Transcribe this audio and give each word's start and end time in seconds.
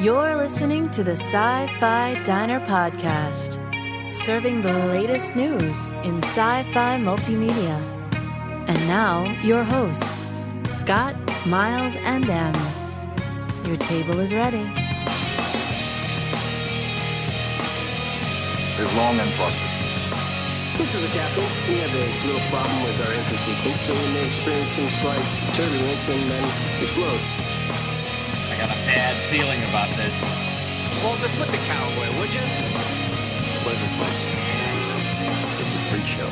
You're 0.00 0.34
listening 0.34 0.88
to 0.92 1.04
the 1.04 1.12
Sci 1.12 1.66
Fi 1.78 2.22
Diner 2.22 2.58
Podcast, 2.60 3.58
serving 4.14 4.62
the 4.62 4.72
latest 4.86 5.36
news 5.36 5.90
in 6.04 6.22
sci 6.22 6.62
fi 6.72 6.96
multimedia. 6.96 7.78
And 8.66 8.78
now, 8.88 9.36
your 9.44 9.62
hosts, 9.62 10.30
Scott, 10.70 11.14
Miles, 11.44 11.96
and 11.96 12.24
Em. 12.30 12.54
Your 13.66 13.76
table 13.76 14.20
is 14.20 14.32
ready. 14.32 14.64
is 18.80 18.96
long 18.96 19.20
and 19.20 19.30
prosperous. 19.36 19.76
This 20.78 20.94
is 20.94 21.02
the 21.04 21.12
captain. 21.12 21.44
We 21.68 21.76
have 21.84 21.92
a 21.92 22.06
little 22.24 22.48
problem 22.48 22.82
with 22.84 23.04
our 23.04 23.12
entry 23.12 23.36
sequence, 23.36 23.80
so 23.82 23.92
we 23.92 24.08
may 24.14 24.26
experience 24.28 24.70
some 24.70 24.88
slight 25.04 25.26
turbulence 25.52 26.08
and 26.08 26.22
then 26.30 26.44
explode. 26.82 27.59
I 29.10 29.12
got 29.12 29.18
bad 29.18 29.30
feeling 29.30 29.60
about 29.64 29.88
this. 29.96 30.14
Walter, 31.02 31.28
put 31.36 31.48
the 31.48 31.56
cow 31.66 31.84
away, 31.96 32.08
would 32.20 32.32
you? 32.32 32.40
Where's 33.64 33.80
this 33.80 33.90
place? 33.96 34.26
It's 35.58 35.74
a 35.74 35.82
freak 35.90 36.06
show. 36.06 36.30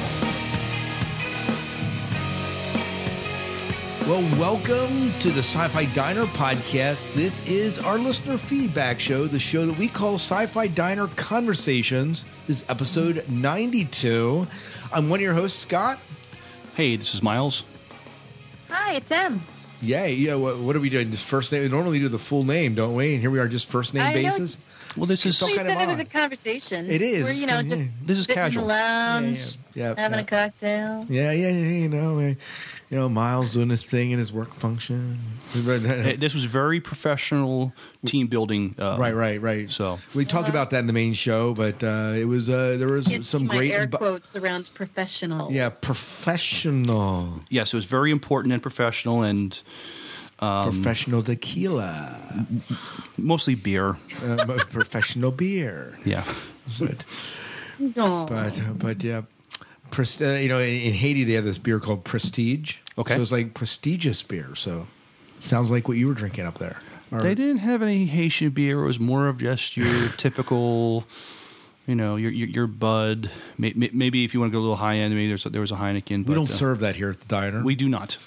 Well, 4.09 4.23
welcome 4.39 5.13
to 5.19 5.31
the 5.31 5.41
Sci 5.41 5.67
Fi 5.69 5.87
Diner 5.87 6.27
podcast. 6.27 7.13
This 7.15 7.45
is 7.49 7.81
our 7.81 7.99
listener 7.99 8.39
feedback 8.39 9.01
show, 9.01 9.27
the 9.27 9.41
show 9.41 9.67
that 9.67 9.77
we 9.77 9.89
call 9.89 10.15
Sci 10.15 10.47
Fi 10.47 10.69
Diner 10.69 11.09
Conversations. 11.09 12.25
This 12.47 12.63
is 12.63 12.71
episode 12.71 13.29
92. 13.29 14.47
I'm 14.93 15.09
one 15.09 15.19
of 15.19 15.23
your 15.23 15.35
hosts, 15.35 15.59
Scott. 15.59 15.99
Hey, 16.77 16.95
this 16.95 17.13
is 17.13 17.25
Miles. 17.25 17.65
Hi, 18.71 18.95
it's 18.95 19.11
Em. 19.11 19.41
Yay. 19.81 20.15
Yeah, 20.15 20.35
what, 20.35 20.59
what 20.59 20.75
are 20.77 20.81
we 20.81 20.91
doing? 20.91 21.11
Just 21.11 21.25
first 21.25 21.53
name? 21.53 21.63
We 21.63 21.69
normally 21.69 21.99
do 21.99 22.09
the 22.09 22.19
full 22.19 22.45
name, 22.45 22.75
don't 22.75 22.95
we? 22.95 23.13
And 23.15 23.21
here 23.21 23.31
we 23.31 23.39
are, 23.39 23.49
just 23.49 23.69
first 23.71 23.95
name 23.95 24.03
I 24.03 24.09
know 24.13 24.15
basis. 24.15 24.59
Well, 24.97 25.07
this 25.07 25.25
is 25.27 25.37
So 25.39 25.47
you 25.47 25.57
kind 25.57 25.69
said 25.69 25.77
of 25.77 25.83
it 25.83 25.87
was 25.87 26.01
a 26.01 26.05
conversation. 26.05 26.91
It 26.91 27.03
is. 27.03 27.23
We're, 27.25 27.33
you 27.33 27.47
know, 27.47 27.63
just 27.63 27.95
This 28.05 28.19
is 28.19 28.25
sitting 28.27 28.43
casual. 28.43 28.63
in 28.63 28.69
the 28.69 28.75
lounge, 28.75 29.57
Yeah, 29.75 29.91
yeah, 29.91 30.01
having 30.01 30.19
yeah. 30.19 30.25
a 30.25 30.27
cocktail. 30.27 31.07
Yeah, 31.09 31.33
yeah, 31.33 31.49
yeah, 31.51 31.69
you 31.83 31.89
know, 31.89 32.35
you 32.91 32.97
know, 32.97 33.09
Miles 33.09 33.53
doing 33.53 33.69
his 33.69 33.83
thing 33.83 34.13
in 34.13 34.19
his 34.19 34.33
work 34.33 34.55
function. 34.55 35.19
This 35.53 36.35
was 36.35 36.45
very 36.47 36.81
professional 36.81 37.73
team 38.07 38.27
building. 38.29 38.75
Uh, 38.79 38.97
Right, 38.99 39.15
right, 39.15 39.41
right. 39.43 39.71
So- 39.71 39.99
we 40.15 40.25
talked 40.25 40.49
about 40.49 40.71
that 40.71 40.79
in 40.81 40.87
the 40.87 40.93
main 40.95 41.13
show, 41.15 41.53
but 41.55 41.83
uh, 41.85 42.15
it 42.17 42.25
was 42.27 42.49
uh, 42.49 42.77
there 42.79 42.89
was 42.89 43.07
Can't 43.07 43.25
some 43.27 43.47
my 43.47 43.57
great, 43.57 43.73
air 43.73 43.87
bu- 43.87 43.99
quotes 43.99 44.35
around 44.37 44.71
professional. 44.75 45.53
yeah, 45.53 45.69
professional, 45.71 47.41
Yes, 47.51 47.73
it 47.75 47.77
was 47.77 47.85
very 47.87 48.11
important 48.11 48.53
and 48.55 48.63
professional, 48.63 49.23
and 49.23 49.61
professional 50.39 51.23
tequila, 51.23 52.17
mostly 53.17 53.55
beer. 53.55 53.97
uh, 54.25 54.45
professional 54.71 55.31
beer, 55.33 55.99
Yeah. 56.05 56.25
but 56.79 57.05
Aw. 57.99 58.27
but 58.27 58.59
uh, 58.61 58.73
but 58.75 59.05
yeah. 59.05 59.23
Pres- 59.91 60.21
uh, 60.21 60.39
you 60.41 60.49
know, 60.49 60.59
in, 60.59 60.69
in 60.81 60.93
Haiti 60.95 61.25
they 61.25 61.33
have 61.35 61.45
this 61.45 61.59
beer 61.59 61.81
called 61.81 62.05
Prestige. 62.05 62.79
Okay. 62.97 63.15
so 63.17 63.23
it's 63.23 63.33
like 63.33 63.55
prestigious 63.55 64.23
beer. 64.23 64.55
So 64.55 64.87
sounds 65.41 65.71
like 65.71 65.87
what 65.89 65.97
you 65.97 66.07
were 66.09 66.15
drinking 66.15 66.47
up 66.47 66.59
there. 66.59 66.81
Or- 67.11 67.21
They 67.23 67.35
didn't 67.35 67.59
have 67.59 67.81
any 67.83 68.07
Haitian 68.07 68.51
beer. 68.51 68.83
It 68.83 68.87
was 68.87 69.01
more 69.01 69.29
of 69.29 69.39
just 69.39 69.77
your 69.77 70.09
typical, 70.17 71.05
you 71.87 71.95
know, 71.95 72.17
your 72.17 72.31
your, 72.31 72.49
your 72.49 72.67
Bud. 72.67 73.31
May- 73.57 73.73
may- 73.77 73.91
Maybe 73.93 74.25
if 74.25 74.35
you 74.35 74.41
want 74.41 74.53
to 74.53 74.57
go 74.57 74.61
a 74.61 74.63
little 74.63 74.77
high 74.77 74.97
end, 74.97 75.15
maybe 75.15 75.29
there's 75.29 75.47
a, 75.47 75.51
there 75.51 75.61
was 75.61 75.73
a 75.73 75.77
Heineken. 75.77 76.19
we 76.19 76.25
but, 76.25 76.35
don't 76.35 76.51
uh, 76.51 76.53
serve 76.53 76.81
that 76.81 76.97
here 76.97 77.11
at 77.11 77.21
the 77.21 77.27
diner. 77.29 77.63
We 77.65 77.75
do 77.75 77.89
not. 77.89 78.19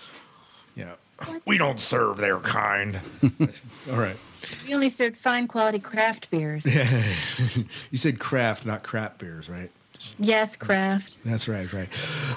yeah, 0.75 0.94
we 1.46 1.58
don't 1.58 1.80
serve 1.80 2.18
their 2.18 2.40
kind. 2.40 3.02
All 3.92 3.98
right. 3.98 4.18
We 4.66 4.73
only 4.73 4.90
served 4.90 5.18
fine 5.18 5.48
quality 5.48 5.80
craft 5.80 6.30
beers. 6.31 6.66
You 7.91 7.97
said 7.97 8.19
craft, 8.19 8.66
not 8.66 8.84
crap 8.84 9.19
beers, 9.19 9.47
right? 9.50 9.69
Yes, 10.19 10.56
craft. 10.56 11.17
That's 11.25 11.47
right, 11.47 11.72
right. 11.72 11.89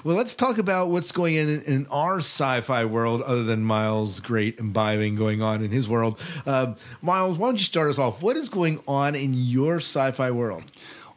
Well, 0.05 0.17
let's 0.17 0.35
talk 0.35 0.59
about 0.59 0.89
what's 0.89 1.13
going 1.13 1.35
in 1.35 1.63
in 1.63 1.87
our 1.91 2.19
sci-fi 2.19 2.85
world, 2.85 3.23
other 3.23 3.45
than 3.45 3.65
Miles' 3.65 4.21
great 4.21 4.59
imbibing 4.59 5.17
going 5.17 5.43
on 5.43 5.63
in 5.63 5.71
his 5.71 5.89
world. 5.89 6.21
Uh, 6.47 6.75
Miles, 7.03 7.39
why 7.39 7.49
don't 7.49 7.57
you 7.57 7.65
start 7.65 7.91
us 7.91 7.99
off? 7.99 8.23
What 8.23 8.37
is 8.37 8.49
going 8.49 8.83
on 8.87 9.15
in 9.15 9.35
your 9.35 9.77
sci-fi 9.77 10.31
world? 10.31 10.65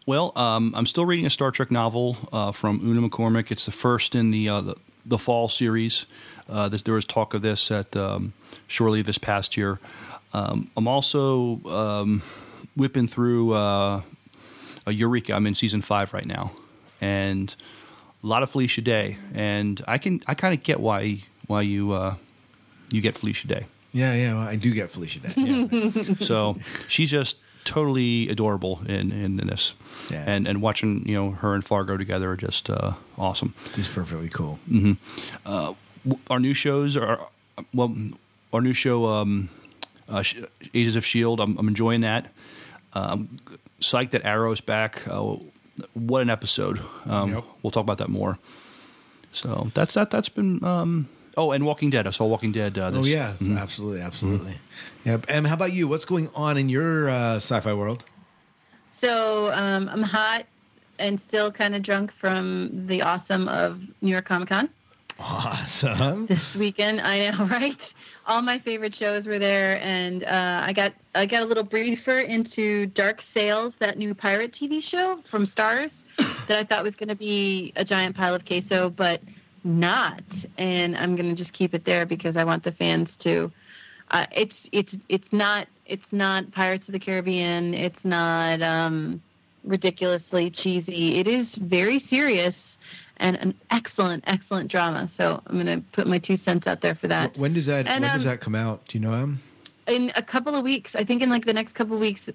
Well, 0.06 0.32
um, 0.38 0.74
I'm 0.76 0.86
still 0.86 1.06
reading 1.06 1.26
a 1.26 1.30
Star 1.30 1.52
Trek 1.52 1.70
novel 1.70 2.18
uh, 2.32 2.52
from 2.54 2.80
Una 2.82 3.10
McCormack. 3.10 3.52
It's 3.52 3.66
the 3.66 3.72
first 3.72 4.16
in 4.16 4.32
the 4.32 4.48
uh, 4.48 4.62
the, 4.62 4.76
the 5.06 5.18
fall 5.18 5.50
series. 5.50 6.06
Uh, 6.50 6.70
this, 6.70 6.82
there 6.82 6.94
was 6.94 7.04
talk 7.06 7.34
of 7.34 7.42
this 7.42 7.70
at 7.72 7.94
um, 7.96 8.32
Shore 8.68 8.90
Leave 8.90 9.06
this 9.06 9.18
past 9.18 9.58
year. 9.58 9.80
Um, 10.34 10.72
I'm 10.78 10.88
also 10.88 11.62
um, 11.66 12.22
whipping 12.76 13.08
through 13.08 13.54
uh, 13.54 13.98
a 13.98 14.04
Eureka. 14.92 15.34
I'm 15.34 15.46
in 15.48 15.56
season 15.56 15.82
five 15.82 16.14
right 16.14 16.26
now, 16.26 16.52
and 17.02 17.56
a 18.24 18.28
lot 18.28 18.44
of 18.44 18.50
Felicia 18.50 18.82
Day. 18.82 19.18
And 19.34 19.82
I 19.88 19.98
can 19.98 20.22
I 20.28 20.34
kind 20.34 20.54
of 20.54 20.64
get 20.64 20.80
why 20.80 21.24
why 21.48 21.62
you 21.62 21.92
uh, 21.92 22.16
you 22.92 23.02
get 23.02 23.18
Felicia 23.18 23.48
Day. 23.48 23.66
Yeah, 23.94 24.14
yeah, 24.14 24.34
well, 24.34 24.48
I 24.48 24.56
do 24.58 24.74
get 24.74 24.92
Felicia 24.92 25.20
Day. 25.20 25.92
So 26.20 26.58
she's 26.88 27.10
just 27.10 27.38
totally 27.64 28.30
adorable 28.30 28.82
in, 28.88 29.12
in, 29.12 29.38
this. 29.38 29.74
Yeah. 30.10 30.24
And 30.28 30.48
and 30.48 30.62
watching, 30.62 31.08
you 31.08 31.16
know, 31.16 31.32
her 31.32 31.54
and 31.56 31.64
Fargo 31.66 31.98
together 31.98 32.32
are 32.32 32.38
just 32.38 32.70
uh, 32.70 32.94
awesome. 33.18 33.54
She's 33.76 33.88
perfectly 33.88 34.30
cool. 34.30 34.60
W- 35.46 36.20
Our 36.30 36.40
new 36.40 36.54
shows 36.54 36.96
are, 36.96 37.28
well, 37.74 37.94
our 38.54 38.62
new 38.62 38.74
show, 38.74 39.06
um, 39.08 39.50
uh, 40.08 40.24
Agents 40.74 40.96
of 40.96 41.04
S.H.I.E.L.D., 41.04 41.44
I'm, 41.44 41.58
I'm 41.58 41.68
enjoying 41.68 42.02
that. 42.02 42.28
Um, 42.94 43.40
psyched 43.82 44.12
that 44.12 44.26
Arrow's 44.26 44.62
back. 44.62 45.08
Uh, 45.08 45.38
what 45.94 46.22
an 46.22 46.30
episode. 46.30 46.82
Um, 47.06 47.34
Yep. 47.34 47.44
We'll 47.62 47.72
talk 47.72 47.84
about 47.84 47.98
that 48.00 48.10
more. 48.10 48.40
So 49.32 49.70
that's 49.74 49.94
that. 49.94 50.10
That's 50.10 50.30
been. 50.30 50.64
Um, 50.64 51.08
oh, 51.36 51.52
and 51.52 51.66
Walking 51.66 51.90
Dead. 51.92 52.08
I 52.08 52.12
saw 52.12 52.26
Walking 52.26 52.52
Dead. 52.52 52.78
Uh, 52.78 52.90
this, 52.92 53.00
Oh 53.02 53.04
yeah, 53.06 53.34
absolutely, 53.60 54.02
absolutely. 54.02 54.58
Yep. 55.06 55.26
And 55.30 55.46
how 55.46 55.54
about 55.54 55.74
you? 55.74 55.88
What's 55.88 56.06
going 56.06 56.30
on 56.34 56.58
in 56.58 56.70
your 56.70 57.10
uh, 57.10 57.36
sci-fi 57.36 57.74
world? 57.74 58.04
So 58.90 59.52
um, 59.54 59.90
I'm 59.90 60.02
hot 60.02 60.46
and 60.98 61.22
still 61.22 61.52
kind 61.52 61.76
of 61.76 61.84
drunk 61.84 62.12
from 62.12 62.88
the 62.88 63.04
awesome 63.04 63.48
of 63.48 63.80
New 64.02 64.10
York 64.12 64.26
Comic 64.26 64.50
Con 64.50 64.70
Awesome. 65.20 66.26
this 66.28 66.56
weekend. 66.56 67.02
I 67.02 67.30
know, 67.30 67.46
right? 67.52 67.94
All 68.28 68.42
my 68.42 68.60
favorite 68.60 68.94
shows 68.94 69.26
were 69.26 69.40
there, 69.40 69.80
and 69.82 70.26
uh, 70.26 70.62
I 70.66 70.74
got 70.74 70.94
I 71.16 71.26
got 71.26 71.44
a 71.44 71.46
little 71.46 71.64
briefer 71.64 72.20
into 72.20 72.88
Dark 72.88 73.22
Sails, 73.22 73.78
that 73.78 73.98
new 73.98 74.14
pirate 74.14 74.52
TV 74.52 74.84
show 74.84 75.22
from 75.30 75.46
Starz, 75.46 76.04
that 76.48 76.58
I 76.58 76.64
thought 76.64 76.84
was 76.84 76.96
going 76.96 77.10
to 77.10 77.16
be 77.16 77.72
a 77.78 77.86
giant 77.86 78.18
pile 78.18 78.36
of 78.36 78.46
queso, 78.46 78.90
but 78.90 79.22
not. 79.64 80.24
And 80.58 80.98
I'm 80.98 81.16
going 81.16 81.30
to 81.30 81.36
just 81.36 81.54
keep 81.54 81.74
it 81.74 81.86
there 81.86 82.06
because 82.06 82.36
I 82.36 82.44
want 82.44 82.64
the 82.64 82.72
fans 82.74 83.16
to. 83.18 83.52
Uh, 84.12 84.26
it's 84.34 84.70
it's 84.72 84.98
it's 85.10 85.32
not 85.32 85.68
it's 85.86 86.12
not 86.12 86.52
Pirates 86.52 86.90
of 86.90 86.94
the 86.94 87.00
Caribbean. 87.00 87.74
It's 87.74 88.06
not 88.06 88.62
um, 88.62 89.22
ridiculously 89.64 90.50
cheesy. 90.50 91.16
It 91.16 91.28
is 91.28 91.56
very 91.56 92.00
serious 92.00 92.78
and 93.20 93.36
an 93.38 93.54
excellent 93.72 94.24
excellent 94.28 94.70
drama. 94.70 95.08
So 95.08 95.42
I'm 95.48 95.56
going 95.56 95.82
to 95.82 95.86
put 95.92 96.08
my 96.08 96.18
two 96.18 96.36
cents 96.36 96.68
out 96.68 96.82
there 96.82 96.96
for 96.96 97.08
that 97.08 97.38
when 97.38 97.54
does 97.54 97.66
that 97.66 97.88
And, 97.88 98.04
when 98.04 98.14
does 98.14 98.26
um, 98.26 98.32
that 98.32 98.40
come 98.42 98.56
out? 98.56 98.88
Do 98.88 98.98
you 98.98 99.06
know 99.06 99.14
Em? 99.14 99.40
in 99.88 100.12
a 100.16 100.22
couple 100.22 100.56
of 100.56 100.64
weeks. 100.64 100.96
I 100.96 101.04
think 101.04 101.22
in 101.22 101.30
like 101.30 101.46
the 101.46 101.54
next 101.54 101.74
couple 101.74 101.96
of 101.96 102.02
weeks. 102.02 102.30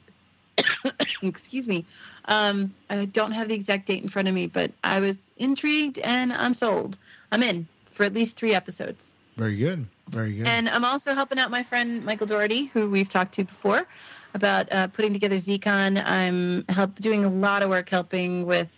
excuse 1.22 1.66
me. 1.66 1.86
Um, 2.26 2.74
I 2.90 3.04
don't 3.06 3.32
have 3.32 3.48
the 3.48 3.54
exact 3.54 3.86
date 3.86 4.02
in 4.02 4.08
front 4.08 4.28
of 4.28 4.34
me, 4.34 4.46
but 4.46 4.70
I 4.84 5.00
was 5.00 5.16
intrigued 5.38 5.98
and 6.00 6.32
I'm 6.32 6.54
sold. 6.54 6.98
I'm 7.30 7.42
in 7.42 7.66
for 7.92 8.04
at 8.04 8.12
least 8.12 8.36
three 8.36 8.54
episodes. 8.54 9.12
Very 9.36 9.56
good. 9.56 9.86
Very 10.10 10.34
good. 10.34 10.46
And 10.46 10.68
I'm 10.68 10.84
also 10.84 11.14
helping 11.14 11.38
out 11.38 11.50
my 11.50 11.62
friend 11.62 12.04
Michael 12.04 12.26
Doherty, 12.26 12.66
who 12.66 12.90
we've 12.90 13.08
talked 13.08 13.34
to 13.36 13.44
before, 13.44 13.86
about 14.34 14.70
uh, 14.72 14.88
putting 14.88 15.12
together 15.12 15.36
Zcon. 15.36 16.02
I'm 16.04 16.66
help 16.68 16.96
doing 16.96 17.24
a 17.24 17.28
lot 17.28 17.62
of 17.62 17.70
work 17.70 17.88
helping 17.88 18.44
with 18.44 18.68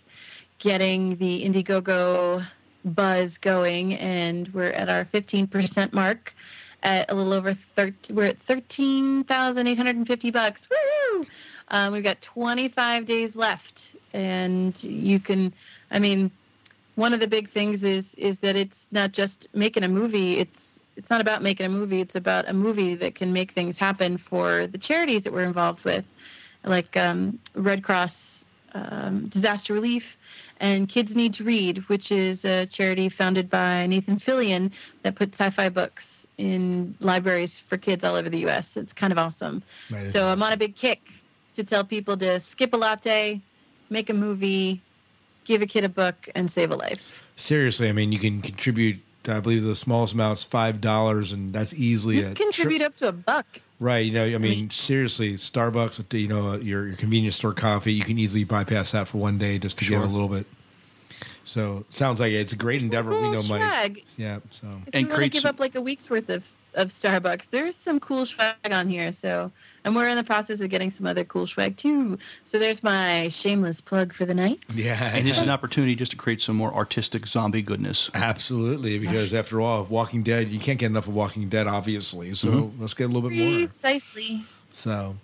getting 0.59 1.17
the 1.17 1.43
Indiegogo 1.43 2.45
buzz 2.83 3.37
going, 3.37 3.95
and 3.95 4.53
we're 4.53 4.71
at 4.71 4.89
our 4.89 5.05
15% 5.05 5.93
mark 5.93 6.33
at 6.83 7.11
a 7.11 7.15
little 7.15 7.33
over 7.33 7.53
13. 7.75 8.15
We're 8.15 8.25
at 8.25 8.39
13,850 8.43 10.31
bucks. 10.31 10.67
Woo! 10.69 11.25
Um, 11.69 11.93
we've 11.93 12.03
got 12.03 12.21
25 12.21 13.05
days 13.05 13.35
left, 13.35 13.95
and 14.13 14.81
you 14.83 15.19
can. 15.19 15.53
I 15.91 15.99
mean, 15.99 16.31
one 16.95 17.13
of 17.13 17.19
the 17.19 17.27
big 17.27 17.49
things 17.49 17.83
is 17.83 18.13
is 18.15 18.39
that 18.39 18.55
it's 18.55 18.87
not 18.91 19.11
just 19.11 19.47
making 19.53 19.83
a 19.83 19.87
movie. 19.87 20.37
It's 20.37 20.79
it's 20.95 21.09
not 21.09 21.21
about 21.21 21.41
making 21.41 21.65
a 21.65 21.69
movie. 21.69 22.01
It's 22.01 22.15
about 22.15 22.47
a 22.47 22.53
movie 22.53 22.95
that 22.95 23.15
can 23.15 23.33
make 23.33 23.51
things 23.51 23.77
happen 23.77 24.17
for 24.17 24.67
the 24.67 24.77
charities 24.77 25.23
that 25.23 25.33
we're 25.33 25.43
involved 25.43 25.83
with, 25.83 26.05
like 26.63 26.95
um, 26.95 27.39
Red 27.55 27.83
Cross 27.83 28.45
um, 28.73 29.27
Disaster 29.27 29.73
Relief, 29.73 30.17
and 30.59 30.87
Kids 30.87 31.15
Need 31.15 31.33
to 31.35 31.43
Read, 31.43 31.79
which 31.89 32.11
is 32.11 32.45
a 32.45 32.65
charity 32.65 33.09
founded 33.09 33.49
by 33.49 33.87
Nathan 33.87 34.17
Fillion 34.17 34.71
that 35.03 35.15
puts 35.15 35.39
sci-fi 35.39 35.69
books 35.69 36.25
in 36.37 36.95
libraries 36.99 37.61
for 37.67 37.77
kids 37.77 38.03
all 38.03 38.15
over 38.15 38.29
the 38.29 38.39
U.S. 38.39 38.77
It's 38.77 38.93
kind 38.93 39.11
of 39.11 39.19
awesome. 39.19 39.63
Is 39.89 40.13
So 40.13 40.27
I'm 40.27 40.41
on 40.41 40.51
a 40.51 40.57
big 40.57 40.75
kick 40.75 41.01
to 41.55 41.63
tell 41.63 41.83
people 41.83 42.17
to 42.17 42.39
skip 42.39 42.73
a 42.73 42.77
latte, 42.77 43.41
make 43.89 44.09
a 44.09 44.13
movie, 44.13 44.81
give 45.45 45.61
a 45.61 45.65
kid 45.65 45.83
a 45.83 45.89
book, 45.89 46.15
and 46.35 46.51
save 46.51 46.71
a 46.71 46.75
life. 46.75 47.01
Seriously, 47.35 47.89
I 47.89 47.91
mean, 47.91 48.11
you 48.11 48.19
can 48.19 48.41
contribute. 48.41 49.01
I 49.27 49.39
believe 49.39 49.63
the 49.63 49.75
smallest 49.75 50.13
amount's 50.13 50.43
five 50.43 50.79
dollars, 50.79 51.31
and 51.31 51.51
that's 51.51 51.73
easily 51.73 52.17
You 52.17 52.27
a 52.27 52.33
contribute 52.35 52.81
up 52.81 52.95
to 52.97 53.07
a 53.07 53.11
buck. 53.11 53.45
Right. 53.79 54.05
You 54.05 54.13
know, 54.13 54.25
I 54.25 54.37
mean, 54.37 54.69
seriously, 54.69 55.33
Starbucks, 55.33 56.13
you 56.17 56.27
know, 56.29 56.55
your, 56.55 56.87
your 56.87 56.95
convenience 56.95 57.35
store 57.35 57.53
coffee, 57.53 57.91
you 57.93 58.03
can 58.03 58.17
easily 58.17 58.43
bypass 58.45 58.93
that 58.93 59.07
for 59.07 59.17
one 59.17 59.37
day 59.37 59.59
just 59.59 59.77
to 59.79 59.85
Sure. 59.85 59.99
get 59.99 60.07
a 60.07 60.11
little 60.11 60.29
bit. 60.29 60.45
So 61.43 61.85
sounds 61.89 62.19
like 62.19 62.31
it's 62.31 62.53
a 62.53 62.55
great 62.55 62.81
endeavor. 62.81 63.11
We 63.11 63.19
cool 63.19 63.31
know 63.33 63.43
my 63.43 63.57
swag. 63.59 64.03
yeah. 64.17 64.39
So 64.49 64.67
If 64.87 64.93
And 64.95 65.01
you 65.03 65.09
want 65.09 65.23
to 65.23 65.29
give 65.29 65.41
some- 65.41 65.49
up 65.49 65.59
like 65.59 65.75
a 65.75 65.81
week's 65.81 66.09
worth 66.09 66.29
of, 66.29 66.43
of 66.73 66.89
Starbucks, 66.89 67.49
there's 67.51 67.75
some 67.75 67.99
cool 67.99 68.25
swag 68.25 68.55
on 68.71 68.89
here. 68.89 69.11
So, 69.11 69.51
and 69.85 69.95
we're 69.95 70.07
in 70.09 70.17
the 70.17 70.23
process 70.23 70.59
of 70.59 70.69
getting 70.69 70.91
some 70.91 71.05
other 71.05 71.23
cool 71.23 71.47
swag 71.47 71.77
too. 71.77 72.17
So 72.43 72.59
there's 72.59 72.83
my 72.83 73.29
shameless 73.29 73.79
plug 73.79 74.13
for 74.13 74.25
the 74.25 74.33
night. 74.33 74.59
yeah, 74.73 75.15
And 75.15 75.25
this 75.25 75.37
is 75.37 75.43
an 75.43 75.49
opportunity 75.49 75.95
just 75.95 76.11
to 76.11 76.17
create 76.17 76.41
some 76.41 76.57
more 76.57 76.73
artistic 76.73 77.25
zombie 77.27 77.61
goodness. 77.61 78.09
absolutely 78.13 78.99
because 78.99 79.33
after 79.33 79.61
all, 79.61 79.79
of 79.81 79.89
Walking 79.91 80.23
Dead, 80.23 80.49
you 80.49 80.59
can't 80.59 80.77
get 80.79 80.87
enough 80.87 81.07
of 81.07 81.13
Walking 81.13 81.47
Dead, 81.47 81.67
obviously. 81.67 82.33
So 82.33 82.49
Mm-hmm. 82.49 82.81
let's 82.81 82.93
get 82.93 83.05
a 83.05 83.07
little 83.13 83.29
bit 83.29 83.37
more. 83.37 83.67
Precisely. 83.67 84.43
So 84.73 85.15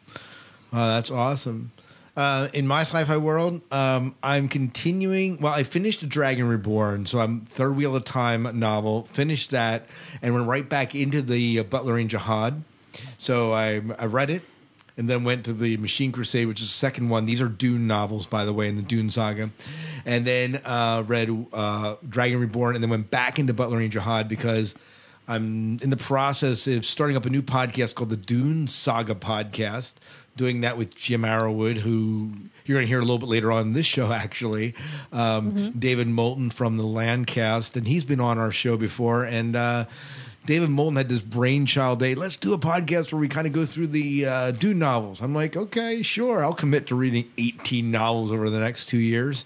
uh, 0.71 0.87
that's 0.95 1.11
awesome. 1.11 1.71
Uh, 2.15 2.49
in 2.53 2.67
my 2.67 2.81
sci-fi 2.81 3.15
world, 3.17 3.61
um, 3.71 4.13
I'm 4.21 4.49
continuing. 4.49 5.39
Well, 5.39 5.53
I 5.53 5.63
finished 5.63 6.07
Dragon 6.09 6.47
Reborn, 6.47 7.05
so 7.05 7.19
I'm 7.19 7.41
third 7.41 7.75
wheel 7.77 7.95
of 7.95 8.03
time 8.03 8.47
novel. 8.59 9.03
Finished 9.05 9.51
that 9.51 9.87
and 10.21 10.33
went 10.33 10.45
right 10.47 10.67
back 10.67 10.93
into 10.93 11.21
the 11.21 11.59
uh, 11.59 11.63
Butlerian 11.63 12.07
Jihad. 12.07 12.63
So 13.17 13.53
I, 13.53 13.81
I 13.97 14.05
read 14.07 14.29
it 14.29 14.41
and 15.01 15.09
then 15.09 15.23
went 15.23 15.45
to 15.45 15.53
the 15.53 15.77
Machine 15.77 16.11
Crusade, 16.11 16.47
which 16.47 16.61
is 16.61 16.67
the 16.67 16.73
second 16.73 17.09
one. 17.09 17.25
These 17.25 17.41
are 17.41 17.49
Dune 17.49 17.87
novels, 17.87 18.27
by 18.27 18.45
the 18.45 18.53
way, 18.53 18.67
in 18.67 18.75
the 18.75 18.83
Dune 18.83 19.09
saga. 19.09 19.49
And 20.05 20.25
then 20.25 20.61
uh, 20.63 21.03
read 21.07 21.47
uh, 21.51 21.95
Dragon 22.07 22.39
Reborn, 22.39 22.75
and 22.75 22.83
then 22.83 22.91
went 22.91 23.09
back 23.09 23.39
into 23.39 23.51
Butlerian 23.51 23.89
Jihad 23.89 24.29
because 24.29 24.75
I'm 25.27 25.79
in 25.81 25.89
the 25.89 25.97
process 25.97 26.67
of 26.67 26.85
starting 26.85 27.17
up 27.17 27.25
a 27.25 27.31
new 27.31 27.41
podcast 27.41 27.95
called 27.95 28.11
the 28.11 28.15
Dune 28.15 28.67
Saga 28.67 29.15
Podcast. 29.15 29.93
Doing 30.37 30.61
that 30.61 30.77
with 30.77 30.95
Jim 30.95 31.23
Arrowwood, 31.23 31.77
who 31.77 32.33
you're 32.65 32.75
going 32.75 32.85
to 32.85 32.87
hear 32.87 32.99
a 32.99 33.01
little 33.01 33.17
bit 33.17 33.27
later 33.27 33.51
on 33.51 33.61
in 33.63 33.73
this 33.73 33.87
show, 33.87 34.13
actually. 34.13 34.75
Um, 35.11 35.71
David 35.71 36.09
Moulton 36.09 36.51
from 36.51 36.77
the 36.77 36.83
Landcast, 36.83 37.75
and 37.75 37.87
he's 37.87 38.05
been 38.05 38.21
on 38.21 38.37
our 38.37 38.51
show 38.51 38.77
before. 38.77 39.25
And 39.25 39.55
uh, 39.55 39.85
David 40.45 40.71
Moulton 40.71 40.95
had 40.95 41.07
this 41.07 41.21
brainchild 41.21 41.99
day. 41.99 42.15
Let's 42.15 42.35
do 42.35 42.53
a 42.53 42.57
podcast 42.57 43.11
where 43.11 43.19
we 43.19 43.27
kind 43.27 43.45
of 43.45 43.53
go 43.53 43.63
through 43.63 43.87
the 43.87 44.25
uh, 44.25 44.51
Dune 44.51 44.79
novels. 44.79 45.21
I'm 45.21 45.35
like, 45.35 45.55
okay, 45.55 46.01
sure. 46.01 46.43
I'll 46.43 46.55
commit 46.55 46.87
to 46.87 46.95
reading 46.95 47.29
18 47.37 47.91
novels 47.91 48.31
over 48.31 48.49
the 48.49 48.59
next 48.59 48.87
two 48.87 48.97
years. 48.97 49.45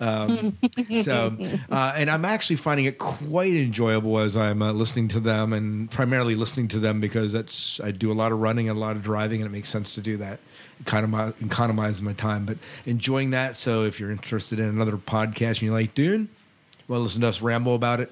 Um, 0.00 0.56
so, 1.02 1.36
uh, 1.70 1.92
and 1.94 2.10
I'm 2.10 2.24
actually 2.24 2.56
finding 2.56 2.86
it 2.86 2.98
quite 2.98 3.54
enjoyable 3.54 4.18
as 4.18 4.34
I'm 4.34 4.62
uh, 4.62 4.72
listening 4.72 5.08
to 5.08 5.20
them, 5.20 5.52
and 5.52 5.90
primarily 5.90 6.34
listening 6.34 6.68
to 6.68 6.78
them 6.78 7.00
because 7.00 7.32
that's 7.32 7.78
I 7.80 7.90
do 7.90 8.10
a 8.10 8.14
lot 8.14 8.32
of 8.32 8.40
running 8.40 8.70
and 8.70 8.78
a 8.78 8.80
lot 8.80 8.96
of 8.96 9.02
driving, 9.02 9.42
and 9.42 9.50
it 9.50 9.52
makes 9.52 9.68
sense 9.68 9.94
to 9.96 10.00
do 10.00 10.16
that. 10.18 10.40
Economize, 10.80 11.34
economize 11.42 12.00
my 12.00 12.14
time, 12.14 12.46
but 12.46 12.56
enjoying 12.86 13.30
that. 13.30 13.56
So, 13.56 13.84
if 13.84 14.00
you're 14.00 14.10
interested 14.10 14.58
in 14.58 14.70
another 14.70 14.96
podcast 14.96 15.48
and 15.48 15.62
you 15.62 15.72
like 15.72 15.94
Dune, 15.94 16.30
well, 16.88 17.00
listen 17.00 17.20
to 17.20 17.28
us 17.28 17.42
ramble 17.42 17.74
about 17.74 18.00
it. 18.00 18.10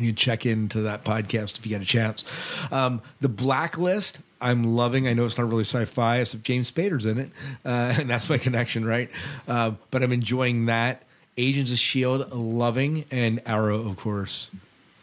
You 0.00 0.08
can 0.08 0.16
check 0.16 0.46
into 0.46 0.82
that 0.82 1.04
podcast 1.04 1.58
if 1.58 1.66
you 1.66 1.70
get 1.70 1.82
a 1.82 1.84
chance. 1.84 2.24
Um, 2.72 3.02
the 3.20 3.28
Blacklist, 3.28 4.18
I'm 4.40 4.64
loving. 4.64 5.06
I 5.06 5.12
know 5.12 5.24
it's 5.26 5.36
not 5.38 5.48
really 5.48 5.64
sci-fi, 5.64 6.18
except 6.18 6.42
James 6.42 6.70
Spader's 6.70 7.06
in 7.06 7.18
it, 7.18 7.30
uh, 7.64 7.94
and 7.98 8.08
that's 8.08 8.30
my 8.30 8.38
connection, 8.38 8.84
right? 8.84 9.10
Uh, 9.46 9.72
but 9.90 10.02
I'm 10.02 10.12
enjoying 10.12 10.66
that. 10.66 11.02
Agents 11.36 11.72
of 11.72 11.78
Shield, 11.78 12.32
loving, 12.32 13.04
and 13.10 13.40
Arrow, 13.46 13.88
of 13.88 13.96
course, 13.96 14.50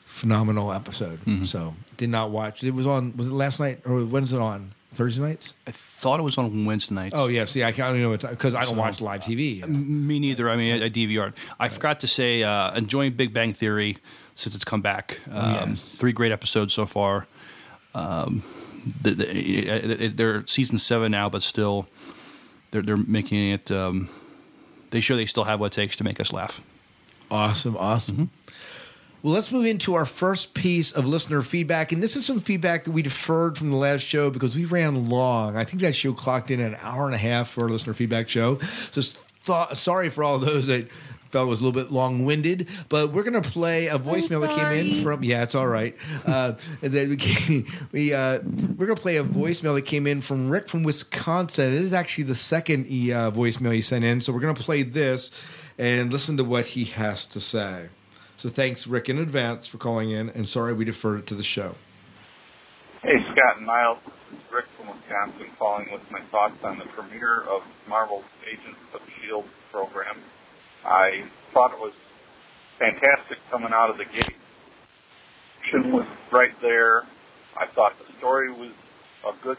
phenomenal 0.06 0.72
episode. 0.72 1.48
So 1.48 1.74
did 1.96 2.10
not 2.10 2.30
watch. 2.30 2.64
It 2.64 2.72
was 2.76 2.86
on. 2.86 3.16
Was 3.18 3.28
it 3.28 3.34
last 3.34 3.60
night 3.60 3.80
or 3.86 4.02
when's 4.02 4.34
it 4.34 4.40
on? 4.40 4.74
Thursday 4.94 5.22
nights? 5.22 5.54
I 5.68 5.72
thought 5.72 6.20
it 6.20 6.24
was 6.24 6.38
on 6.38 6.66
Wednesday 6.66 6.96
nights. 6.96 7.16
Oh 7.16 7.28
yeah. 7.28 7.46
See, 7.46 7.64
I 7.64 7.72
can't 7.72 7.90
I 7.90 7.92
don't 7.92 8.02
know 8.02 8.30
because 8.30 8.56
I 8.56 8.66
don't 8.66 8.78
watch 8.78 9.00
live 9.00 9.22
TV. 9.22 9.66
Me 9.68 10.20
neither. 10.20 10.50
I 10.50 10.56
mean, 10.56 10.82
I, 10.82 10.86
I 10.86 10.90
DVR'd. 10.90 11.34
I 11.60 11.70
forgot 11.70 12.00
to 12.02 12.08
say, 12.08 12.44
uh, 12.44 12.74
enjoying 12.74 13.14
Big 13.14 13.34
Bang 13.34 13.54
Theory 13.54 13.98
since 14.38 14.56
it's 14.56 14.64
come 14.64 14.82
back. 14.82 15.20
Um, 15.32 15.72
yes. 15.72 15.96
Three 15.96 16.14
great 16.14 16.32
episodes 16.32 16.74
so 16.74 16.86
far. 16.86 17.28
Um, 17.94 18.44
the, 19.02 19.12
the, 19.12 20.08
they're 20.08 20.46
season 20.48 20.78
seven 20.78 21.12
now, 21.12 21.28
but 21.28 21.44
still, 21.44 21.88
they're 22.72 22.84
they're 22.84 22.98
making 22.98 23.50
it. 23.50 23.72
Um, 23.72 24.10
they 24.92 25.02
show 25.02 25.18
they 25.18 25.26
still 25.26 25.44
have 25.44 25.60
what 25.60 25.74
it 25.74 25.76
takes 25.76 25.98
to 25.98 26.04
make 26.04 26.22
us 26.22 26.32
laugh. 26.32 26.62
Awesome, 27.30 27.76
awesome. 27.76 28.30
Well, 29.24 29.34
let's 29.34 29.52
move 29.52 29.66
into 29.66 29.96
our 29.96 30.06
first 30.06 30.54
piece 30.54 30.92
of 30.92 31.06
listener 31.06 31.42
feedback. 31.42 31.92
And 31.92 32.02
this 32.02 32.16
is 32.16 32.26
some 32.26 32.40
feedback 32.40 32.86
that 32.86 32.92
we 32.92 33.02
deferred 33.02 33.58
from 33.58 33.72
the 33.72 33.76
last 33.76 34.04
show 34.04 34.30
because 34.30 34.56
we 34.56 34.64
ran 34.64 35.10
long. 35.10 35.58
I 35.58 35.64
think 35.64 35.82
that 35.82 35.96
show 35.96 36.14
clocked 36.14 36.52
in 36.52 36.62
an 36.62 36.78
hour 36.82 37.08
and 37.08 37.16
a 37.16 37.18
half 37.18 37.50
for 37.50 37.68
a 37.68 37.70
listener 37.72 37.96
feedback 37.96 38.30
show. 38.30 38.60
So 38.92 39.02
th- 39.46 39.78
sorry 39.78 40.10
for 40.10 40.24
all 40.24 40.38
those 40.38 40.68
that 40.68 40.88
felt 41.30 41.48
it 41.48 41.50
was 41.50 41.60
a 41.60 41.64
little 41.64 41.82
bit 41.82 41.92
long 41.92 42.26
winded, 42.26 42.68
but 42.90 43.12
we're 43.12 43.24
going 43.24 43.42
to 43.42 43.50
play 43.50 43.88
a 43.88 43.98
voicemail 43.98 44.42
that 44.42 44.56
came 44.58 44.72
in 44.72 45.04
from, 45.04 45.24
yeah, 45.24 45.44
it's 45.44 45.56
all 45.56 45.68
right. 45.68 45.96
Uh, 46.26 46.54
and 46.82 46.94
then 46.94 47.10
we, 47.10 47.16
came, 47.16 47.66
we, 47.92 48.14
uh, 48.14 48.40
we're 48.44 48.86
going 48.86 48.96
to 48.96 49.02
play 49.02 49.18
a 49.18 49.24
voicemail 49.24 49.76
that 49.76 49.86
came 49.86 50.08
in 50.08 50.22
from 50.22 50.50
Rick 50.50 50.70
from 50.70 50.84
Wisconsin. 50.84 51.72
This 51.72 51.82
is 51.82 51.94
actually 51.94 52.26
the 52.26 52.36
second 52.36 52.86
he, 52.86 53.12
uh, 53.12 53.32
voicemail 53.32 53.74
he 53.74 53.82
sent 53.82 54.06
in. 54.06 54.22
So 54.22 54.34
we're 54.34 54.40
going 54.40 54.56
to 54.56 54.62
play 54.62 54.84
this 54.84 55.32
and 55.78 56.12
listen 56.12 56.38
to 56.38 56.44
what 56.44 56.68
he 56.68 56.86
has 56.86 57.26
to 57.28 57.40
say. 57.40 57.90
So 58.38 58.50
thanks, 58.50 58.86
Rick, 58.86 59.10
in 59.10 59.18
advance 59.18 59.68
for 59.68 59.78
calling 59.78 60.12
in, 60.12 60.30
and 60.30 60.48
sorry 60.48 60.74
we 60.74 60.86
deferred 60.86 61.20
it 61.20 61.28
to 61.28 61.36
the 61.36 61.44
show. 61.44 61.76
Hey, 63.02 63.24
Scott 63.32 63.58
and 63.58 63.66
Miles. 63.66 63.98
This 64.06 64.40
is 64.40 64.54
Rick 64.54 64.66
from 64.78 64.90
Wisconsin 64.90 65.48
calling 65.58 65.88
with 65.92 66.02
my 66.12 66.22
thoughts 66.32 66.64
on 66.64 66.78
the 66.78 66.86
premiere 66.86 67.42
of 67.42 67.64
Marvel's 67.88 68.26
Agents 68.46 68.78
of 68.94 69.02
S.H.I.E.L.D. 69.02 69.48
program. 69.72 70.18
I 70.86 71.24
thought 71.54 71.74
it 71.74 71.80
was 71.80 71.94
fantastic 72.80 73.38
coming 73.50 73.72
out 73.74 73.90
of 73.90 73.98
the 73.98 74.06
gate. 74.06 74.36
Action 75.60 75.92
was 75.92 76.06
right 76.32 76.54
there. 76.62 77.04
I 77.60 77.66
thought 77.66 77.94
the 78.00 78.14
story 78.20 78.52
was 78.52 78.72
a 79.26 79.34
good 79.44 79.58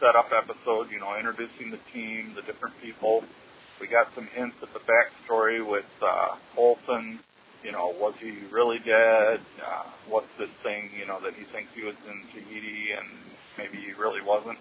setup 0.00 0.30
episode, 0.32 0.90
you 0.90 0.98
know, 0.98 1.16
introducing 1.16 1.70
the 1.70 1.78
team, 1.92 2.32
the 2.34 2.42
different 2.42 2.74
people. 2.82 3.22
We 3.80 3.86
got 3.86 4.14
some 4.14 4.26
hints 4.26 4.56
at 4.62 4.72
the 4.72 4.80
backstory 4.80 5.64
with 5.66 5.86
uh, 6.02 6.36
Coulson. 6.54 7.20
You 7.62 7.72
know, 7.72 7.94
was 7.98 8.14
he 8.20 8.38
really 8.50 8.78
dead? 8.78 9.40
Uh, 9.64 9.84
what's 10.08 10.28
this 10.38 10.50
thing, 10.62 10.90
you 10.98 11.06
know, 11.06 11.20
that 11.20 11.34
he 11.34 11.44
thinks 11.44 11.70
he 11.74 11.84
was 11.84 11.96
in 12.08 12.22
Tahiti 12.32 12.92
and 12.96 13.06
maybe 13.58 13.78
he 13.78 13.92
really 13.92 14.22
wasn't? 14.22 14.58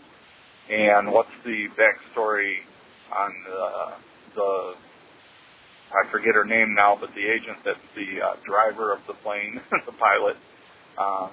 And 0.70 1.12
what's 1.12 1.32
the 1.44 1.68
backstory 1.78 2.58
on 3.16 3.34
the, 3.46 3.94
the 4.36 4.76
I 5.92 6.10
forget 6.12 6.36
her 6.36 6.46
name 6.46 6.74
now, 6.74 6.98
but 7.00 7.14
the 7.14 7.26
agent 7.26 7.58
that's 7.64 7.80
the 7.96 8.22
uh, 8.22 8.36
driver 8.46 8.92
of 8.92 9.00
the 9.08 9.14
plane, 9.14 9.62
the 9.86 9.92
pilot. 9.94 10.38
Uh, 10.98 11.30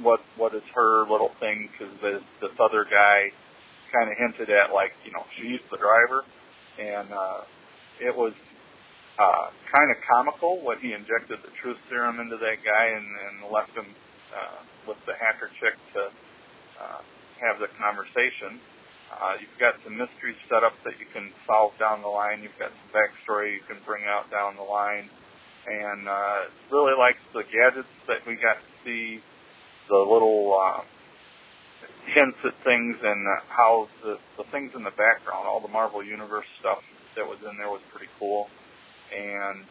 what 0.00 0.20
what 0.36 0.54
is 0.54 0.62
her 0.74 1.02
little 1.08 1.32
thing? 1.40 1.68
Because 1.70 1.92
this 2.00 2.22
this 2.40 2.52
other 2.58 2.84
guy 2.84 3.30
kind 3.92 4.10
of 4.10 4.16
hinted 4.16 4.50
at 4.50 4.72
like 4.72 4.92
you 5.04 5.12
know 5.12 5.24
she's 5.36 5.60
the 5.70 5.76
driver, 5.76 6.24
and 6.80 7.12
uh, 7.12 7.40
it 8.00 8.16
was 8.16 8.32
uh, 9.18 9.50
kind 9.70 9.90
of 9.90 9.96
comical 10.08 10.60
when 10.64 10.78
he 10.78 10.92
injected 10.92 11.38
the 11.42 11.52
truth 11.60 11.76
serum 11.88 12.20
into 12.20 12.36
that 12.36 12.64
guy 12.64 12.86
and, 12.96 13.04
and 13.04 13.52
left 13.52 13.70
him 13.76 13.86
uh, 14.32 14.62
with 14.88 14.96
the 15.06 15.12
hacker 15.20 15.50
chick 15.60 15.76
to 15.92 16.08
uh, 16.80 17.00
have 17.40 17.60
the 17.60 17.68
conversation. 17.78 18.58
Uh, 19.12 19.34
you've 19.40 19.58
got 19.60 19.74
some 19.84 19.96
mysteries 19.96 20.36
set 20.48 20.64
up 20.64 20.72
that 20.84 20.98
you 20.98 21.06
can 21.12 21.30
solve 21.46 21.72
down 21.78 22.02
the 22.02 22.08
line. 22.08 22.42
You've 22.42 22.58
got 22.58 22.70
some 22.70 22.90
backstory 22.90 23.54
you 23.54 23.60
can 23.68 23.76
bring 23.84 24.04
out 24.08 24.30
down 24.30 24.56
the 24.56 24.62
line. 24.62 25.08
And 25.66 26.08
uh, 26.08 26.50
really 26.72 26.96
likes 26.98 27.22
the 27.32 27.44
gadgets 27.44 27.92
that 28.08 28.26
we 28.26 28.34
got 28.34 28.56
to 28.56 28.70
see, 28.84 29.20
the 29.88 29.96
little 29.96 30.58
uh, 30.58 30.82
hints 32.06 32.38
at 32.44 32.54
things 32.64 32.96
and 33.02 33.26
uh, 33.28 33.40
how 33.48 33.88
the, 34.02 34.18
the 34.36 34.44
things 34.50 34.72
in 34.74 34.82
the 34.82 34.90
background, 34.90 35.46
all 35.46 35.60
the 35.60 35.68
Marvel 35.68 36.02
Universe 36.02 36.46
stuff 36.58 36.78
that 37.14 37.26
was 37.26 37.38
in 37.48 37.56
there 37.58 37.70
was 37.70 37.80
pretty 37.92 38.10
cool. 38.18 38.48
And 39.14 39.64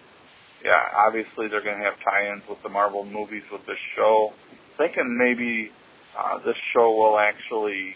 yeah, 0.63 0.79
obviously 0.95 1.47
they're 1.47 1.63
going 1.63 1.79
to 1.79 1.83
have 1.83 1.99
tie-ins 2.03 2.43
with 2.47 2.61
the 2.63 2.69
Marvel 2.69 3.03
movies 3.03 3.43
with 3.51 3.65
this 3.65 3.79
show. 3.95 4.33
Thinking 4.77 5.17
maybe 5.17 5.71
uh, 6.17 6.39
this 6.45 6.57
show 6.73 6.91
will 6.95 7.19
actually 7.19 7.95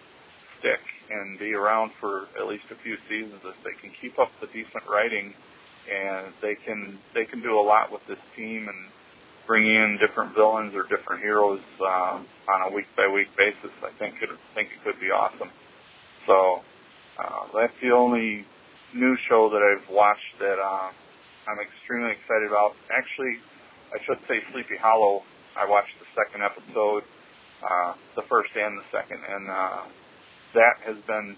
stick 0.60 0.80
and 1.10 1.38
be 1.40 1.54
around 1.54 1.92
for 2.00 2.28
at 2.40 2.48
least 2.48 2.66
a 2.72 2.76
few 2.76 2.98
seasons 3.10 3.42
if 3.44 3.56
they 3.64 3.74
can 3.82 3.92
keep 4.02 4.18
up 4.20 4.32
the 4.42 4.48
decent 4.48 4.84
writing 4.90 5.34
and 5.92 6.34
they 6.42 6.56
can 6.56 6.98
they 7.14 7.26
can 7.26 7.42
do 7.42 7.60
a 7.60 7.62
lot 7.62 7.92
with 7.92 8.02
this 8.08 8.20
team 8.36 8.68
and 8.68 8.90
bring 9.46 9.66
in 9.66 10.00
different 10.00 10.34
villains 10.34 10.74
or 10.74 10.84
different 10.84 11.22
heroes 11.22 11.62
uh, 11.82 12.20
on 12.50 12.72
a 12.72 12.76
week 12.76 12.88
by 12.98 13.08
week 13.08 13.28
basis. 13.38 13.72
I 13.84 13.92
think 14.00 14.16
it 14.22 14.30
think 14.54 14.70
it 14.70 14.84
could 14.84 15.00
be 15.00 15.12
awesome. 15.12 15.50
So 16.26 16.62
uh, 17.20 17.48
that's 17.54 17.74
the 17.82 17.92
only 17.92 18.46
new 18.94 19.16
show 19.30 19.50
that 19.50 19.62
I've 19.62 19.88
watched 19.94 20.40
that 20.40 20.58
uh, 20.58 20.90
I'm 21.48 21.60
extremely 21.60 22.12
excited 22.12 22.48
about. 22.48 22.76
Actually, 22.90 23.38
I 23.94 24.04
should 24.06 24.20
say 24.28 24.42
Sleepy 24.52 24.78
Hollow. 24.78 25.22
I 25.56 25.70
watched 25.70 25.94
the 26.00 26.08
second 26.18 26.42
episode, 26.44 27.04
uh, 27.64 27.94
the 28.16 28.24
first 28.24 28.50
and 28.56 28.78
the 28.78 28.84
second, 28.92 29.20
and 29.24 29.50
uh, 29.50 29.82
that 30.56 30.82
has 30.88 30.98
been 31.08 31.38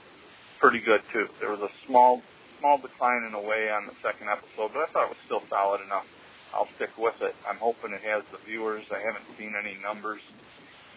pretty 0.60 0.80
good 0.80 1.02
too. 1.14 1.28
There 1.40 1.52
was 1.52 1.62
a 1.62 1.74
small 1.86 2.22
small 2.60 2.78
decline 2.78 3.22
in 3.30 3.34
a 3.38 3.42
way 3.42 3.70
on 3.70 3.86
the 3.86 3.94
second 4.02 4.30
episode, 4.30 4.74
but 4.74 4.82
I 4.82 4.88
thought 4.90 5.06
it 5.12 5.14
was 5.14 5.24
still 5.30 5.44
solid 5.50 5.82
enough. 5.86 6.06
I'll 6.54 6.70
stick 6.78 6.90
with 6.98 7.20
it. 7.22 7.36
I'm 7.46 7.62
hoping 7.62 7.94
it 7.94 8.02
has 8.02 8.24
the 8.32 8.42
viewers. 8.48 8.86
I 8.90 8.98
haven't 9.04 9.28
seen 9.38 9.54
any 9.54 9.78
numbers, 9.84 10.22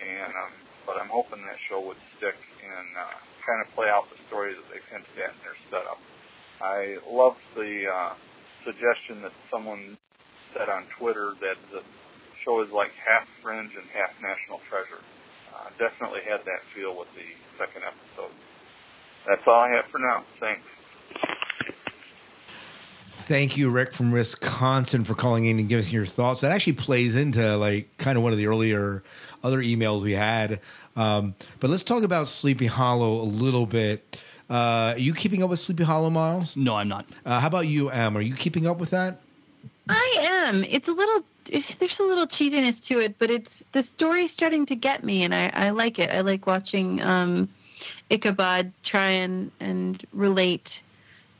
and 0.00 0.32
um, 0.32 0.52
but 0.86 0.96
I'm 0.96 1.10
hoping 1.12 1.44
that 1.44 1.58
show 1.68 1.80
would 1.84 2.00
stick 2.16 2.38
and 2.64 2.88
uh, 2.96 3.16
kind 3.44 3.60
of 3.60 3.68
play 3.74 3.88
out 3.88 4.08
the 4.08 4.20
story 4.28 4.54
that 4.54 4.64
they've 4.72 4.88
hinted 4.88 5.16
at 5.20 5.34
in 5.36 5.40
their 5.44 5.58
setup. 5.68 6.00
I 6.62 6.96
love 7.08 7.36
the 7.56 7.88
uh, 7.88 8.12
suggestion 8.64 9.22
that 9.22 9.32
someone 9.50 9.98
said 10.56 10.68
on 10.68 10.84
Twitter 10.98 11.34
that 11.40 11.56
the 11.72 11.82
show 12.44 12.62
is 12.62 12.70
like 12.72 12.92
half 12.96 13.26
Fringe 13.42 13.72
and 13.76 13.88
half 13.92 14.12
National 14.22 14.60
Treasure. 14.68 15.02
Uh, 15.52 15.68
definitely 15.78 16.20
had 16.22 16.44
that 16.44 16.62
feel 16.74 16.96
with 16.96 17.08
the 17.14 17.22
second 17.58 17.82
episode. 17.84 18.32
That's 19.26 19.46
all 19.46 19.60
I 19.60 19.70
have 19.70 19.86
for 19.86 19.98
now. 19.98 20.24
Thanks. 20.38 20.62
Thank 23.24 23.56
you, 23.56 23.70
Rick 23.70 23.92
from 23.92 24.10
Wisconsin, 24.10 25.04
for 25.04 25.14
calling 25.14 25.44
in 25.46 25.58
and 25.60 25.68
giving 25.68 25.84
us 25.84 25.92
your 25.92 26.06
thoughts. 26.06 26.40
That 26.40 26.50
actually 26.50 26.72
plays 26.72 27.14
into 27.14 27.56
like 27.56 27.88
kind 27.98 28.16
of 28.16 28.24
one 28.24 28.32
of 28.32 28.38
the 28.38 28.46
earlier 28.46 29.04
other 29.44 29.58
emails 29.58 30.02
we 30.02 30.14
had. 30.14 30.60
Um, 30.96 31.34
but 31.60 31.70
let's 31.70 31.84
talk 31.84 32.02
about 32.02 32.26
Sleepy 32.28 32.66
Hollow 32.66 33.20
a 33.20 33.22
little 33.22 33.66
bit. 33.66 34.20
Uh, 34.48 34.94
are 34.94 34.98
you 34.98 35.14
keeping 35.14 35.44
up 35.44 35.50
with 35.50 35.60
Sleepy 35.60 35.84
Hollow, 35.84 36.10
Miles? 36.10 36.56
No, 36.56 36.74
I'm 36.74 36.88
not. 36.88 37.06
Uh, 37.24 37.38
how 37.38 37.46
about 37.46 37.68
you, 37.68 37.88
Em? 37.90 38.16
Are 38.16 38.20
you 38.20 38.34
keeping 38.34 38.66
up 38.66 38.78
with 38.78 38.90
that? 38.90 39.20
I 39.88 40.16
am. 40.48 40.64
It's 40.64 40.88
a 40.88 40.92
little. 40.92 41.24
There's 41.50 41.98
a 41.98 42.04
little 42.04 42.26
cheesiness 42.26 42.84
to 42.86 43.00
it, 43.00 43.18
but 43.18 43.30
it's 43.30 43.64
the 43.72 43.82
story's 43.82 44.32
starting 44.32 44.66
to 44.66 44.76
get 44.76 45.02
me, 45.02 45.24
and 45.24 45.34
I, 45.34 45.50
I 45.52 45.70
like 45.70 45.98
it. 45.98 46.10
I 46.10 46.20
like 46.20 46.46
watching 46.46 47.02
um, 47.02 47.48
Ichabod 48.08 48.72
try 48.84 49.10
and, 49.10 49.50
and 49.58 50.04
relate 50.12 50.82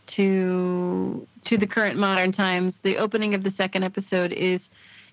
to 0.09 1.26
to 1.45 1.57
the 1.57 1.67
current 1.67 1.99
modern 1.99 2.33
times. 2.33 2.81
The 2.81 2.97
opening 2.97 3.35
of 3.35 3.45
the 3.45 3.50
second 3.50 3.85
episode 3.85 4.33
is 4.33 4.71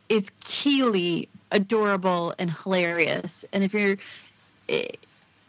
is 0.09 0.23
keenly 0.41 1.29
adorable 1.51 2.33
and 2.39 2.51
hilarious. 2.51 3.45
And 3.53 3.63
if 3.63 3.73
you're, 3.73 3.97
it 4.67 4.99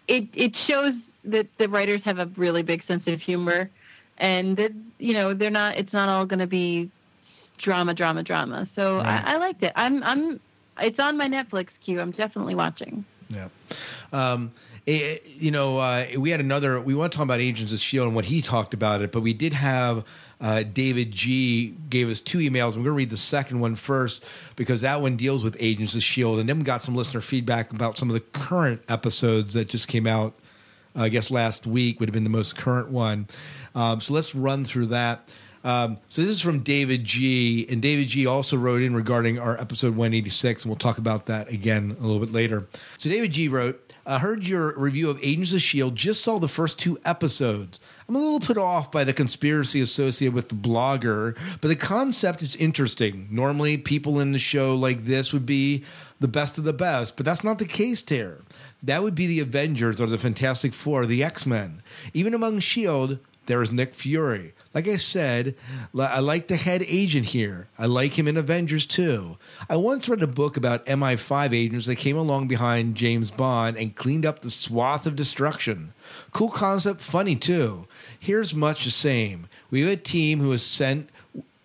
it, 0.08 0.28
it 0.34 0.56
shows 0.56 1.12
that 1.24 1.46
the 1.58 1.68
writers 1.68 2.04
have 2.04 2.18
a 2.18 2.26
really 2.36 2.62
big 2.62 2.82
sense 2.82 3.06
of 3.06 3.20
humor, 3.20 3.70
and 4.18 4.56
that 4.56 4.72
you 4.98 5.14
know 5.14 5.32
they're 5.32 5.50
not. 5.50 5.76
It's 5.76 5.94
not 5.94 6.08
all 6.08 6.26
going 6.26 6.40
to 6.40 6.46
be 6.46 6.90
drama, 7.58 7.94
drama, 7.94 8.22
drama. 8.22 8.66
So 8.66 8.98
Right. 8.98 9.22
I, 9.24 9.34
I 9.34 9.36
liked 9.38 9.62
it. 9.62 9.72
I'm 9.76 10.02
I'm. 10.02 10.40
It's 10.80 11.00
on 11.00 11.16
my 11.16 11.28
Netflix 11.28 11.78
queue. 11.80 12.00
I'm 12.00 12.12
definitely 12.12 12.54
watching. 12.54 13.04
Yeah. 13.28 13.48
Um, 14.12 14.52
eh, 14.86 15.18
you 15.24 15.50
know, 15.50 15.78
uh, 15.78 16.06
we 16.16 16.30
had 16.30 16.40
another. 16.40 16.80
We 16.80 16.94
want 16.94 17.12
to 17.12 17.16
talk 17.16 17.24
about 17.24 17.40
Agents 17.40 17.72
of 17.72 17.80
Shield 17.80 18.06
and 18.06 18.14
what 18.14 18.26
he 18.26 18.40
talked 18.40 18.74
about 18.74 19.02
it, 19.02 19.12
but 19.12 19.22
we 19.22 19.34
did 19.34 19.54
have 19.54 20.04
uh, 20.40 20.62
David 20.62 21.10
G 21.10 21.74
gave 21.90 22.08
us 22.08 22.20
two 22.20 22.38
emails. 22.38 22.68
I'm 22.68 22.82
going 22.82 22.84
to 22.84 22.92
read 22.92 23.10
the 23.10 23.16
second 23.16 23.60
one 23.60 23.74
first 23.74 24.24
because 24.56 24.82
that 24.82 25.00
one 25.00 25.16
deals 25.16 25.42
with 25.42 25.56
Agents 25.58 25.94
of 25.94 26.02
Shield, 26.02 26.38
and 26.38 26.48
then 26.48 26.58
we 26.58 26.64
got 26.64 26.80
some 26.80 26.94
listener 26.94 27.20
feedback 27.20 27.72
about 27.72 27.98
some 27.98 28.08
of 28.08 28.14
the 28.14 28.20
current 28.20 28.82
episodes 28.88 29.54
that 29.54 29.68
just 29.68 29.88
came 29.88 30.06
out. 30.06 30.34
I 30.94 31.08
guess 31.10 31.30
last 31.30 31.66
week 31.66 32.00
would 32.00 32.08
have 32.08 32.14
been 32.14 32.24
the 32.24 32.30
most 32.30 32.56
current 32.56 32.88
one. 32.88 33.28
Um, 33.74 34.00
so 34.00 34.14
let's 34.14 34.34
run 34.34 34.64
through 34.64 34.86
that. 34.86 35.28
Um, 35.68 35.98
so 36.08 36.22
this 36.22 36.30
is 36.30 36.40
from 36.40 36.60
David 36.60 37.04
G, 37.04 37.66
and 37.68 37.82
David 37.82 38.08
G 38.08 38.24
also 38.24 38.56
wrote 38.56 38.80
in 38.80 38.96
regarding 38.96 39.38
our 39.38 39.60
episode 39.60 39.90
186, 39.90 40.62
and 40.64 40.70
we'll 40.70 40.78
talk 40.78 40.96
about 40.96 41.26
that 41.26 41.50
again 41.50 41.94
a 42.00 42.02
little 42.06 42.20
bit 42.20 42.32
later. 42.32 42.66
So 42.96 43.10
David 43.10 43.32
G 43.32 43.48
wrote, 43.48 43.92
"I 44.06 44.18
heard 44.18 44.44
your 44.44 44.74
review 44.78 45.10
of 45.10 45.20
Agents 45.22 45.52
of 45.52 45.60
Shield. 45.60 45.94
Just 45.94 46.24
saw 46.24 46.38
the 46.38 46.48
first 46.48 46.78
two 46.78 46.98
episodes. 47.04 47.80
I'm 48.08 48.16
a 48.16 48.18
little 48.18 48.40
put 48.40 48.56
off 48.56 48.90
by 48.90 49.04
the 49.04 49.12
conspiracy 49.12 49.82
associated 49.82 50.32
with 50.32 50.48
the 50.48 50.54
blogger, 50.54 51.36
but 51.60 51.68
the 51.68 51.76
concept 51.76 52.42
is 52.42 52.56
interesting. 52.56 53.28
Normally, 53.30 53.76
people 53.76 54.20
in 54.20 54.32
the 54.32 54.38
show 54.38 54.74
like 54.74 55.04
this 55.04 55.34
would 55.34 55.44
be 55.44 55.84
the 56.18 56.28
best 56.28 56.56
of 56.56 56.64
the 56.64 56.72
best, 56.72 57.14
but 57.18 57.26
that's 57.26 57.44
not 57.44 57.58
the 57.58 57.66
case 57.66 58.02
here." 58.08 58.40
That 58.82 59.02
would 59.02 59.14
be 59.14 59.26
the 59.26 59.40
Avengers 59.40 60.00
or 60.00 60.06
the 60.06 60.16
Fantastic 60.16 60.72
Four, 60.72 61.04
the 61.04 61.22
X 61.22 61.44
Men. 61.44 61.82
Even 62.14 62.32
among 62.32 62.56
S.H.I.E.L.D., 62.56 63.18
there 63.44 63.62
is 63.62 63.70
Nick 63.70 63.94
Fury. 63.94 64.54
Like 64.74 64.86
I 64.86 64.98
said, 64.98 65.54
I 65.98 66.20
like 66.20 66.48
the 66.48 66.56
head 66.56 66.84
agent 66.86 67.26
here. 67.26 67.68
I 67.78 67.86
like 67.86 68.18
him 68.18 68.28
in 68.28 68.36
Avengers 68.36 68.84
too. 68.84 69.38
I 69.68 69.76
once 69.76 70.08
read 70.08 70.22
a 70.22 70.26
book 70.26 70.56
about 70.56 70.84
MI5 70.86 71.52
agents 71.54 71.86
that 71.86 71.96
came 71.96 72.16
along 72.16 72.48
behind 72.48 72.94
James 72.94 73.30
Bond 73.30 73.76
and 73.78 73.96
cleaned 73.96 74.26
up 74.26 74.40
the 74.40 74.50
swath 74.50 75.06
of 75.06 75.16
destruction. 75.16 75.94
Cool 76.32 76.50
concept, 76.50 77.00
funny 77.00 77.34
too. 77.34 77.86
Here's 78.18 78.54
much 78.54 78.84
the 78.84 78.90
same. 78.90 79.48
We 79.70 79.80
have 79.80 79.90
a 79.90 79.96
team 79.96 80.40
who 80.40 80.52
is 80.52 80.64
sent 80.64 81.08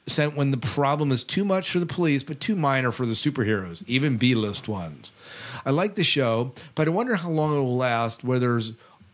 sent 0.06 0.36
when 0.36 0.52
the 0.52 0.58
problem 0.58 1.12
is 1.12 1.24
too 1.24 1.46
much 1.46 1.72
for 1.72 1.80
the 1.80 1.86
police 1.86 2.24
but 2.24 2.40
too 2.40 2.56
minor 2.56 2.92
for 2.92 3.06
the 3.06 3.14
superheroes, 3.14 3.84
even 3.88 4.18
B-list 4.18 4.68
ones. 4.68 5.12
I 5.66 5.72
like 5.72 5.96
the 5.96 6.04
show, 6.04 6.52
but 6.76 6.88
I 6.88 6.92
wonder 6.92 7.16
how 7.16 7.30
long 7.30 7.56
it 7.56 7.60
will 7.60 7.78
last 7.78 8.24
where 8.24 8.40
there's 8.40 8.74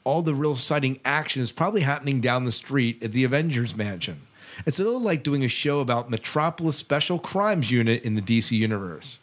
all 0.10 0.24
the 0.24 0.34
real 0.34 0.54
exciting 0.54 1.00
action 1.06 1.39
is 1.39 1.51
probably 1.51 1.82
happening 1.82 2.20
down 2.20 2.44
the 2.44 2.51
street 2.51 3.04
at 3.04 3.12
the 3.12 3.24
Avengers 3.24 3.78
Mansion. 3.78 4.20
It's 4.66 4.80
a 4.80 4.84
little 4.84 5.00
like 5.00 5.22
doing 5.22 5.46
a 5.46 5.48
show 5.48 5.82
about 5.82 6.10
Metropolis 6.10 6.78
Special 6.78 7.20
Crimes 7.20 7.70
Unit 7.70 8.01
in 8.01 8.16
the 8.16 8.22
DC 8.22 8.58
universe. 8.58 9.20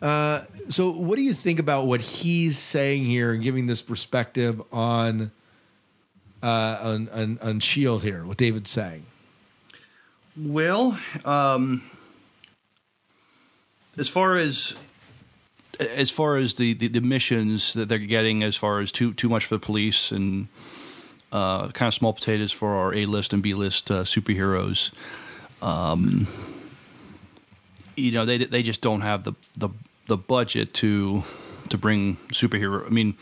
Uh, 0.00 0.44
so, 0.70 0.90
what 0.90 1.16
do 1.16 1.22
you 1.22 1.34
think 1.34 1.58
about 1.58 1.86
what 1.86 2.00
he's 2.00 2.58
saying 2.58 3.04
here 3.04 3.34
and 3.34 3.42
giving 3.42 3.66
this 3.66 3.82
perspective 3.82 4.62
on 4.72 5.32
uh, 6.42 6.78
on, 6.80 7.08
on 7.10 7.38
on 7.42 7.60
Shield 7.60 8.02
here? 8.02 8.24
What 8.24 8.38
David's 8.38 8.70
saying? 8.70 9.04
Well, 10.34 10.98
um, 11.26 11.82
as 13.98 14.08
far 14.08 14.36
as 14.36 14.72
as 15.80 16.10
far 16.10 16.36
as 16.36 16.54
the, 16.54 16.74
the, 16.74 16.88
the 16.88 17.00
missions 17.00 17.72
that 17.74 17.88
they're 17.88 17.98
getting, 17.98 18.42
as 18.42 18.56
far 18.56 18.80
as 18.80 18.92
too 18.92 19.12
too 19.14 19.28
much 19.28 19.46
for 19.46 19.54
the 19.54 19.60
police 19.60 20.10
and 20.10 20.48
uh, 21.32 21.68
kind 21.68 21.88
of 21.88 21.94
small 21.94 22.12
potatoes 22.12 22.52
for 22.52 22.74
our 22.74 22.94
A 22.94 23.06
list 23.06 23.32
and 23.32 23.42
B 23.42 23.54
list 23.54 23.90
uh, 23.90 24.02
superheroes, 24.04 24.90
um, 25.62 26.26
you 27.96 28.12
know, 28.12 28.24
they 28.24 28.38
they 28.38 28.62
just 28.62 28.80
don't 28.80 29.02
have 29.02 29.24
the 29.24 29.32
the, 29.56 29.68
the 30.06 30.16
budget 30.16 30.74
to 30.74 31.22
to 31.68 31.78
bring 31.78 32.16
superhero. 32.32 32.86
I 32.86 32.90
mean, 32.90 33.16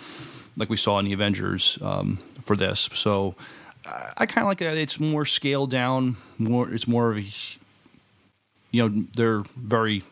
like 0.57 0.71
we 0.71 0.77
saw 0.77 0.99
in 0.99 1.05
the 1.05 1.13
Avengers 1.13 1.79
um, 1.83 2.19
for 2.43 2.57
this. 2.57 2.89
So 2.95 3.35
I, 3.85 4.13
I 4.19 4.27
kind 4.27 4.45
of 4.45 4.49
like 4.49 4.61
it. 4.63 4.79
It's 4.79 5.01
more 5.01 5.25
scaled 5.25 5.71
down. 5.71 6.17
More, 6.39 6.73
it's 6.73 6.87
more 6.87 7.11
of 7.11 7.19
a, 7.19 7.25
you 8.71 8.89
know, 8.89 9.07
they're 9.15 9.43
very 9.57 10.03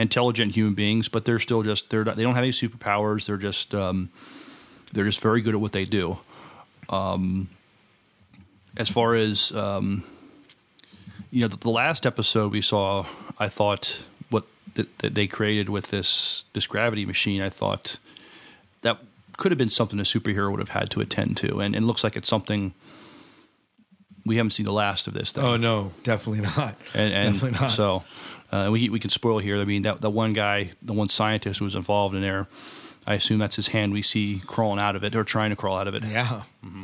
intelligent 0.00 0.54
human 0.54 0.74
beings, 0.74 1.08
but 1.08 1.24
they're 1.24 1.38
still 1.38 1.62
just 1.62 1.90
they're 1.90 2.04
not, 2.04 2.16
they 2.16 2.22
don't 2.22 2.34
have 2.34 2.42
any 2.42 2.52
superpowers. 2.52 3.26
They're 3.26 3.36
just 3.36 3.74
um, 3.74 4.10
they're 4.92 5.04
just 5.04 5.20
very 5.20 5.40
good 5.42 5.54
at 5.54 5.60
what 5.60 5.72
they 5.72 5.84
do. 5.84 6.18
Um, 6.88 7.48
as 8.76 8.88
far 8.88 9.14
as 9.14 9.52
um, 9.52 10.04
you 11.30 11.42
know, 11.42 11.48
the, 11.48 11.58
the 11.58 11.70
last 11.70 12.06
episode 12.06 12.52
we 12.52 12.62
saw, 12.62 13.04
I 13.38 13.48
thought 13.48 14.02
what 14.30 14.44
that, 14.74 14.98
that 14.98 15.14
they 15.14 15.26
created 15.26 15.68
with 15.68 15.88
this 15.88 16.44
this 16.54 16.66
gravity 16.66 17.04
machine, 17.04 17.42
I 17.42 17.50
thought 17.50 17.98
that 18.82 18.98
could 19.36 19.52
have 19.52 19.58
been 19.58 19.70
something 19.70 19.98
a 20.00 20.02
superhero 20.02 20.50
would 20.50 20.60
have 20.60 20.70
had 20.70 20.90
to 20.90 21.00
attend 21.00 21.36
to, 21.38 21.60
and 21.60 21.76
it 21.76 21.82
looks 21.82 22.02
like 22.02 22.16
it's 22.16 22.28
something 22.28 22.74
we 24.26 24.36
haven't 24.36 24.50
seen 24.50 24.66
the 24.66 24.72
last 24.72 25.06
of 25.06 25.14
this 25.14 25.32
thing. 25.32 25.44
Oh 25.44 25.56
no, 25.56 25.92
definitely 26.02 26.42
not. 26.42 26.74
and, 26.94 27.12
and 27.12 27.34
definitely 27.34 27.60
not. 27.60 27.70
so 27.70 28.04
uh, 28.52 28.68
we 28.70 28.88
we 28.88 29.00
can 29.00 29.10
spoil 29.10 29.38
here. 29.38 29.56
I 29.58 29.64
mean, 29.64 29.82
that 29.82 30.00
that 30.00 30.10
one 30.10 30.32
guy, 30.32 30.70
the 30.82 30.92
one 30.92 31.08
scientist 31.08 31.58
who 31.58 31.64
was 31.64 31.74
involved 31.74 32.14
in 32.14 32.22
there, 32.22 32.48
I 33.06 33.14
assume 33.14 33.38
that's 33.38 33.56
his 33.56 33.68
hand 33.68 33.92
we 33.92 34.02
see 34.02 34.42
crawling 34.46 34.80
out 34.80 34.96
of 34.96 35.04
it 35.04 35.14
or 35.14 35.24
trying 35.24 35.50
to 35.50 35.56
crawl 35.56 35.78
out 35.78 35.88
of 35.88 35.94
it. 35.94 36.04
Yeah, 36.04 36.42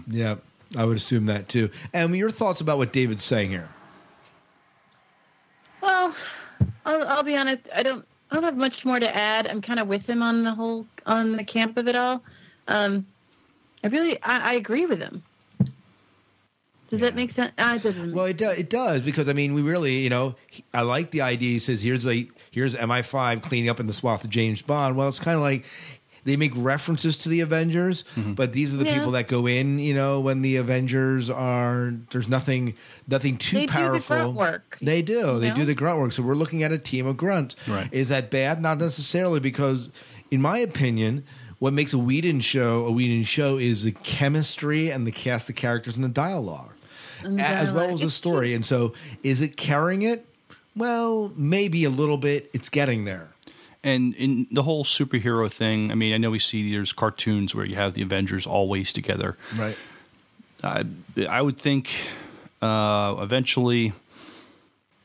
yeah, 0.08 0.36
I 0.76 0.84
would 0.84 0.96
assume 0.96 1.26
that 1.26 1.48
too. 1.48 1.70
And 1.92 2.14
your 2.16 2.30
thoughts 2.30 2.60
about 2.60 2.78
what 2.78 2.92
David's 2.92 3.24
saying 3.24 3.50
here? 3.50 3.68
Well, 5.80 6.14
I'll, 6.84 7.08
I'll 7.08 7.22
be 7.22 7.36
honest. 7.36 7.68
I 7.74 7.82
don't. 7.82 8.06
I 8.30 8.34
don't 8.34 8.44
have 8.44 8.56
much 8.56 8.84
more 8.84 8.98
to 8.98 9.16
add. 9.16 9.46
I'm 9.46 9.62
kind 9.62 9.78
of 9.78 9.86
with 9.86 10.08
him 10.08 10.20
on 10.20 10.42
the 10.42 10.52
whole 10.52 10.86
on 11.06 11.36
the 11.36 11.44
camp 11.44 11.76
of 11.76 11.86
it 11.86 11.94
all. 11.94 12.22
Um, 12.66 13.06
I 13.84 13.88
really, 13.88 14.20
I, 14.22 14.50
I 14.50 14.54
agree 14.54 14.84
with 14.84 14.98
him. 14.98 15.22
Does 16.88 17.00
that 17.00 17.14
make 17.16 17.32
sense? 17.32 17.52
Uh, 17.58 17.74
it 17.76 17.82
doesn't. 17.82 18.12
Well, 18.12 18.26
it 18.26 18.36
does. 18.36 18.58
It 18.58 18.70
does 18.70 19.00
because 19.02 19.28
I 19.28 19.32
mean, 19.32 19.54
we 19.54 19.62
really, 19.62 19.98
you 19.98 20.10
know, 20.10 20.34
I 20.72 20.82
like 20.82 21.10
the 21.10 21.22
idea. 21.22 21.50
He 21.52 21.58
says, 21.58 21.82
"Here's 21.82 22.06
a 22.06 22.28
here's 22.50 22.74
MI5 22.74 23.42
cleaning 23.42 23.68
up 23.68 23.80
in 23.80 23.86
the 23.86 23.92
swath 23.92 24.22
of 24.24 24.30
James 24.30 24.62
Bond." 24.62 24.96
Well, 24.96 25.08
it's 25.08 25.18
kind 25.18 25.34
of 25.36 25.42
like 25.42 25.64
they 26.24 26.36
make 26.36 26.52
references 26.56 27.16
to 27.18 27.28
the 27.28 27.40
Avengers, 27.40 28.02
but 28.16 28.52
these 28.52 28.74
are 28.74 28.76
the 28.78 28.84
Yeah. 28.84 28.94
people 28.94 29.12
that 29.12 29.28
go 29.28 29.46
in. 29.46 29.78
You 29.78 29.94
know, 29.94 30.20
when 30.20 30.42
the 30.42 30.56
Avengers 30.56 31.28
are 31.30 31.92
there's 32.10 32.28
nothing 32.28 32.74
nothing 33.08 33.36
too 33.36 33.56
They 33.58 33.66
do 33.66 33.72
the 33.72 33.72
powerful. 33.78 34.16
grunt 34.16 34.34
work, 34.36 34.78
They 34.82 35.02
do. 35.02 35.38
They 35.40 35.48
know? 35.50 35.54
do 35.56 35.64
the 35.64 35.74
grunt 35.74 35.98
work. 36.00 36.12
So 36.12 36.22
we're 36.22 36.34
looking 36.34 36.62
at 36.62 36.72
a 36.72 36.78
team 36.78 37.06
of 37.06 37.16
grunts. 37.16 37.56
Right. 37.68 37.88
Is 37.92 38.08
that 38.10 38.30
bad? 38.30 38.60
Not 38.62 38.78
necessarily, 38.78 39.40
because 39.40 39.88
in 40.30 40.40
my 40.40 40.58
opinion. 40.58 41.24
What 41.58 41.72
makes 41.72 41.94
a 41.94 41.98
Whedon 41.98 42.40
show 42.40 42.84
a 42.84 42.90
Whedon 42.92 43.24
show 43.24 43.56
is 43.56 43.82
the 43.84 43.92
chemistry 43.92 44.90
and 44.90 45.06
the 45.06 45.10
cast 45.10 45.48
of 45.48 45.56
characters 45.56 45.94
and 45.96 46.04
the 46.04 46.08
dialogue 46.10 46.72
And 46.74 46.75
as 47.38 47.70
well 47.70 47.90
as 47.90 48.00
the 48.00 48.10
story. 48.10 48.54
And 48.54 48.64
so, 48.64 48.94
is 49.22 49.40
it 49.40 49.56
carrying 49.56 50.02
it? 50.02 50.26
Well, 50.76 51.32
maybe 51.36 51.84
a 51.84 51.90
little 51.90 52.18
bit. 52.18 52.50
It's 52.52 52.68
getting 52.68 53.04
there. 53.04 53.28
And 53.82 54.14
in 54.16 54.46
the 54.50 54.62
whole 54.62 54.84
superhero 54.84 55.50
thing, 55.50 55.92
I 55.92 55.94
mean, 55.94 56.12
I 56.12 56.18
know 56.18 56.30
we 56.30 56.38
see 56.38 56.72
there's 56.72 56.92
cartoons 56.92 57.54
where 57.54 57.64
you 57.64 57.76
have 57.76 57.94
the 57.94 58.02
Avengers 58.02 58.46
always 58.46 58.92
together. 58.92 59.36
Right. 59.56 59.76
I, 60.62 60.84
I 61.28 61.40
would 61.40 61.56
think 61.56 61.90
uh, 62.60 63.14
eventually, 63.20 63.92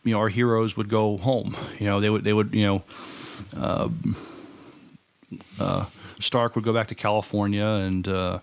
you 0.04 0.14
know, 0.14 0.20
our 0.20 0.30
heroes 0.30 0.76
would 0.78 0.90
go 0.90 1.18
home. 1.18 1.56
You 1.80 1.86
know, 1.86 2.00
they 2.00 2.10
would, 2.10 2.24
they 2.24 2.34
would, 2.34 2.54
you 2.54 2.66
know, 2.66 2.84
um, 3.56 4.16
uh, 5.60 5.86
Stark 6.20 6.56
would 6.56 6.64
go 6.64 6.74
back 6.74 6.88
to 6.88 6.96
California, 6.96 7.66
and 7.66 8.08
uh, 8.08 8.40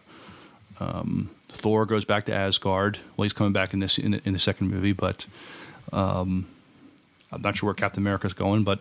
um, 0.81 1.31
Thor 1.51 1.87
goes 1.87 2.05
back 2.05 2.25
to 2.27 2.35
Asgard. 2.35 2.99
Well, 3.17 3.25
he's 3.25 3.33
coming 3.33 3.53
back 3.53 3.73
in 3.75 3.81
this 3.81 3.99
in, 3.99 4.13
the- 4.13 4.21
in 4.25 4.33
the 4.33 4.39
second 4.39 4.71
movie, 4.71 4.93
but 4.93 5.27
um, 5.93 6.47
I'm 7.33 7.43
not 7.43 7.57
sure 7.57 7.69
where 7.69 7.75
Captain 7.75 8.03
America's 8.03 8.33
going. 8.33 8.65
But 8.65 8.81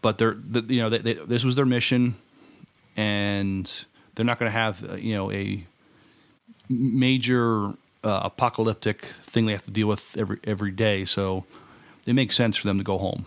but 0.00 0.18
they're, 0.18 0.34
the, 0.36 0.62
you 0.62 0.80
know, 0.80 0.88
they, 0.90 0.98
they, 0.98 1.12
this 1.14 1.44
was 1.44 1.54
their 1.54 1.66
mission, 1.66 2.16
and 2.96 3.70
they're 4.14 4.26
not 4.26 4.38
going 4.38 4.50
to 4.50 4.56
have 4.56 4.84
uh, 4.88 4.94
you 4.96 5.14
know 5.14 5.30
a 5.30 5.64
major 6.68 7.68
uh, 8.04 8.20
apocalyptic 8.24 9.02
thing 9.22 9.46
they 9.46 9.52
have 9.52 9.64
to 9.64 9.70
deal 9.70 9.86
with 9.88 10.16
every 10.16 10.38
every 10.44 10.70
day. 10.70 11.04
So 11.04 11.44
it 12.06 12.14
makes 12.14 12.36
sense 12.36 12.56
for 12.56 12.66
them 12.66 12.78
to 12.78 12.84
go 12.84 12.98
home. 12.98 13.26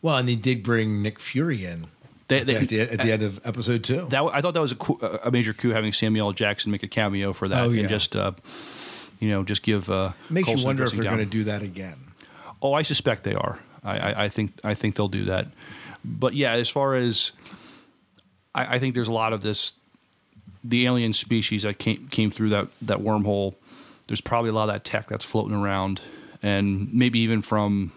Well, 0.00 0.16
and 0.18 0.28
they 0.28 0.34
did 0.36 0.62
bring 0.62 1.00
Nick 1.02 1.18
Fury 1.18 1.64
in 1.64 1.84
They, 2.28 2.44
they, 2.44 2.56
at, 2.56 2.68
the, 2.68 2.80
at 2.80 2.98
the 3.00 3.12
end 3.12 3.22
of 3.22 3.40
episode 3.46 3.84
two. 3.84 4.06
that 4.06 4.22
I 4.22 4.40
thought 4.40 4.54
that 4.54 4.60
was 4.60 4.72
a, 4.72 5.20
a 5.24 5.30
major 5.30 5.52
coup 5.52 5.70
having 5.70 5.92
Samuel 5.92 6.28
L. 6.28 6.32
Jackson 6.32 6.70
make 6.72 6.82
a 6.82 6.88
cameo 6.88 7.32
for 7.32 7.48
that 7.48 7.66
Oh, 7.66 7.70
yeah. 7.70 7.80
and 7.80 7.88
just 7.88 8.16
uh, 8.16 8.32
you 9.20 9.28
know 9.28 9.42
just 9.42 9.62
give 9.62 9.90
uh, 9.90 10.12
Makes 10.30 10.46
Coulson 10.46 10.60
you 10.60 10.66
wonder 10.66 10.84
if 10.86 10.92
they're 10.92 11.04
going 11.04 11.18
to 11.18 11.24
do 11.26 11.44
that 11.44 11.62
again. 11.62 11.96
Oh, 12.62 12.72
I 12.72 12.82
suspect 12.82 13.24
they 13.24 13.34
are. 13.34 13.58
I, 13.84 13.98
I, 13.98 14.24
I 14.24 14.28
think 14.28 14.52
I 14.64 14.74
think 14.74 14.94
they'll 14.94 15.08
do 15.08 15.24
that. 15.26 15.48
But 16.04 16.34
yeah, 16.34 16.52
as 16.52 16.68
far 16.68 16.94
as 16.94 17.32
I, 18.54 18.76
I 18.76 18.78
think 18.78 18.94
there's 18.94 19.08
a 19.08 19.12
lot 19.12 19.32
of 19.32 19.42
this 19.42 19.72
the 20.64 20.86
alien 20.86 21.12
species 21.12 21.62
that 21.64 21.78
came 21.78 22.06
came 22.08 22.30
through 22.30 22.50
that 22.50 22.68
that 22.82 22.98
wormhole. 22.98 23.54
There's 24.06 24.20
probably 24.20 24.50
a 24.50 24.52
lot 24.52 24.68
of 24.68 24.74
that 24.74 24.84
tech 24.84 25.08
that's 25.08 25.24
floating 25.24 25.56
around, 25.56 26.00
and 26.42 26.92
maybe 26.94 27.18
even 27.20 27.42
from 27.42 27.92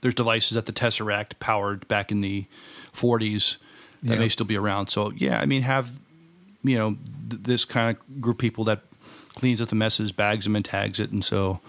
there's 0.00 0.14
devices 0.14 0.52
that 0.54 0.66
the 0.66 0.72
Tesseract 0.72 1.38
powered 1.38 1.86
back 1.88 2.10
in 2.10 2.20
the 2.22 2.46
40s 2.94 3.56
that 4.02 4.14
Yeah. 4.14 4.18
may 4.18 4.28
still 4.28 4.46
be 4.46 4.56
around. 4.56 4.88
So 4.88 5.12
yeah, 5.16 5.38
I 5.40 5.46
mean, 5.46 5.62
have 5.62 5.92
you 6.62 6.76
know 6.76 6.96
th- 7.30 7.42
this 7.42 7.64
kind 7.64 7.96
of 7.96 8.20
group 8.20 8.36
of 8.36 8.40
people 8.40 8.64
that 8.64 8.82
cleans 9.34 9.60
up 9.60 9.68
the 9.68 9.74
messes, 9.74 10.12
bags 10.12 10.44
them, 10.44 10.56
and 10.56 10.64
tags 10.64 11.00
it, 11.00 11.10
and 11.10 11.24
so 11.24 11.60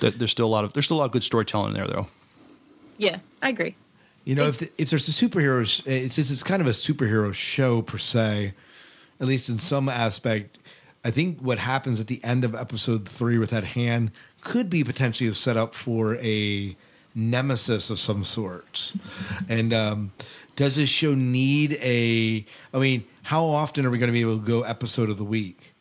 that 0.00 0.18
there's 0.18 0.30
still 0.30 0.46
a 0.46 0.48
lot 0.48 0.64
of 0.64 0.72
there's 0.72 0.84
still 0.86 0.96
a 0.96 1.00
lot 1.00 1.06
of 1.06 1.12
good 1.12 1.24
storytelling 1.24 1.72
there, 1.74 1.86
though. 1.86 2.06
yeah, 2.98 3.18
I 3.42 3.50
agree. 3.50 3.74
You 4.24 4.34
know, 4.34 4.48
if 4.48 4.58
the, 4.58 4.70
if 4.76 4.90
there's 4.90 5.06
a 5.08 5.12
superheroes, 5.12 5.86
it's 5.86 6.18
it's 6.18 6.42
kind 6.42 6.60
of 6.60 6.66
a 6.66 6.72
superhero 6.72 7.32
show 7.32 7.80
per 7.82 7.96
se, 7.98 8.54
at 9.20 9.26
least 9.26 9.48
in 9.48 9.58
some 9.58 9.88
aspect. 9.88 10.58
I 11.04 11.12
think 11.12 11.38
what 11.38 11.60
happens 11.60 12.00
at 12.00 12.08
the 12.08 12.22
end 12.24 12.44
of 12.44 12.52
episode 12.54 13.08
three 13.08 13.38
with 13.38 13.50
that 13.50 13.62
hand 13.62 14.10
could 14.40 14.68
be 14.68 14.82
potentially 14.82 15.30
a 15.30 15.34
setup 15.34 15.72
for 15.76 16.16
a 16.16 16.74
nemesis 17.14 17.88
of 17.90 18.00
some 18.00 18.24
sorts. 18.24 18.96
And 19.48 19.72
um, 19.72 20.12
does 20.56 20.76
this 20.76 20.88
show 20.90 21.14
need 21.14 21.74
a? 21.80 22.44
I 22.74 22.78
mean, 22.78 23.04
how 23.22 23.44
often 23.44 23.86
are 23.86 23.90
we 23.90 23.98
going 23.98 24.08
to 24.08 24.12
be 24.12 24.20
able 24.22 24.38
to 24.38 24.44
go 24.44 24.62
episode 24.62 25.10
of 25.10 25.18
the 25.18 25.24
week? 25.24 25.72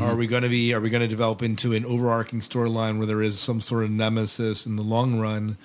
Are 0.00 0.16
we 0.16 0.26
going 0.26 0.42
to 0.42 0.48
be? 0.48 0.72
Are 0.72 0.80
we 0.80 0.88
going 0.88 1.02
to 1.02 1.08
develop 1.08 1.42
into 1.42 1.74
an 1.74 1.84
overarching 1.84 2.40
storyline 2.40 2.96
where 2.96 3.06
there 3.06 3.20
is 3.20 3.38
some 3.38 3.60
sort 3.60 3.84
of 3.84 3.90
nemesis 3.90 4.64
in 4.64 4.76
the 4.76 4.82
long 4.82 5.20
run? 5.20 5.58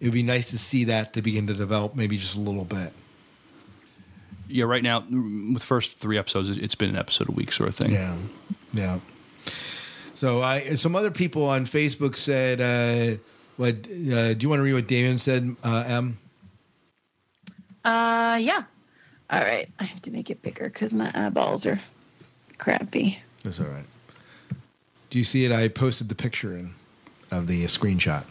It 0.00 0.04
would 0.04 0.12
be 0.14 0.22
nice 0.22 0.50
to 0.50 0.58
see 0.58 0.84
that 0.84 1.12
to 1.14 1.22
begin 1.22 1.48
to 1.48 1.54
develop, 1.54 1.96
maybe 1.96 2.16
just 2.16 2.36
a 2.36 2.40
little 2.40 2.64
bit. 2.64 2.92
Yeah, 4.48 4.66
right 4.66 4.84
now 4.84 5.00
with 5.52 5.64
first 5.64 5.98
three 5.98 6.16
episodes, 6.16 6.48
it- 6.50 6.62
it's 6.62 6.76
been 6.76 6.90
an 6.90 6.96
episode 6.96 7.28
a 7.28 7.32
week 7.32 7.52
sort 7.52 7.68
of 7.68 7.74
thing. 7.74 7.90
Yeah, 7.90 8.14
yeah. 8.72 8.98
So 10.14 10.42
I, 10.42 10.74
some 10.76 10.94
other 10.94 11.10
people 11.10 11.44
on 11.46 11.66
Facebook 11.66 12.16
said, 12.16 12.60
uh, 12.60 13.18
"What? 13.56 13.74
Uh, 13.88 14.34
do 14.34 14.36
you 14.38 14.48
want 14.48 14.60
to 14.60 14.62
read 14.62 14.74
what 14.74 14.86
Damon 14.86 15.18
said?" 15.18 15.56
Uh, 15.64 15.82
M. 15.88 16.18
Uh, 17.86 18.36
yeah. 18.40 18.64
All 19.30 19.40
right, 19.40 19.68
I 19.78 19.84
have 19.84 20.02
to 20.02 20.10
make 20.10 20.28
it 20.30 20.42
bigger 20.42 20.64
because 20.68 20.92
my 20.92 21.10
eyeballs 21.14 21.66
are 21.66 21.80
crappy. 22.58 23.18
That's 23.42 23.58
all 23.60 23.66
right. 23.66 23.84
Do 25.10 25.18
you 25.18 25.24
see 25.24 25.44
it? 25.44 25.52
I 25.52 25.68
posted 25.68 26.08
the 26.08 26.14
picture 26.14 26.56
in 26.56 26.74
of 27.30 27.46
the 27.46 27.64
screenshot. 27.64 28.24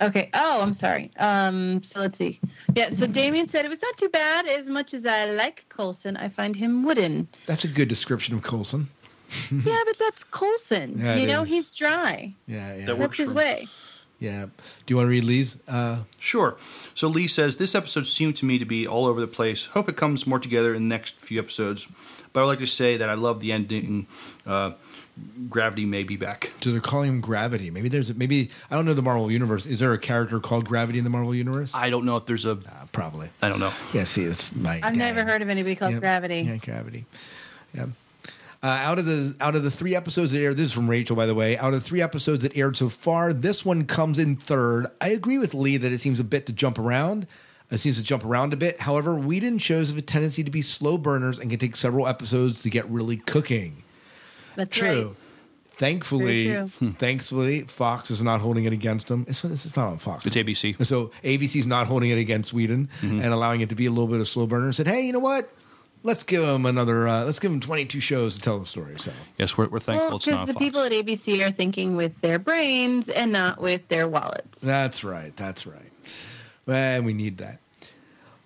Okay. 0.00 0.30
Oh, 0.32 0.60
I'm 0.60 0.74
sorry. 0.74 1.10
Um, 1.18 1.82
so 1.82 2.00
let's 2.00 2.16
see. 2.18 2.40
Yeah. 2.74 2.90
So 2.94 3.06
Damien 3.06 3.48
said 3.48 3.64
it 3.64 3.68
was 3.68 3.82
not 3.82 3.96
too 3.98 4.08
bad. 4.10 4.46
As 4.46 4.68
much 4.68 4.94
as 4.94 5.04
I 5.06 5.24
like 5.32 5.64
Coulson, 5.70 6.16
I 6.16 6.28
find 6.28 6.54
him 6.54 6.84
wooden. 6.84 7.26
That's 7.46 7.64
a 7.64 7.68
good 7.68 7.88
description 7.88 8.34
of 8.34 8.42
Coulson. 8.42 8.88
yeah, 9.50 9.80
but 9.84 9.98
that's 9.98 10.24
Coulson. 10.24 10.94
Yeah, 10.98 11.16
you 11.16 11.26
know, 11.26 11.42
is. 11.42 11.48
he's 11.48 11.70
dry. 11.70 12.32
Yeah, 12.46 12.56
yeah, 12.56 12.78
That 12.78 12.86
That's 12.86 12.98
works 12.98 13.16
his 13.18 13.30
for- 13.30 13.36
way. 13.36 13.66
Yeah. 14.18 14.46
Do 14.86 14.92
you 14.92 14.96
want 14.96 15.06
to 15.06 15.10
read 15.10 15.24
Lee's? 15.24 15.56
Uh, 15.68 16.02
Sure. 16.18 16.56
So 16.94 17.08
Lee 17.08 17.26
says 17.28 17.56
this 17.56 17.74
episode 17.74 18.06
seemed 18.06 18.36
to 18.36 18.44
me 18.46 18.58
to 18.58 18.64
be 18.64 18.86
all 18.86 19.06
over 19.06 19.20
the 19.20 19.26
place. 19.26 19.66
Hope 19.66 19.88
it 19.88 19.96
comes 19.96 20.26
more 20.26 20.38
together 20.38 20.74
in 20.74 20.82
the 20.88 20.88
next 20.94 21.20
few 21.20 21.38
episodes. 21.38 21.86
But 22.32 22.40
I 22.40 22.42
would 22.44 22.48
like 22.50 22.58
to 22.58 22.66
say 22.66 22.96
that 22.98 23.08
I 23.08 23.14
love 23.14 23.40
the 23.40 23.52
ending. 23.52 24.06
Uh, 24.46 24.72
Gravity 25.48 25.84
may 25.84 26.04
be 26.04 26.14
back. 26.16 26.52
so 26.60 26.70
they're 26.70 26.80
calling 26.80 27.08
him 27.10 27.20
Gravity. 27.20 27.70
Maybe 27.72 27.88
there's 27.88 28.08
a, 28.10 28.14
maybe 28.14 28.50
I 28.70 28.76
don't 28.76 28.84
know 28.84 28.94
the 28.94 29.02
Marvel 29.02 29.32
universe. 29.32 29.66
Is 29.66 29.80
there 29.80 29.92
a 29.92 29.98
character 29.98 30.38
called 30.38 30.64
Gravity 30.66 30.98
in 30.98 31.04
the 31.04 31.10
Marvel 31.10 31.34
universe? 31.34 31.74
I 31.74 31.90
don't 31.90 32.04
know 32.04 32.16
if 32.16 32.26
there's 32.26 32.44
a. 32.44 32.52
Uh, 32.52 32.56
probably. 32.92 33.28
I 33.42 33.48
don't 33.48 33.58
know. 33.58 33.72
Yeah. 33.92 34.04
See, 34.04 34.22
it's 34.24 34.54
my. 34.54 34.78
I've 34.80 34.94
never 34.94 35.24
heard 35.24 35.42
of 35.42 35.48
anybody 35.48 35.74
called 35.74 35.92
Yep. 35.94 36.00
Gravity. 36.00 36.42
Yeah, 36.42 36.56
gravity. 36.58 37.04
Yeah. 37.74 37.86
Uh, 38.60 38.66
out 38.66 38.98
of 38.98 39.06
the 39.06 39.36
out 39.40 39.54
of 39.54 39.62
the 39.62 39.70
three 39.70 39.94
episodes 39.94 40.32
that 40.32 40.40
aired, 40.40 40.56
this 40.56 40.66
is 40.66 40.72
from 40.72 40.90
Rachel, 40.90 41.14
by 41.14 41.26
the 41.26 41.34
way. 41.34 41.56
Out 41.56 41.68
of 41.74 41.80
the 41.80 41.86
three 41.88 42.02
episodes 42.02 42.42
that 42.42 42.56
aired 42.56 42.76
so 42.76 42.88
far, 42.88 43.32
this 43.32 43.64
one 43.64 43.84
comes 43.86 44.18
in 44.18 44.34
third. 44.34 44.86
I 45.00 45.10
agree 45.10 45.38
with 45.38 45.54
Lee 45.54 45.76
that 45.76 45.92
it 45.92 46.00
seems 46.00 46.18
a 46.18 46.24
bit 46.24 46.46
to 46.46 46.52
jump 46.52 46.76
around. 46.78 47.28
It 47.70 47.78
seems 47.78 47.98
to 47.98 48.02
jump 48.02 48.24
around 48.24 48.52
a 48.52 48.56
bit. 48.56 48.80
However, 48.80 49.14
Whedon 49.16 49.58
shows 49.58 49.92
a 49.92 50.02
tendency 50.02 50.42
to 50.42 50.50
be 50.50 50.62
slow 50.62 50.98
burners 50.98 51.38
and 51.38 51.50
can 51.50 51.58
take 51.60 51.76
several 51.76 52.08
episodes 52.08 52.62
to 52.62 52.70
get 52.70 52.88
really 52.90 53.18
cooking. 53.18 53.84
That's 54.56 54.74
True. 54.76 55.08
right. 55.08 55.16
Thankfully, 55.72 56.46
true. 56.46 56.66
thankfully, 56.98 57.60
Fox 57.62 58.10
is 58.10 58.20
not 58.22 58.40
holding 58.40 58.64
it 58.64 58.72
against 58.72 59.06
them. 59.06 59.24
It's, 59.28 59.44
it's 59.44 59.76
not 59.76 59.86
on 59.88 59.98
Fox. 59.98 60.26
It's 60.26 60.34
ABC. 60.34 60.76
And 60.76 60.86
so 60.88 61.12
ABC's 61.22 61.66
not 61.66 61.86
holding 61.86 62.10
it 62.10 62.18
against 62.18 62.52
Whedon 62.52 62.88
Mm-hmm. 63.00 63.20
and 63.20 63.32
allowing 63.32 63.60
it 63.60 63.68
to 63.68 63.76
be 63.76 63.86
a 63.86 63.90
little 63.90 64.08
bit 64.08 64.18
of 64.18 64.26
slow 64.26 64.46
burner. 64.48 64.64
And 64.64 64.74
said, 64.74 64.88
hey, 64.88 65.02
you 65.06 65.12
know 65.12 65.20
what? 65.20 65.48
Let's 66.02 66.22
give 66.22 66.42
them 66.42 66.64
another. 66.66 67.08
Uh, 67.08 67.24
let's 67.24 67.38
give 67.38 67.50
them 67.50 67.60
22 67.60 68.00
shows 68.00 68.34
to 68.36 68.40
tell 68.40 68.58
the 68.58 68.66
story. 68.66 68.98
So 68.98 69.12
Yes, 69.36 69.56
we're, 69.58 69.68
we're 69.68 69.80
thankful 69.80 70.08
Well, 70.08 70.16
it's 70.16 70.24
because 70.26 70.38
not 70.38 70.46
the 70.46 70.52
Fox. 70.54 70.64
people 70.64 70.82
at 70.82 70.92
ABC 70.92 71.46
are 71.46 71.50
thinking 71.50 71.96
with 71.96 72.18
their 72.20 72.38
brains 72.38 73.08
and 73.08 73.32
not 73.32 73.60
with 73.60 73.86
their 73.88 74.08
wallets. 74.08 74.60
that's 74.60 75.02
right. 75.04 75.36
That's 75.36 75.66
right. 75.66 75.82
And 76.66 77.04
we 77.06 77.12
need 77.14 77.38
that. 77.38 77.58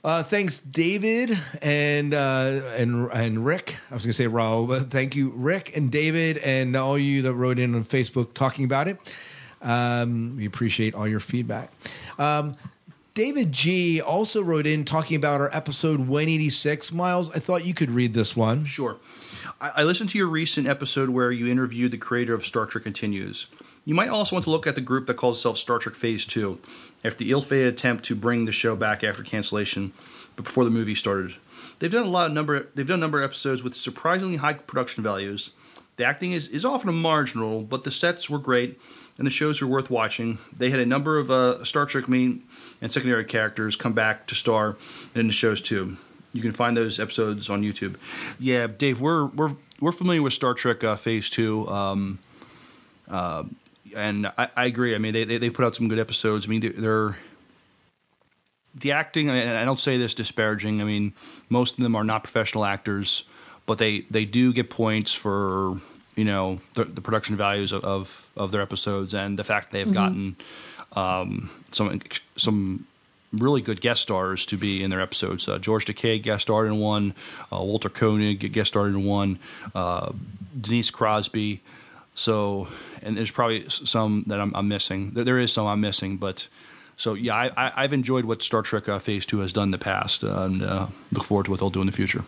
Uh, 0.05 0.23
thanks, 0.25 0.59
David 0.59 1.39
and 1.61 2.13
uh, 2.13 2.61
and 2.77 3.09
and 3.13 3.45
Rick. 3.47 3.77
I 3.89 3.95
was 3.95 4.05
going 4.05 4.11
to 4.11 4.15
say 4.15 4.27
Raul, 4.27 4.67
but 4.67 4.91
thank 4.91 5.15
you, 5.15 5.31
Rick 5.37 5.77
and 5.77 5.93
David, 5.93 6.39
and 6.39 6.75
all 6.75 6.99
you 6.99 7.23
that 7.23 7.35
wrote 7.35 7.61
in 7.61 7.75
on 7.77 7.85
Facebook 7.85 8.35
talking 8.35 8.65
about 8.65 8.89
it. 8.89 8.99
Um, 9.61 10.37
we 10.37 10.45
appreciate 10.47 10.95
all 10.97 11.07
your 11.07 11.21
feedback. 11.21 11.71
Um, 12.19 12.57
David 13.15 13.53
G 13.53 14.01
also 14.01 14.43
wrote 14.43 14.67
in 14.67 14.87
talking 14.87 15.19
about 15.19 15.43
our 15.43 15.55
episode 15.55 16.01
186. 16.01 16.93
Miles, 16.93 17.31
I 17.37 17.41
thought 17.41 17.67
you 17.67 17.75
could 17.75 17.91
read 17.91 18.15
this 18.15 18.35
one. 18.35 18.65
Sure. 18.65 18.97
I, 19.61 19.73
I 19.77 19.83
listened 19.83 20.09
to 20.11 20.19
your 20.19 20.29
recent 20.29 20.67
episode 20.67 21.11
where 21.11 21.31
you 21.31 21.47
interviewed 21.47 21.91
the 21.91 21.99
creator 21.99 22.33
of 22.33 22.47
Star 22.47 22.65
Trek 22.65 22.85
Continues. 22.85 23.49
You 23.85 23.95
might 23.95 24.09
also 24.09 24.35
want 24.35 24.45
to 24.45 24.51
look 24.51 24.67
at 24.67 24.77
the 24.77 24.81
group 24.81 25.07
that 25.09 25.19
calls 25.19 25.37
itself 25.39 25.59
Star 25.59 25.79
Trek 25.79 25.95
Phase 25.95 26.25
2, 26.25 26.59
after 27.05 27.19
the 27.19 27.33
ill 27.33 27.43
fated 27.43 27.75
attempt 27.75 28.05
to 28.05 28.15
bring 28.15 28.47
the 28.47 28.53
show 28.53 28.75
back 28.77 29.05
after 29.05 29.23
cancellation, 29.23 29.93
but 30.35 30.47
before 30.47 30.65
the 30.65 30.71
movie 30.71 30.95
started. 30.95 31.35
they've 31.81 31.93
done 31.93 32.07
a 32.07 32.11
lot 32.11 32.29
of 32.29 32.33
number. 32.33 32.69
They've 32.75 32.87
done 32.87 33.01
a 33.01 33.01
number 33.01 33.19
of 33.19 33.25
episodes 33.25 33.63
with 33.63 33.77
surprisingly 33.77 34.37
high 34.37 34.55
production 34.55 35.03
values. 35.03 35.51
The 35.97 36.05
acting 36.05 36.33
is, 36.33 36.49
is 36.49 36.65
often 36.65 36.95
marginal, 36.95 37.61
but 37.61 37.85
the 37.85 37.91
sets 37.91 38.31
were 38.31 38.39
great 38.39 38.81
and 39.19 39.27
the 39.27 39.31
shows 39.31 39.61
were 39.61 39.69
worth 39.69 39.91
watching. 39.91 40.39
They 40.57 40.71
had 40.71 40.81
a 40.81 40.87
number 40.87 41.19
of 41.19 41.31
uh, 41.31 41.65
Star 41.65 41.87
Trek 41.87 42.09
main 42.09 42.43
and 42.81 42.93
secondary 42.93 43.25
characters 43.25 43.77
come 43.77 43.93
back 43.93 44.27
to 44.29 44.35
star 44.35 44.77
in 45.15 45.27
the 45.27 45.33
shows 45.33 45.61
too. 45.61 45.97
You 46.33 46.43
can 46.43 46.53
find 46.53 46.77
those 46.77 46.99
episodes 46.99 47.51
on 47.51 47.63
YouTube. 47.63 47.97
Yeah, 48.39 48.67
Dave, 48.67 49.01
we're 49.01 49.27
we're 49.27 49.55
we're 49.81 49.93
familiar 49.93 50.23
with 50.23 50.33
Star 50.33 50.55
Trek 50.55 50.83
uh, 50.83 50.97
Phase 50.97 51.29
Two. 51.29 51.69
Um, 51.69 52.19
uh, 53.11 53.45
and 53.95 54.27
I, 54.39 54.49
I, 54.57 54.65
agree. 54.65 54.95
I 54.95 54.99
mean, 54.99 55.13
they, 55.13 55.25
they 55.25 55.45
have 55.45 55.55
put 55.55 55.67
out 55.67 55.77
some 55.77 55.89
good 55.89 55.99
episodes. 55.99 56.47
I 56.47 56.49
mean, 56.49 56.61
they're, 56.61 56.71
they're 56.71 57.19
the 58.75 58.93
acting. 58.93 59.29
And 59.29 59.59
I 59.59 59.67
don't 59.67 59.81
say 59.81 59.99
this 59.99 60.15
disparaging. 60.15 60.81
I 60.81 60.85
mean, 60.85 61.13
most 61.51 61.77
of 61.77 61.83
them 61.83 61.95
are 61.95 62.05
not 62.05 62.25
professional 62.25 62.65
actors, 62.65 63.25
but 63.67 63.79
they 63.79 64.07
they 64.11 64.25
do 64.25 64.53
get 64.53 64.71
points 64.71 65.13
for 65.13 65.81
you 66.15 66.25
know 66.25 66.59
the, 66.75 66.85
the 66.85 67.01
production 67.01 67.37
values 67.37 67.73
of, 67.73 67.85
of, 67.85 68.31
of 68.37 68.53
their 68.53 68.61
episodes 68.61 69.15
and 69.15 69.39
the 69.39 69.45
fact 69.45 69.73
they've 69.73 69.87
mm-hmm. 69.87 69.95
gotten 69.95 70.37
um, 70.93 71.51
some 71.71 72.01
some 72.37 72.87
really 73.33 73.63
good 73.63 73.81
guest 73.81 74.03
stars 74.03 74.45
to 74.47 74.57
be 74.57 74.83
in 74.83 74.91
their 74.91 75.01
episodes. 75.01 75.49
Uh, 75.49 75.59
George 75.59 75.87
Takei 75.87 76.23
guest 76.23 76.43
starred 76.43 76.69
in 76.69 76.79
one, 76.79 77.15
uh, 77.53 77.63
Walter 77.63 77.89
Koenig 77.89 78.53
guest 78.53 78.69
starred 78.69 78.93
in 78.95 79.05
one, 79.05 79.39
uh, 79.75 80.13
Denise 80.61 80.91
Crosby. 80.91 81.63
So, 82.15 82.69
and 83.03 83.17
there's 83.17 83.31
probably 83.31 83.69
some 83.71 84.25
that 84.27 84.39
I'm, 84.39 84.55
I'm, 84.55 84.69
missing. 84.69 85.13
There 85.13 85.39
is 85.39 85.51
some 85.51 85.67
I'm 85.67 85.81
missing, 85.81 86.19
but 86.19 86.47
so 86.99 87.15
yeah, 87.15 87.51
I, 87.57 87.83
have 87.83 87.95
enjoyed 87.95 88.27
what 88.27 88.43
Star 88.43 88.61
Trek 88.61 88.87
uh, 88.87 88.99
Phase 88.99 89.25
Two 89.25 89.39
has 89.39 89.53
done 89.53 89.69
in 89.69 89.71
the 89.71 89.79
past, 89.79 90.23
uh, 90.23 90.43
and 90.43 90.63
uh, 90.63 90.87
look 91.11 91.25
forward 91.25 91.47
to 91.47 91.51
what 91.51 91.61
they'll 91.61 91.71
do 91.71 91.81
in 91.81 91.87
the 91.87 91.93
future. 91.93 92.25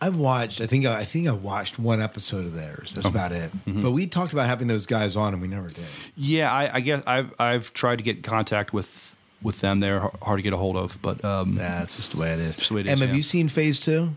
I've 0.00 0.16
watched. 0.16 0.60
I 0.60 0.66
think. 0.66 0.86
I 0.86 1.04
think 1.04 1.28
I 1.28 1.32
watched 1.32 1.78
one 1.78 2.00
episode 2.00 2.44
of 2.44 2.54
theirs. 2.54 2.94
That's 2.94 3.06
about 3.06 3.32
it. 3.32 3.50
Mm-hmm. 3.52 3.82
But 3.82 3.92
we 3.92 4.06
talked 4.06 4.32
about 4.32 4.46
having 4.46 4.68
those 4.68 4.86
guys 4.86 5.16
on, 5.16 5.32
and 5.32 5.40
we 5.40 5.48
never 5.48 5.68
did. 5.68 5.84
Yeah, 6.16 6.52
I, 6.52 6.76
I 6.76 6.80
guess 6.80 7.02
I've 7.06 7.34
I've 7.38 7.72
tried 7.72 7.96
to 7.96 8.04
get 8.04 8.22
contact 8.22 8.72
with 8.72 9.14
with 9.42 9.60
them. 9.60 9.80
They're 9.80 10.00
hard 10.22 10.38
to 10.38 10.42
get 10.42 10.52
a 10.52 10.56
hold 10.56 10.76
of, 10.76 10.98
but 11.02 11.24
um, 11.24 11.54
yeah, 11.54 11.82
it's 11.82 11.96
just 11.96 12.12
the 12.12 12.18
way 12.18 12.32
it 12.32 12.40
is. 12.40 12.56
Just 12.56 12.68
the 12.68 12.74
way 12.74 12.80
it 12.82 12.88
is. 12.88 13.00
yeah. 13.00 13.06
have 13.06 13.16
you 13.16 13.22
seen 13.22 13.48
Phase 13.48 13.80
Two? 13.80 14.16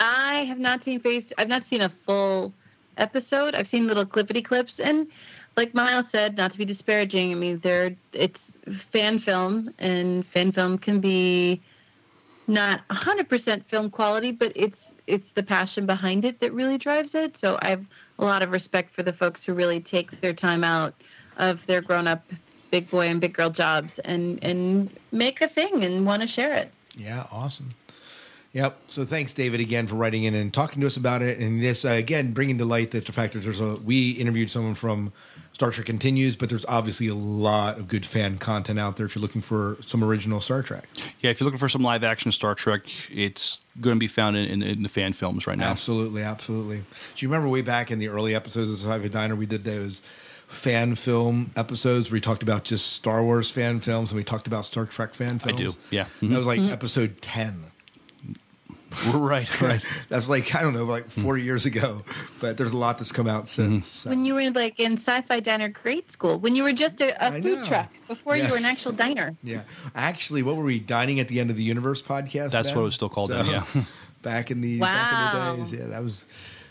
I 0.00 0.44
have 0.48 0.58
not 0.58 0.84
seen 0.84 1.00
Phase. 1.00 1.32
I've 1.38 1.48
not 1.48 1.64
seen 1.64 1.82
a 1.82 1.88
full 1.88 2.52
episode. 2.96 3.54
I've 3.54 3.68
seen 3.68 3.86
little 3.86 4.04
clippity 4.04 4.44
clips, 4.44 4.80
and 4.80 5.06
like 5.56 5.74
Miles 5.74 6.10
said, 6.10 6.36
not 6.36 6.52
to 6.52 6.58
be 6.58 6.64
disparaging. 6.64 7.32
I 7.32 7.34
mean, 7.34 7.58
there 7.60 7.94
it's 8.12 8.52
fan 8.92 9.18
film, 9.18 9.72
and 9.78 10.26
fan 10.26 10.52
film 10.52 10.78
can 10.78 11.00
be 11.00 11.60
not 12.46 12.86
100% 12.88 13.64
film 13.64 13.90
quality, 13.90 14.32
but 14.32 14.52
it's 14.54 14.92
it's 15.06 15.30
the 15.32 15.42
passion 15.42 15.86
behind 15.86 16.24
it 16.24 16.40
that 16.40 16.52
really 16.52 16.78
drives 16.78 17.14
it. 17.14 17.36
So 17.36 17.58
I 17.62 17.68
have 17.68 17.84
a 18.18 18.24
lot 18.24 18.42
of 18.42 18.50
respect 18.50 18.94
for 18.94 19.04
the 19.04 19.12
folks 19.12 19.44
who 19.44 19.54
really 19.54 19.80
take 19.80 20.20
their 20.20 20.32
time 20.32 20.64
out 20.64 20.94
of 21.36 21.64
their 21.66 21.80
grown-up 21.80 22.24
big 22.70 22.90
boy 22.90 23.06
and 23.06 23.20
big 23.20 23.32
girl 23.32 23.50
jobs 23.50 23.98
and 24.00 24.42
and 24.42 24.90
make 25.12 25.40
a 25.40 25.48
thing 25.48 25.84
and 25.84 26.04
want 26.04 26.22
to 26.22 26.28
share 26.28 26.54
it. 26.54 26.72
Yeah, 26.96 27.26
awesome. 27.30 27.74
Yep. 28.56 28.78
So 28.88 29.04
thanks, 29.04 29.34
David, 29.34 29.60
again 29.60 29.86
for 29.86 29.96
writing 29.96 30.24
in 30.24 30.34
and 30.34 30.52
talking 30.52 30.80
to 30.80 30.86
us 30.86 30.96
about 30.96 31.20
it, 31.20 31.38
and 31.38 31.62
this 31.62 31.84
uh, 31.84 31.88
again 31.88 32.32
bringing 32.32 32.56
to 32.56 32.64
light 32.64 32.92
that 32.92 33.04
the 33.04 33.12
fact 33.12 33.34
that 33.34 33.40
there's 33.40 33.60
a 33.60 33.76
we 33.76 34.12
interviewed 34.12 34.50
someone 34.50 34.74
from 34.74 35.12
Star 35.52 35.70
Trek 35.70 35.84
Continues, 35.84 36.36
but 36.36 36.48
there's 36.48 36.64
obviously 36.64 37.06
a 37.06 37.14
lot 37.14 37.78
of 37.78 37.86
good 37.86 38.06
fan 38.06 38.38
content 38.38 38.78
out 38.78 38.96
there 38.96 39.04
if 39.04 39.14
you're 39.14 39.20
looking 39.20 39.42
for 39.42 39.76
some 39.84 40.02
original 40.02 40.40
Star 40.40 40.62
Trek. 40.62 40.88
Yeah, 41.20 41.32
if 41.32 41.38
you're 41.38 41.44
looking 41.44 41.58
for 41.58 41.68
some 41.68 41.82
live 41.82 42.02
action 42.02 42.32
Star 42.32 42.54
Trek, 42.54 42.80
it's 43.10 43.58
going 43.78 43.96
to 43.96 44.00
be 44.00 44.08
found 44.08 44.38
in, 44.38 44.46
in, 44.46 44.62
in 44.62 44.82
the 44.82 44.88
fan 44.88 45.12
films 45.12 45.46
right 45.46 45.58
now. 45.58 45.68
Absolutely, 45.68 46.22
absolutely. 46.22 46.78
Do 46.78 47.26
you 47.26 47.28
remember 47.28 47.50
way 47.50 47.60
back 47.60 47.90
in 47.90 47.98
the 47.98 48.08
early 48.08 48.34
episodes 48.34 48.72
of 48.72 48.78
Sci-Fi 48.78 49.08
Diner, 49.08 49.36
we 49.36 49.44
did 49.44 49.64
those 49.64 50.00
fan 50.46 50.94
film 50.94 51.50
episodes 51.56 52.08
where 52.08 52.14
we 52.16 52.20
talked 52.22 52.42
about 52.42 52.64
just 52.64 52.94
Star 52.94 53.22
Wars 53.22 53.50
fan 53.50 53.80
films 53.80 54.12
and 54.12 54.16
we 54.16 54.24
talked 54.24 54.46
about 54.46 54.64
Star 54.64 54.86
Trek 54.86 55.12
fan 55.12 55.40
films? 55.40 55.60
I 55.60 55.62
do, 55.62 55.72
yeah. 55.90 56.04
Mm-hmm. 56.04 56.32
That 56.32 56.38
was 56.38 56.46
like 56.46 56.60
mm-hmm. 56.60 56.72
episode 56.72 57.20
10. 57.20 57.66
right, 59.14 59.60
right. 59.60 59.84
that's 60.08 60.28
like 60.28 60.54
I 60.54 60.62
don't 60.62 60.74
know, 60.74 60.84
like 60.84 61.10
hmm. 61.12 61.22
four 61.22 61.36
years 61.38 61.66
ago. 61.66 62.02
But 62.40 62.56
there's 62.56 62.72
a 62.72 62.76
lot 62.76 62.98
that's 62.98 63.12
come 63.12 63.26
out 63.26 63.48
since. 63.48 63.86
Mm-hmm. 63.86 64.08
So. 64.08 64.10
When 64.10 64.24
you 64.24 64.34
were 64.34 64.50
like 64.50 64.80
in 64.80 64.94
Sci-Fi 64.98 65.40
Diner 65.40 65.68
grade 65.68 66.10
school, 66.10 66.38
when 66.38 66.56
you 66.56 66.62
were 66.62 66.72
just 66.72 67.00
a, 67.00 67.26
a 67.26 67.40
food 67.40 67.64
truck 67.64 67.90
before 68.08 68.36
yeah. 68.36 68.46
you 68.46 68.50
were 68.50 68.56
an 68.56 68.64
actual 68.64 68.92
diner. 68.92 69.36
Yeah, 69.42 69.62
actually, 69.94 70.42
what 70.42 70.56
were 70.56 70.64
we 70.64 70.80
dining 70.80 71.20
at 71.20 71.28
the 71.28 71.40
end 71.40 71.50
of 71.50 71.56
the 71.56 71.62
universe 71.62 72.02
podcast? 72.02 72.50
That's 72.50 72.72
what 72.72 72.82
it 72.82 72.84
was 72.84 72.94
still 72.94 73.08
called 73.08 73.30
so, 73.30 73.42
then. 73.42 73.46
Yeah, 73.46 73.84
back 74.22 74.50
in 74.50 74.60
the 74.60 74.80
wow. 74.80 74.86
back 74.86 75.34
in 75.34 75.58
the 75.58 75.64
days. 75.64 75.80
Yeah, 75.80 75.86
that 75.88 76.02
was 76.02 76.26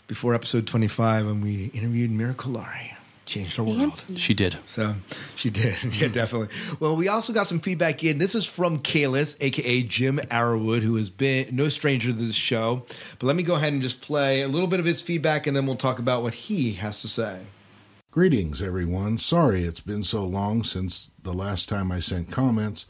before 0.06 0.34
episode 0.34 0.66
25 0.66 1.26
when 1.26 1.40
we 1.40 1.66
interviewed 1.66 2.10
Miracle 2.10 2.52
Laurie 2.52 2.95
changed 3.26 3.56
her 3.56 3.64
world. 3.64 4.02
She 4.14 4.32
did. 4.32 4.58
So 4.66 4.94
she 5.34 5.50
did. 5.50 5.76
Yeah, 5.96 6.08
mm-hmm. 6.08 6.14
definitely. 6.14 6.48
Well, 6.80 6.96
we 6.96 7.08
also 7.08 7.32
got 7.32 7.46
some 7.46 7.60
feedback 7.60 8.04
in. 8.04 8.18
This 8.18 8.34
is 8.34 8.46
from 8.46 8.78
Kalis, 8.78 9.36
aka 9.40 9.82
Jim 9.82 10.18
Arrowwood, 10.30 10.82
who 10.82 10.96
has 10.96 11.10
been 11.10 11.48
no 11.54 11.68
stranger 11.68 12.08
to 12.08 12.14
this 12.14 12.34
show. 12.34 12.84
But 13.18 13.26
let 13.26 13.36
me 13.36 13.42
go 13.42 13.54
ahead 13.54 13.72
and 13.72 13.82
just 13.82 14.00
play 14.00 14.42
a 14.42 14.48
little 14.48 14.68
bit 14.68 14.80
of 14.80 14.86
his 14.86 15.02
feedback, 15.02 15.46
and 15.46 15.56
then 15.56 15.66
we'll 15.66 15.76
talk 15.76 15.98
about 15.98 16.22
what 16.22 16.34
he 16.34 16.72
has 16.72 17.00
to 17.02 17.08
say. 17.08 17.40
Greetings, 18.10 18.62
everyone. 18.62 19.18
Sorry 19.18 19.64
it's 19.64 19.80
been 19.80 20.02
so 20.02 20.24
long 20.24 20.64
since 20.64 21.10
the 21.22 21.34
last 21.34 21.68
time 21.68 21.92
I 21.92 21.98
sent 21.98 22.30
comments. 22.30 22.86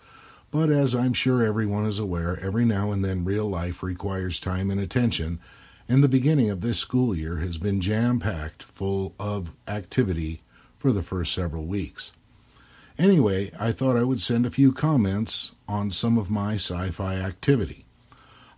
But 0.50 0.70
as 0.70 0.94
I'm 0.94 1.12
sure 1.12 1.42
everyone 1.42 1.86
is 1.86 1.98
aware, 1.98 2.38
every 2.40 2.64
now 2.64 2.92
and 2.92 3.04
then 3.04 3.24
real 3.24 3.48
life 3.48 3.82
requires 3.82 4.38
time 4.40 4.70
and 4.70 4.80
attention, 4.80 5.40
and 5.88 6.02
the 6.02 6.08
beginning 6.08 6.50
of 6.50 6.60
this 6.60 6.78
school 6.78 7.14
year 7.14 7.36
has 7.38 7.58
been 7.58 7.80
jam 7.80 8.18
packed 8.18 8.62
full 8.62 9.14
of 9.18 9.52
activity 9.68 10.42
for 10.78 10.92
the 10.92 11.02
first 11.02 11.32
several 11.32 11.64
weeks. 11.64 12.12
Anyway, 12.98 13.52
I 13.58 13.72
thought 13.72 13.96
I 13.96 14.02
would 14.02 14.20
send 14.20 14.46
a 14.46 14.50
few 14.50 14.72
comments 14.72 15.52
on 15.68 15.90
some 15.90 16.16
of 16.16 16.30
my 16.30 16.54
sci 16.54 16.90
fi 16.90 17.16
activity. 17.16 17.84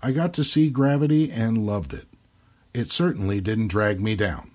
I 0.02 0.12
got 0.12 0.32
to 0.34 0.44
see 0.44 0.70
Gravity 0.70 1.30
and 1.30 1.66
loved 1.66 1.92
it. 1.92 2.06
It 2.72 2.90
certainly 2.90 3.40
didn't 3.40 3.68
drag 3.68 4.00
me 4.00 4.14
down. 4.14 4.52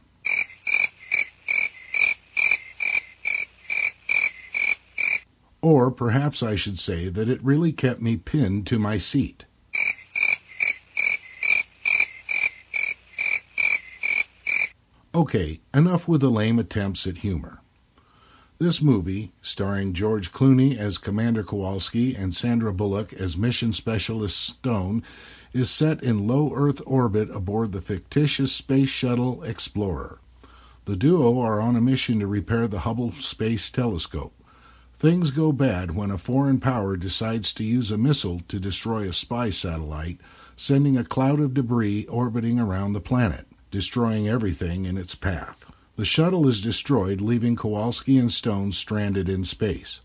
Or 5.62 5.92
perhaps 5.92 6.44
I 6.44 6.56
should 6.56 6.80
say 6.80 7.10
that 7.10 7.30
it 7.30 7.44
really 7.44 7.72
kept 7.72 8.02
me 8.02 8.18
pinned 8.18 8.68
to 8.68 8.80
my 8.80 8.98
seat. 8.98 9.46
Okay, 15.16 15.60
enough 15.76 16.08
with 16.08 16.22
the 16.22 16.32
lame 16.32 16.58
attempts 16.58 17.06
at 17.06 17.18
humor. 17.18 17.60
This 18.58 18.82
movie, 18.82 19.32
starring 19.44 19.94
George 19.94 20.32
Clooney 20.32 20.76
as 20.76 20.98
Commander 20.98 21.44
Kowalski 21.44 22.16
and 22.16 22.36
Sandra 22.36 22.74
Bullock 22.74 23.14
as 23.14 23.38
Mission 23.38 23.74
Specialist 23.74 24.40
Stone, 24.40 25.04
is 25.54 25.70
set 25.70 26.02
in 26.02 26.26
low 26.26 26.52
Earth 26.56 26.82
orbit 26.88 27.30
aboard 27.30 27.74
the 27.74 27.82
fictitious 27.82 28.52
Space 28.52 28.90
Shuttle 28.90 29.44
Explorer. 29.44 30.18
The 30.86 30.96
duo 30.96 31.40
are 31.40 31.62
on 31.62 31.76
a 31.76 31.82
mission 31.82 32.20
to 32.20 32.26
repair 32.26 32.68
the 32.68 32.80
Hubble 32.80 33.12
Space 33.12 33.70
Telescope. 33.70 34.34
Things 34.96 35.30
go 35.30 35.52
bad 35.52 35.96
when 35.96 36.10
a 36.10 36.18
foreign 36.18 36.60
power 36.60 36.98
decides 36.98 37.54
to 37.54 37.64
use 37.64 37.92
a 37.92 38.00
missile 38.00 38.42
to 38.48 38.60
destroy 38.60 39.08
a 39.08 39.14
spy 39.14 39.52
satellite, 39.52 40.20
sending 40.58 40.98
a 40.98 41.04
cloud 41.04 41.40
of 41.40 41.54
debris 41.54 42.08
orbiting 42.08 42.60
around 42.60 42.94
the 42.94 43.00
planet 43.00 43.46
destroying 43.74 44.30
everything 44.30 44.86
in 44.86 45.00
its 45.00 45.16
path. 45.16 45.66
The 45.96 46.06
shuttle 46.06 46.48
is 46.48 46.62
destroyed, 46.62 47.22
leaving 47.22 47.56
Kowalski 47.56 48.20
and 48.20 48.32
Stone 48.32 48.74
stranded 48.74 49.28
in 49.28 49.44
space. 49.44 50.00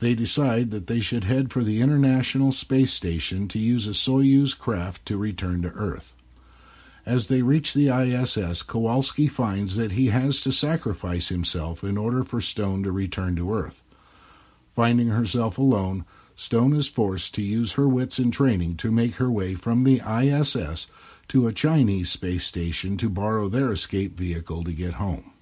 They 0.00 0.16
decide 0.16 0.72
that 0.72 0.88
they 0.88 0.98
should 0.98 1.22
head 1.22 1.52
for 1.52 1.62
the 1.62 1.80
International 1.80 2.50
Space 2.50 2.92
Station 2.92 3.46
to 3.48 3.60
use 3.60 3.86
a 3.86 3.94
Soyuz 3.94 4.58
craft 4.58 5.06
to 5.06 5.16
return 5.16 5.62
to 5.62 5.68
Earth. 5.68 6.12
As 7.06 7.28
they 7.28 7.40
reach 7.40 7.72
the 7.72 7.88
ISS, 7.88 8.64
Kowalski 8.64 9.28
finds 9.28 9.76
that 9.76 9.92
he 9.92 10.08
has 10.08 10.40
to 10.40 10.50
sacrifice 10.50 11.28
himself 11.28 11.84
in 11.84 11.96
order 11.96 12.24
for 12.24 12.40
Stone 12.40 12.82
to 12.82 12.90
return 12.90 13.36
to 13.36 13.54
Earth. 13.54 13.84
Finding 14.74 15.10
herself 15.10 15.56
alone, 15.56 16.04
Stone 16.34 16.74
is 16.74 16.88
forced 16.88 17.32
to 17.34 17.42
use 17.42 17.74
her 17.74 17.88
wits 17.88 18.18
and 18.18 18.32
training 18.32 18.76
to 18.78 18.90
make 18.90 19.14
her 19.14 19.30
way 19.30 19.54
from 19.54 19.84
the 19.84 20.02
ISS 20.04 20.88
to 21.28 21.46
a 21.46 21.52
Chinese 21.52 22.10
space 22.10 22.44
station 22.44 22.96
to 22.96 23.08
borrow 23.08 23.48
their 23.48 23.72
escape 23.72 24.16
vehicle 24.16 24.64
to 24.64 24.72
get 24.72 24.94
home. 24.94 25.32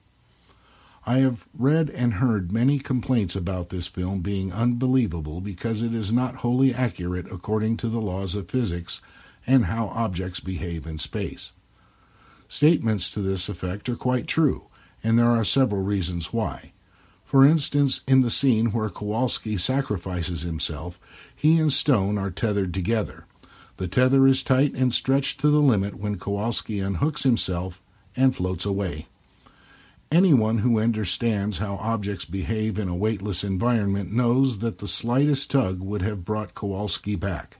I 1.04 1.18
have 1.18 1.46
read 1.52 1.90
and 1.90 2.14
heard 2.14 2.52
many 2.52 2.78
complaints 2.78 3.34
about 3.34 3.70
this 3.70 3.88
film 3.88 4.20
being 4.20 4.52
unbelievable 4.52 5.40
because 5.40 5.82
it 5.82 5.94
is 5.94 6.12
not 6.12 6.36
wholly 6.36 6.72
accurate 6.72 7.26
according 7.32 7.78
to 7.78 7.88
the 7.88 8.00
laws 8.00 8.36
of 8.36 8.48
physics 8.48 9.00
and 9.46 9.66
how 9.66 9.88
objects 9.88 10.38
behave 10.38 10.86
in 10.86 10.98
space. 10.98 11.50
Statements 12.48 13.10
to 13.10 13.20
this 13.20 13.48
effect 13.48 13.88
are 13.88 13.96
quite 13.96 14.28
true, 14.28 14.66
and 15.02 15.18
there 15.18 15.30
are 15.30 15.42
several 15.42 15.82
reasons 15.82 16.32
why. 16.32 16.72
For 17.24 17.44
instance, 17.44 18.02
in 18.06 18.20
the 18.20 18.30
scene 18.30 18.72
where 18.72 18.90
Kowalski 18.90 19.56
sacrifices 19.56 20.42
himself, 20.42 21.00
he 21.34 21.58
and 21.58 21.72
Stone 21.72 22.18
are 22.18 22.30
tethered 22.30 22.74
together. 22.74 23.24
The 23.78 23.88
tether 23.88 24.26
is 24.26 24.42
tight 24.42 24.74
and 24.74 24.92
stretched 24.92 25.40
to 25.40 25.50
the 25.50 25.60
limit 25.60 25.94
when 25.94 26.18
Kowalski 26.18 26.78
unhooks 26.78 27.22
himself 27.22 27.80
and 28.14 28.36
floats 28.36 28.64
away. 28.64 29.06
Anyone 30.10 30.58
who 30.58 30.78
understands 30.78 31.58
how 31.58 31.76
objects 31.76 32.26
behave 32.26 32.78
in 32.78 32.88
a 32.88 32.94
weightless 32.94 33.42
environment 33.42 34.12
knows 34.12 34.58
that 34.58 34.78
the 34.78 34.86
slightest 34.86 35.50
tug 35.50 35.80
would 35.80 36.02
have 36.02 36.24
brought 36.24 36.54
Kowalski 36.54 37.16
back. 37.16 37.56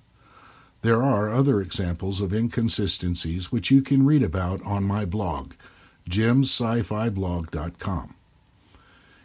There 0.83 1.03
are 1.03 1.33
other 1.33 1.63
examples 1.63 2.21
of 2.21 2.35
inconsistencies 2.35 3.51
which 3.51 3.71
you 3.71 3.81
can 3.81 4.05
read 4.05 4.23
about 4.23 4.63
on 4.65 4.85
my 4.85 5.07
blog, 5.07 5.55
jimscifiblog.com. 6.11 8.15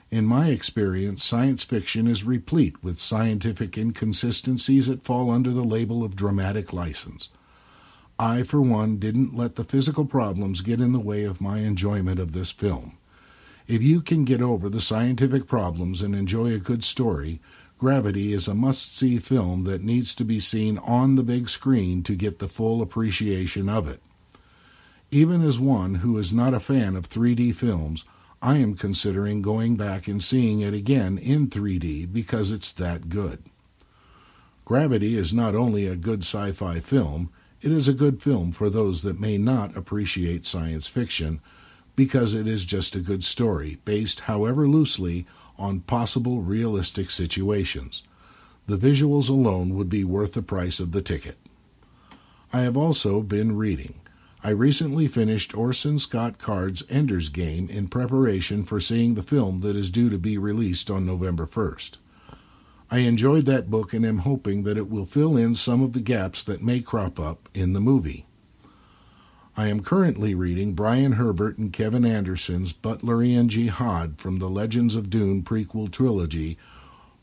In 0.10 0.26
my 0.26 0.48
experience, 0.50 1.24
science 1.24 1.64
fiction 1.64 2.08
is 2.08 2.24
replete 2.24 2.82
with 2.84 3.00
scientific 3.00 3.78
inconsistencies 3.78 4.88
that 4.88 5.04
fall 5.04 5.30
under 5.30 5.52
the 5.52 5.64
label 5.64 6.04
of 6.04 6.16
dramatic 6.16 6.72
license. 6.72 7.30
I, 8.18 8.44
for 8.44 8.62
one, 8.62 8.98
didn't 8.98 9.36
let 9.36 9.56
the 9.56 9.64
physical 9.64 10.06
problems 10.06 10.62
get 10.62 10.82
in 10.82 10.94
the 10.94 11.00
way 11.00 11.24
of 11.24 11.42
my 11.42 11.60
enjoyment 11.60 12.20
of 12.20 12.32
this 12.32 12.52
film. 12.52 12.98
If 13.68 13.84
you 13.84 14.02
can 14.02 14.24
get 14.24 14.42
over 14.42 14.70
the 14.70 14.80
scientific 14.80 15.46
problems 15.46 16.02
and 16.02 16.16
enjoy 16.16 16.54
a 16.54 16.60
good 16.60 16.84
story, 16.84 17.42
Gravity 17.80 18.34
is 18.34 18.48
a 18.48 18.56
must 18.56 18.98
see 18.98 19.20
film 19.20 19.64
that 19.66 19.84
needs 19.84 20.16
to 20.16 20.24
be 20.24 20.40
seen 20.40 20.80
on 20.80 21.16
the 21.16 21.22
big 21.22 21.48
screen 21.48 22.02
to 22.04 22.16
get 22.16 22.40
the 22.40 22.48
full 22.48 22.82
appreciation 22.82 23.70
of 23.70 23.88
it. 23.88 24.02
Even 25.12 25.44
as 25.44 25.60
one 25.60 25.96
who 25.96 26.18
is 26.18 26.34
not 26.34 26.56
a 26.56 26.60
fan 26.60 26.96
of 26.96 27.08
3D 27.08 27.54
films, 27.54 28.04
I 28.42 28.58
am 28.58 28.76
considering 28.76 29.42
going 29.42 29.78
back 29.78 30.08
and 30.08 30.22
seeing 30.22 30.60
it 30.60 30.74
again 30.74 31.18
in 31.18 31.48
3D 31.48 32.12
because 32.12 32.52
it's 32.52 32.72
that 32.74 33.10
good. 33.10 33.44
Gravity 34.64 35.16
is 35.16 35.34
not 35.34 35.56
only 35.56 35.88
a 35.88 35.96
good 35.96 36.22
sci 36.22 36.52
fi 36.52 36.80
film, 36.80 37.30
it 37.62 37.72
is 37.72 37.88
a 37.88 37.94
good 37.94 38.22
film 38.22 38.52
for 38.52 38.70
those 38.70 39.02
that 39.02 39.20
may 39.20 39.38
not 39.38 39.76
appreciate 39.76 40.46
science 40.46 40.88
fiction 40.88 41.42
because 41.96 42.36
it 42.36 42.46
is 42.46 42.64
just 42.64 42.96
a 42.96 43.02
good 43.02 43.24
story, 43.24 43.80
based, 43.84 44.22
however 44.22 44.68
loosely, 44.68 45.26
on 45.58 45.80
possible 45.80 46.42
realistic 46.42 47.10
situations. 47.10 48.04
The 48.68 48.78
visuals 48.78 49.30
alone 49.30 49.74
would 49.74 49.90
be 49.90 50.04
worth 50.04 50.34
the 50.34 50.44
price 50.44 50.80
of 50.80 50.92
the 50.92 51.02
ticket. 51.02 51.38
I 52.54 52.62
have 52.62 52.78
also 52.78 53.22
been 53.22 53.58
reading. 53.58 53.96
I 54.44 54.52
recently 54.52 55.08
finished 55.08 55.58
Orson 55.58 55.98
Scott 55.98 56.38
Card's 56.38 56.84
Ender's 56.90 57.30
Game 57.30 57.70
in 57.70 57.88
preparation 57.88 58.64
for 58.64 58.80
seeing 58.80 59.16
the 59.16 59.24
film 59.24 59.62
that 59.62 59.76
is 59.76 59.90
due 59.90 60.10
to 60.12 60.20
be 60.20 60.38
released 60.38 60.92
on 60.92 61.08
November 61.08 61.48
1st. 61.48 61.98
I 62.92 63.00
enjoyed 63.00 63.46
that 63.46 63.72
book 63.72 63.94
and 63.94 64.06
am 64.06 64.20
hoping 64.20 64.64
that 64.64 64.78
it 64.78 64.90
will 64.90 65.08
fill 65.08 65.36
in 65.36 65.56
some 65.56 65.82
of 65.82 65.94
the 65.94 66.00
gaps 66.00 66.44
that 66.44 66.64
may 66.64 66.82
crop 66.82 67.20
up 67.20 67.50
in 67.54 67.74
the 67.74 67.82
movie. 67.82 68.28
I 69.58 69.70
am 69.70 69.82
currently 69.82 70.36
reading 70.36 70.74
Brian 70.74 71.14
Herbert 71.14 71.58
and 71.58 71.74
Kevin 71.74 72.06
Anderson's 72.06 72.74
Butlerian 72.74 73.48
Jihad 73.48 74.20
from 74.20 74.38
the 74.38 74.50
Legends 74.50 74.96
of 74.96 75.10
Dune 75.10 75.42
prequel 75.42 75.92
trilogy 75.92 76.60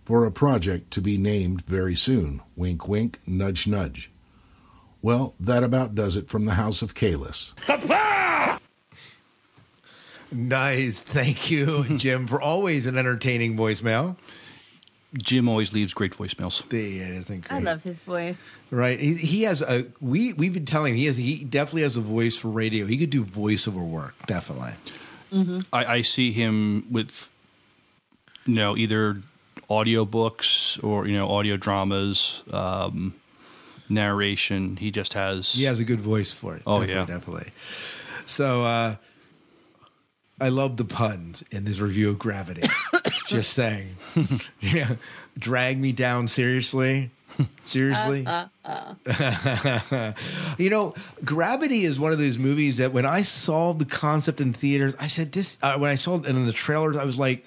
for 0.04 0.26
a 0.26 0.32
project 0.32 0.90
to 0.90 1.00
be 1.00 1.16
named 1.16 1.62
very 1.62 1.94
soon. 1.94 2.42
Wink, 2.56 2.88
wink, 2.88 3.20
nudge, 3.24 3.68
nudge. 3.68 4.10
Well, 5.04 5.34
that 5.38 5.62
about 5.62 5.94
does 5.94 6.16
it 6.16 6.30
from 6.30 6.46
the 6.46 6.54
House 6.54 6.80
of 6.80 6.94
Kalis. 6.94 7.52
Nice. 10.32 11.00
Thank 11.00 11.48
you, 11.48 11.84
Jim, 11.96 12.26
for 12.26 12.42
always 12.42 12.86
an 12.86 12.98
entertaining 12.98 13.56
voicemail. 13.56 14.16
Jim 15.16 15.48
always 15.48 15.72
leaves 15.72 15.94
great 15.94 16.12
voicemails. 16.12 16.68
The, 16.70 16.98
it 16.98 17.10
isn't 17.10 17.48
great. 17.48 17.56
I 17.56 17.60
love 17.60 17.84
his 17.84 18.02
voice. 18.02 18.66
Right. 18.72 18.98
He, 18.98 19.14
he 19.14 19.42
has 19.44 19.62
a 19.62 19.86
we 20.00 20.32
we've 20.32 20.52
been 20.52 20.66
telling 20.66 20.94
him 20.94 20.98
he 20.98 21.06
has 21.06 21.16
he 21.16 21.44
definitely 21.44 21.82
has 21.82 21.96
a 21.96 22.00
voice 22.00 22.36
for 22.36 22.48
radio. 22.48 22.84
He 22.84 22.96
could 22.96 23.10
do 23.10 23.24
voiceover 23.24 23.86
work, 23.86 24.14
definitely. 24.26 24.72
I, 25.72 25.84
I 25.84 26.00
see 26.00 26.32
him 26.32 26.86
with, 26.90 27.30
you 28.44 28.54
know, 28.54 28.76
either 28.76 29.22
audiobooks 29.70 30.82
or, 30.82 31.06
you 31.06 31.16
know, 31.16 31.28
audio 31.30 31.56
dramas, 31.56 32.42
um, 32.50 33.14
narration. 33.94 34.76
He 34.76 34.90
just 34.90 35.14
has. 35.14 35.52
He 35.52 35.64
has 35.64 35.80
a 35.80 35.84
good 35.84 36.00
voice 36.00 36.32
for 36.32 36.56
it. 36.56 36.62
Oh, 36.66 36.80
definitely, 36.80 36.94
yeah. 36.94 37.18
definitely. 37.18 37.52
So 38.26 38.62
uh 38.62 38.96
I 40.40 40.48
love 40.48 40.76
the 40.76 40.84
puns 40.84 41.44
in 41.50 41.64
this 41.64 41.78
review 41.78 42.10
of 42.10 42.18
Gravity. 42.18 42.62
Just 43.26 43.52
saying. 43.52 43.96
yeah. 44.60 44.96
Drag 45.38 45.78
me 45.78 45.92
down 45.92 46.26
seriously. 46.26 47.10
Seriously? 47.66 48.20
you 50.58 50.70
know, 50.70 50.94
Gravity 51.24 51.84
is 51.84 51.98
one 51.98 52.12
of 52.12 52.18
those 52.18 52.36
movies 52.36 52.78
that 52.78 52.92
when 52.92 53.06
I 53.06 53.22
saw 53.22 53.72
the 53.72 53.84
concept 53.84 54.40
in 54.40 54.52
theaters, 54.52 54.96
I 55.00 55.06
said 55.06 55.32
this 55.32 55.56
uh, 55.62 55.78
when 55.78 55.90
I 55.90 55.94
saw 55.94 56.16
it 56.16 56.26
in 56.26 56.46
the 56.46 56.52
trailers, 56.52 56.96
I 56.96 57.04
was 57.04 57.18
like 57.18 57.44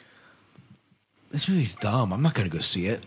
this 1.31 1.49
movie's 1.49 1.75
dumb. 1.75 2.13
I'm 2.13 2.21
not 2.21 2.33
going 2.33 2.49
to 2.49 2.55
go 2.55 2.61
see 2.61 2.87
it. 2.87 3.03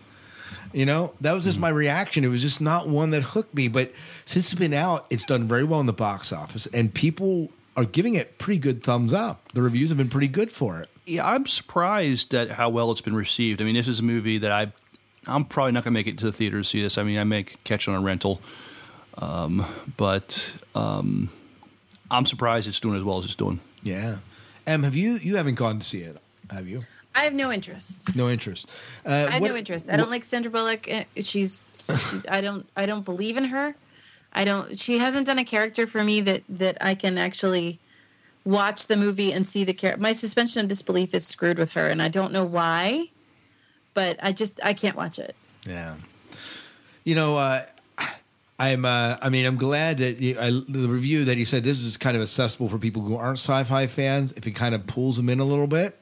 You 0.72 0.86
know, 0.86 1.14
that 1.20 1.32
was 1.32 1.44
just 1.44 1.58
my 1.58 1.68
reaction. 1.68 2.24
It 2.24 2.28
was 2.28 2.42
just 2.42 2.60
not 2.60 2.88
one 2.88 3.10
that 3.10 3.22
hooked 3.22 3.54
me. 3.54 3.68
But 3.68 3.92
since 4.24 4.46
it's 4.46 4.54
been 4.54 4.74
out, 4.74 5.06
it's 5.10 5.24
done 5.24 5.48
very 5.48 5.64
well 5.64 5.80
in 5.80 5.86
the 5.86 5.92
box 5.92 6.32
office, 6.32 6.66
and 6.66 6.92
people 6.92 7.50
are 7.76 7.84
giving 7.84 8.14
it 8.14 8.38
pretty 8.38 8.58
good 8.58 8.82
thumbs 8.82 9.12
up. 9.12 9.52
The 9.52 9.62
reviews 9.62 9.88
have 9.88 9.98
been 9.98 10.08
pretty 10.08 10.28
good 10.28 10.50
for 10.52 10.80
it. 10.80 10.88
Yeah, 11.06 11.26
I'm 11.26 11.46
surprised 11.46 12.34
at 12.34 12.50
how 12.50 12.68
well 12.68 12.90
it's 12.92 13.00
been 13.00 13.16
received. 13.16 13.60
I 13.60 13.64
mean, 13.64 13.74
this 13.74 13.88
is 13.88 14.00
a 14.00 14.04
movie 14.04 14.38
that 14.38 14.52
I, 14.52 14.72
I'm 15.26 15.44
probably 15.44 15.72
not 15.72 15.84
going 15.84 15.92
to 15.92 15.98
make 15.98 16.06
it 16.06 16.18
to 16.18 16.26
the 16.26 16.32
theater 16.32 16.58
to 16.58 16.64
see 16.64 16.82
this. 16.82 16.98
I 16.98 17.02
mean, 17.02 17.18
I 17.18 17.24
may 17.24 17.44
catch 17.64 17.88
it 17.88 17.90
on 17.90 17.96
a 17.96 18.04
rental, 18.04 18.40
um, 19.18 19.64
but 19.96 20.54
um, 20.74 21.30
I'm 22.10 22.26
surprised 22.26 22.68
it's 22.68 22.80
doing 22.80 22.96
as 22.96 23.02
well 23.02 23.18
as 23.18 23.24
it's 23.24 23.34
doing. 23.34 23.60
Yeah. 23.82 24.18
Em, 24.66 24.82
have 24.82 24.94
you 24.94 25.12
you 25.12 25.36
haven't 25.36 25.54
gone 25.54 25.78
to 25.78 25.86
see 25.86 26.00
it, 26.02 26.16
have 26.50 26.68
you? 26.68 26.84
I 27.14 27.24
have 27.24 27.34
no 27.34 27.50
interest. 27.50 28.14
No 28.14 28.28
interest. 28.28 28.68
Uh, 29.04 29.10
I 29.10 29.30
have 29.32 29.42
what- 29.42 29.50
no 29.50 29.56
interest. 29.56 29.90
I 29.90 29.96
don't 29.96 30.10
like 30.10 30.24
Sandra 30.24 30.50
Bullock. 30.50 30.88
Uh, 30.90 31.04
She's, 31.16 31.64
she's 31.74 32.26
I 32.28 32.40
don't 32.40 32.68
I 32.76 32.86
don't 32.86 33.04
believe 33.04 33.36
in 33.36 33.44
her. 33.44 33.74
I 34.32 34.44
don't. 34.44 34.78
She 34.78 34.98
hasn't 34.98 35.26
done 35.26 35.38
a 35.38 35.44
character 35.44 35.86
for 35.86 36.04
me 36.04 36.20
that 36.20 36.42
that 36.48 36.78
I 36.80 36.94
can 36.94 37.18
actually 37.18 37.80
watch 38.44 38.86
the 38.86 38.96
movie 38.96 39.32
and 39.32 39.46
see 39.46 39.64
the 39.64 39.74
character. 39.74 40.00
My 40.00 40.12
suspension 40.12 40.60
of 40.62 40.68
disbelief 40.68 41.12
is 41.14 41.26
screwed 41.26 41.58
with 41.58 41.72
her, 41.72 41.88
and 41.88 42.00
I 42.00 42.08
don't 42.08 42.32
know 42.32 42.44
why. 42.44 43.06
But 43.92 44.18
I 44.22 44.30
just 44.30 44.60
I 44.62 44.72
can't 44.72 44.96
watch 44.96 45.18
it. 45.18 45.34
Yeah. 45.66 45.96
You 47.02 47.16
know, 47.16 47.36
uh, 47.36 47.64
I'm. 48.58 48.84
Uh, 48.84 49.16
I 49.20 49.30
mean, 49.30 49.46
I'm 49.46 49.56
glad 49.56 49.98
that 49.98 50.20
you, 50.20 50.38
I, 50.38 50.50
the 50.50 50.86
review 50.88 51.24
that 51.24 51.36
you 51.38 51.44
said 51.44 51.64
this 51.64 51.82
is 51.82 51.96
kind 51.96 52.16
of 52.16 52.22
accessible 52.22 52.68
for 52.68 52.78
people 52.78 53.02
who 53.02 53.16
aren't 53.16 53.38
sci-fi 53.40 53.88
fans. 53.88 54.32
If 54.32 54.46
it 54.46 54.52
kind 54.52 54.76
of 54.76 54.86
pulls 54.86 55.16
them 55.16 55.28
in 55.28 55.40
a 55.40 55.44
little 55.44 55.66
bit, 55.66 55.98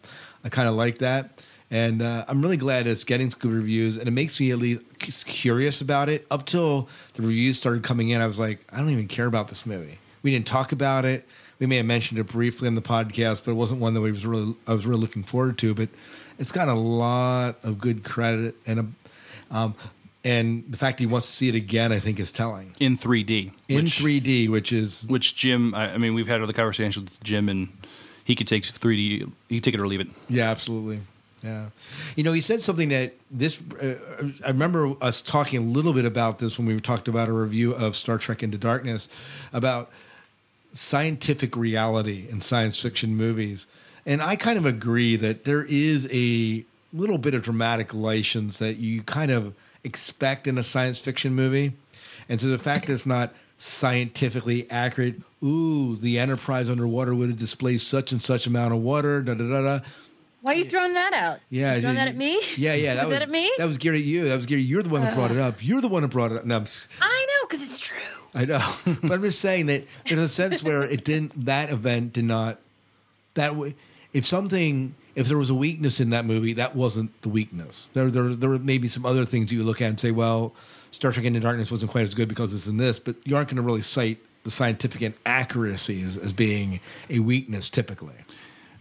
I 0.49 0.51
kind 0.51 0.67
of 0.67 0.77
like 0.77 1.01
that, 1.01 1.45
and 1.71 2.01
uh, 2.01 2.25
I'm 2.27 2.41
really 2.41 2.57
glad 2.57 2.87
it's 2.87 3.05
getting 3.05 3.29
good 3.39 3.53
reviews, 3.53 3.99
and 3.99 4.09
it 4.09 4.13
makes 4.13 4.41
me 4.41 4.51
at 4.51 4.57
least 4.57 5.27
curious 5.27 5.83
about 5.83 6.09
it. 6.09 6.27
Up 6.31 6.47
till 6.47 6.89
the 7.13 7.21
reviews 7.23 7.59
started 7.59 7.83
coming 7.83 8.09
in, 8.09 8.23
I 8.23 8.27
was 8.27 8.39
like, 8.39 8.65
I 8.73 8.79
don't 8.79 8.89
even 8.89 9.09
care 9.09 9.27
about 9.27 9.49
this 9.49 9.67
movie. 9.67 9.99
We 10.23 10.31
didn't 10.31 10.47
talk 10.47 10.73
about 10.73 11.05
it. 11.05 11.29
We 11.59 11.67
may 11.67 11.77
have 11.77 11.85
mentioned 11.85 12.19
it 12.19 12.29
briefly 12.29 12.67
on 12.67 12.77
the 12.77 12.81
podcast, 12.81 13.45
but 13.45 13.51
it 13.51 13.57
wasn't 13.57 13.83
one 13.83 13.93
that 13.93 14.01
we 14.01 14.11
was 14.11 14.25
really 14.25 14.57
I 14.67 14.73
was 14.73 14.87
really 14.87 15.03
looking 15.03 15.23
forward 15.23 15.59
to. 15.59 15.75
But 15.75 15.91
it's 16.39 16.51
got 16.51 16.69
a 16.69 16.73
lot 16.73 17.57
of 17.63 17.79
good 17.79 18.05
credit 18.05 18.55
and 18.67 18.81
a. 18.81 19.55
Um, 19.55 19.75
and 20.25 20.65
the 20.67 20.79
fact 20.79 20.97
that 20.97 21.03
he 21.03 21.07
wants 21.07 21.27
to 21.27 21.33
see 21.33 21.49
it 21.51 21.55
again, 21.55 21.93
I 21.93 22.01
think, 22.01 22.19
is 22.19 22.33
telling. 22.33 22.75
In 22.81 22.97
3D. 22.97 23.53
In 23.69 23.85
which- 23.85 23.99
3D, 23.99 24.49
which 24.49 24.73
is 24.73 25.05
Which 25.07 25.35
Jim, 25.37 25.75
I, 25.75 25.93
I 25.95 25.99
mean, 25.99 26.15
we've 26.15 26.27
had 26.27 26.41
other 26.41 26.53
conversations 26.55 27.05
with 27.05 27.23
Jim, 27.23 27.49
and 27.49 27.69
he 28.29 28.35
could 28.35 28.47
take 28.47 28.63
3D, 28.63 29.33
he 29.49 29.57
could 29.57 29.65
take 29.65 29.73
it 29.73 29.81
or 29.81 29.87
leave 29.87 30.01
it. 30.01 30.09
Yeah, 30.29 30.51
absolutely. 30.51 31.01
Yeah. 31.43 31.71
You 32.15 32.25
know, 32.25 32.35
he 32.35 32.43
said 32.43 32.61
something 32.61 32.91
that 32.91 33.15
this, 33.31 33.59
uh, 33.81 33.95
I 34.45 34.49
remember 34.49 34.95
us 35.01 35.23
talking 35.23 35.59
a 35.59 35.63
little 35.63 35.95
bit 35.95 36.05
about 36.05 36.39
this 36.39 36.59
when 36.59 36.67
we 36.67 36.79
talked 36.79 37.09
about 37.09 37.31
a 37.31 37.33
review 37.33 37.75
of 37.75 37.97
Star 37.97 38.19
Trek 38.19 38.43
Into 38.43 38.59
Darkness 38.59 39.09
about 39.51 39.91
scientific 40.73 41.57
reality 41.57 42.27
in 42.31 42.43
science 42.43 42.79
fiction 42.79 43.17
movies. 43.17 43.67
And 44.05 44.21
I 44.21 44.37
kind 44.37 44.59
of 44.59 44.67
agree 44.67 45.17
that 45.17 45.47
there 45.47 45.65
is 45.67 46.07
a 46.13 46.67
little 46.93 47.17
bit 47.19 47.33
of 47.33 47.41
dramatic 47.41 47.95
license 47.95 48.59
that 48.59 48.77
you 48.77 49.03
kind 49.05 49.31
of 49.31 49.55
expect 49.85 50.47
in 50.47 50.59
a 50.59 50.65
science 50.65 51.01
fiction 51.01 51.35
movie. 51.35 51.73
And 52.29 52.43
so 52.43 52.49
the 52.49 52.59
fact 52.59 52.89
that 52.89 52.93
it's 52.93 53.07
not 53.07 53.33
scientifically 53.57 54.71
accurate, 54.71 55.23
ooh, 55.43 55.97
the 55.97 56.19
Enterprise 56.19 56.71
underwater 56.71 57.15
would 57.15 57.29
have 57.29 57.39
displayed 57.39 57.81
such 57.81 58.13
and 58.13 58.21
such 58.21 58.47
amount 58.47 58.75
of 58.75 58.81
water, 58.81 59.23
da 59.23 59.35
da 59.35 59.45
da 59.49 59.63
da. 59.63 59.85
Why 60.41 60.53
are 60.53 60.57
you 60.57 60.65
throwing 60.65 60.95
that 60.95 61.13
out? 61.13 61.41
Yeah, 61.51 61.75
you 61.75 61.81
throwing 61.81 61.97
that 61.97 62.09
at 62.09 62.17
me? 62.17 62.41
Yeah, 62.57 62.75
yeah. 62.75 62.95
That 62.95 63.03
was, 63.07 63.11
was 63.11 63.19
that 63.19 63.23
at 63.23 63.31
me? 63.31 63.51
That 63.59 63.67
was 63.67 63.79
Gary. 63.79 64.01
You. 64.01 64.29
That 64.29 64.37
was 64.37 64.47
Gary. 64.47 64.63
You're 64.63 64.83
the 64.83 64.89
one 64.89 65.03
that 65.03 65.15
brought 65.15 65.31
it 65.31 65.39
up. 65.39 65.57
You're 65.61 65.81
the 65.81 65.89
one 65.89 66.03
that 66.03 66.09
brought 66.09 66.33
it 66.33 66.39
up. 66.39 66.45
No, 66.45 66.57
I 67.01 67.27
know 67.27 67.49
because 67.49 67.63
it's 67.63 67.81
true. 67.81 67.97
I 68.35 68.45
know, 68.45 68.75
but 69.03 69.13
I'm 69.13 69.23
just 69.23 69.41
saying 69.41 69.67
that 69.67 69.85
there's 70.07 70.23
a 70.23 70.29
sense 70.29 70.63
where 70.63 70.83
it 70.83 71.05
didn't. 71.05 71.47
That 71.47 71.71
event 71.71 72.13
did 72.13 72.25
not. 72.25 72.59
That 73.35 73.57
way, 73.57 73.75
if 74.13 74.27
something, 74.27 74.95
if 75.15 75.29
there 75.29 75.39
was 75.39 75.51
a 75.51 75.55
weakness 75.55 76.01
in 76.01 76.11
that 76.11 76.25
movie, 76.25 76.53
that 76.55 76.75
wasn't 76.75 77.21
the 77.23 77.29
weakness. 77.29 77.91
There, 77.95 78.11
there, 78.11 78.35
there 78.35 78.51
were 78.51 78.59
maybe 78.59 78.89
some 78.89 79.07
other 79.07 79.25
things 79.25 79.53
you 79.53 79.65
look 79.65 79.81
at 79.81 79.89
and 79.89 80.01
say, 80.01 80.11
well, 80.11 80.55
Star 80.91 81.13
Trek 81.13 81.27
Into 81.27 81.41
Darkness 81.41 81.71
wasn't 81.71 81.91
quite 81.91 82.03
as 82.03 82.15
good 82.15 82.29
because 82.29 82.55
it's 82.55 82.67
in 82.67 82.77
this, 82.77 82.99
but 82.99 83.17
you 83.25 83.37
aren't 83.37 83.49
going 83.49 83.57
to 83.57 83.63
really 83.63 83.83
cite 83.83 84.19
the 84.49 84.53
scientific 84.53 85.03
inaccuracies 85.03 86.17
as 86.17 86.33
being 86.33 86.81
a 87.11 87.19
weakness 87.19 87.69
typically. 87.69 88.15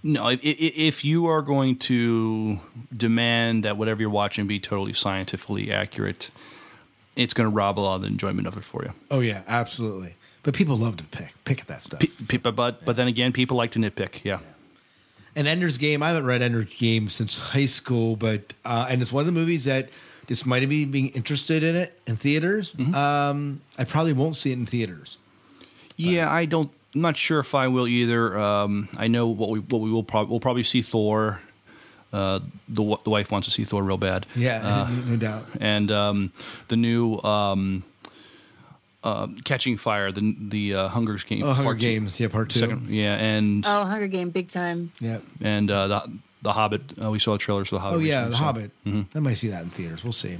No, 0.01 0.27
i- 0.27 0.31
i- 0.33 0.37
if 0.89 1.03
you 1.03 1.25
are 1.25 1.41
going 1.41 1.75
to 1.79 2.59
demand 2.95 3.63
that 3.65 3.75
whatever 3.77 3.99
you're 4.01 4.09
watching 4.09 4.47
be 4.47 4.59
totally 4.59 4.93
scientifically 4.93 5.71
accurate, 5.71 6.29
it's 7.17 7.33
going 7.33 7.49
to 7.49 7.53
rob 7.53 7.77
a 7.79 7.81
lot 7.81 7.95
of 7.95 8.01
the 8.03 8.07
enjoyment 8.07 8.47
of 8.47 8.55
it 8.55 8.63
for 8.63 8.83
you. 8.85 8.93
Oh 9.11 9.19
yeah, 9.19 9.41
absolutely. 9.47 10.13
But 10.43 10.53
people 10.53 10.77
love 10.77 10.95
to 10.97 11.03
pick 11.03 11.33
pick 11.43 11.59
at 11.59 11.67
that 11.67 11.81
stuff. 11.83 11.99
Pe- 11.99 12.37
pe- 12.37 12.37
but 12.37 12.85
but 12.85 12.95
then 12.95 13.07
again, 13.09 13.33
people 13.33 13.57
like 13.57 13.71
to 13.71 13.79
nitpick. 13.79 14.21
Yeah. 14.23 14.39
And 15.35 15.47
Ender's 15.47 15.77
Game, 15.77 16.01
I 16.01 16.07
haven't 16.07 16.25
read 16.25 16.41
Ender's 16.41 16.73
Game 16.77 17.09
since 17.09 17.37
high 17.37 17.65
school, 17.67 18.15
but 18.15 18.53
uh, 18.63 18.87
and 18.89 19.01
it's 19.01 19.11
one 19.11 19.21
of 19.21 19.25
the 19.25 19.33
movies 19.39 19.65
that 19.65 19.89
despite 20.27 20.67
me 20.69 20.85
being 20.85 21.09
interested 21.09 21.63
in 21.63 21.75
it 21.75 21.99
in 22.07 22.15
theaters, 22.17 22.73
um, 22.93 23.61
I 23.77 23.83
probably 23.83 24.13
won't 24.13 24.35
see 24.35 24.51
it 24.51 24.57
in 24.57 24.65
theaters. 24.65 25.17
Yeah, 25.97 26.31
I 26.31 26.45
don't. 26.45 26.71
I'm 26.95 27.01
not 27.01 27.17
sure 27.17 27.39
if 27.39 27.53
I 27.53 27.67
will 27.67 27.87
either. 27.87 28.39
Um, 28.39 28.87
I 28.97 29.07
know 29.07 29.27
what 29.27 29.49
we 29.49 29.59
what 29.59 29.81
we 29.81 29.91
will 29.91 30.03
probably 30.03 30.29
we'll 30.31 30.39
probably 30.39 30.63
see 30.63 30.81
Thor. 30.81 31.41
Uh, 32.13 32.39
the 32.69 32.97
the 33.03 33.09
wife 33.09 33.31
wants 33.31 33.47
to 33.47 33.51
see 33.53 33.65
Thor 33.65 33.83
real 33.83 33.97
bad. 33.97 34.25
Yeah, 34.35 34.61
Uh, 34.63 34.89
no, 34.89 34.95
no 35.11 35.15
doubt. 35.17 35.45
and 35.59 35.91
um, 35.91 36.31
the 36.69 36.77
new 36.77 37.17
um, 37.19 37.83
uh, 39.03 39.27
Catching 39.43 39.77
Fire, 39.77 40.11
the 40.11 40.35
the 40.39 40.73
uh, 40.73 40.87
Hunger 40.87 41.17
Games. 41.17 41.43
Oh, 41.43 41.47
Hunger 41.53 41.63
part 41.63 41.79
two. 41.79 41.87
Games, 41.87 42.19
yeah, 42.19 42.27
part 42.29 42.49
two. 42.49 42.59
Second, 42.59 42.89
yeah, 42.89 43.15
and 43.15 43.65
Oh, 43.67 43.83
Hunger 43.85 44.07
Game, 44.07 44.29
big 44.29 44.47
time. 44.47 44.91
Yeah. 44.99 45.19
and 45.41 45.69
uh, 45.69 45.87
the 45.87 46.11
the 46.41 46.53
Hobbit. 46.53 46.81
Uh, 47.01 47.09
we 47.11 47.19
saw 47.19 47.31
the 47.33 47.37
trailers 47.39 47.69
for 47.69 47.75
the 47.75 47.79
Hobbit. 47.81 47.97
Oh 47.97 47.99
yeah, 48.01 48.25
recently, 48.27 48.29
The 48.31 48.37
so- 48.37 48.43
Hobbit. 48.43 48.71
Mhm. 48.85 49.05
I 49.15 49.19
might 49.19 49.33
see 49.35 49.47
that 49.49 49.63
in 49.63 49.69
theaters. 49.69 50.03
We'll 50.03 50.13
see. 50.13 50.37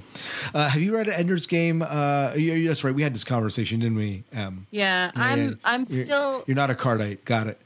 Uh, 0.54 0.70
have 0.70 0.82
you 0.82 0.96
read 0.96 1.10
Ender's 1.10 1.48
Game? 1.48 1.82
Uh, 1.82 2.32
yeah, 2.36 2.54
yeah, 2.54 2.68
that's 2.68 2.84
right. 2.84 2.94
We 2.94 3.02
had 3.04 3.14
this 3.16 3.24
conversation, 3.24 3.80
didn't 3.80 3.98
we? 3.98 4.24
Um, 4.36 4.68
Yeah, 4.72 5.12
yeah, 5.16 5.24
I'm. 5.24 5.40
yeah. 5.50 5.54
I'm 5.66 5.84
You're- 5.90 6.04
still. 6.04 6.44
You're 6.48 6.56
not 6.56 6.70
a 6.70 6.76
cardite. 6.76 7.26
Got 7.26 7.48
it. 7.48 7.60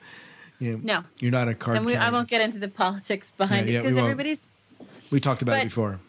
Yeah. 0.60 0.76
No. 0.82 1.04
You're 1.20 1.32
not 1.32 1.48
a 1.48 1.56
card. 1.56 1.78
and 1.78 1.86
we, 1.86 1.96
I 1.96 2.10
won't 2.12 2.28
get 2.30 2.39
into 2.41 2.60
the 2.60 2.67
politics 2.67 3.32
behind 3.32 3.65
Yeah, 3.67 3.74
yeah, 3.74 3.80
it 3.80 3.82
because 3.84 3.96
won't. 3.96 4.06
everybody's. 4.12 4.44
We 5.10 5.20
talked 5.20 5.41
about 5.41 5.54
it 5.54 5.58
but- 5.58 5.63
before. 5.65 6.00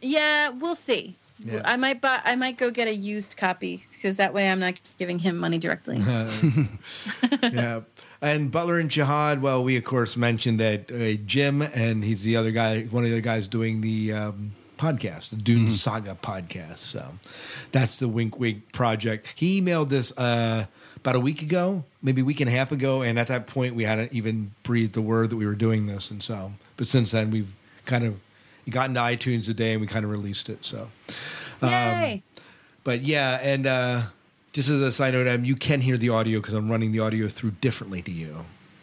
Yeah, 0.00 0.48
we'll 0.50 0.74
see. 0.74 1.16
Yeah. 1.44 1.60
I 1.66 1.76
might 1.76 2.00
buy. 2.00 2.22
I 2.24 2.34
might 2.34 2.56
go 2.56 2.70
get 2.70 2.88
a 2.88 2.94
used 2.94 3.36
copy 3.36 3.82
because 3.92 4.16
that 4.16 4.32
way 4.32 4.50
I'm 4.50 4.58
not 4.58 4.80
giving 4.98 5.18
him 5.18 5.36
money 5.36 5.58
directly. 5.58 5.98
yeah. 7.42 7.80
And 8.20 8.50
Butlerian 8.50 8.88
Jihad, 8.88 9.42
well, 9.42 9.62
we 9.62 9.76
of 9.76 9.84
course 9.84 10.16
mentioned 10.16 10.60
that 10.60 10.90
uh, 10.90 11.22
Jim 11.26 11.62
and 11.62 12.02
he's 12.04 12.22
the 12.22 12.36
other 12.36 12.50
guy, 12.50 12.84
one 12.84 13.04
of 13.04 13.10
the 13.10 13.16
other 13.16 13.22
guys 13.22 13.46
doing 13.46 13.80
the 13.80 14.12
um, 14.12 14.52
podcast, 14.78 15.30
the 15.30 15.36
Dune 15.36 15.70
Saga 15.70 16.16
podcast. 16.20 16.78
So 16.78 17.14
that's 17.72 17.98
the 17.98 18.08
Wink 18.08 18.38
Wink 18.38 18.72
project. 18.72 19.26
He 19.34 19.60
emailed 19.60 19.88
this 19.88 20.12
uh, 20.16 20.66
about 20.96 21.16
a 21.16 21.20
week 21.20 21.42
ago, 21.42 21.84
maybe 22.02 22.22
a 22.22 22.24
week 22.24 22.40
and 22.40 22.48
a 22.48 22.52
half 22.52 22.72
ago, 22.72 23.02
and 23.02 23.18
at 23.18 23.28
that 23.28 23.46
point 23.46 23.74
we 23.74 23.84
hadn't 23.84 24.12
even 24.12 24.52
breathed 24.62 24.94
the 24.94 25.02
word 25.02 25.30
that 25.30 25.36
we 25.36 25.46
were 25.46 25.54
doing 25.54 25.86
this, 25.86 26.10
and 26.10 26.22
so. 26.22 26.52
But 26.76 26.86
since 26.86 27.10
then 27.10 27.30
we've 27.30 27.52
kind 27.84 28.04
of 28.04 28.16
gotten 28.70 28.94
to 28.94 29.00
iTunes 29.00 29.44
today, 29.44 29.72
and 29.72 29.80
we 29.80 29.86
kind 29.86 30.04
of 30.04 30.10
released 30.10 30.48
it. 30.48 30.64
So. 30.64 30.88
Yay! 31.62 32.22
But 32.84 33.02
yeah, 33.02 33.38
and 33.42 33.66
uh, 33.66 34.02
just 34.56 34.70
as 34.70 34.80
a 34.80 34.90
side 34.90 35.12
note, 35.12 35.28
um, 35.28 35.44
you 35.44 35.54
can 35.54 35.82
hear 35.82 35.98
the 35.98 36.08
audio 36.08 36.40
because 36.40 36.54
I'm 36.54 36.70
running 36.70 36.90
the 36.90 37.00
audio 37.00 37.28
through 37.28 37.50
differently 37.60 38.00
to 38.00 38.10
you. 38.10 38.34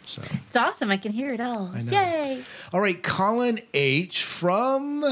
So, 0.06 0.22
It's 0.46 0.54
awesome. 0.54 0.92
I 0.92 0.96
can 0.96 1.10
hear 1.10 1.34
it 1.34 1.40
all. 1.40 1.72
I 1.74 1.82
know. 1.82 1.90
Yay! 1.90 2.44
all 2.72 2.80
right, 2.80 3.02
Colin 3.02 3.58
H 3.72 4.22
from 4.22 5.04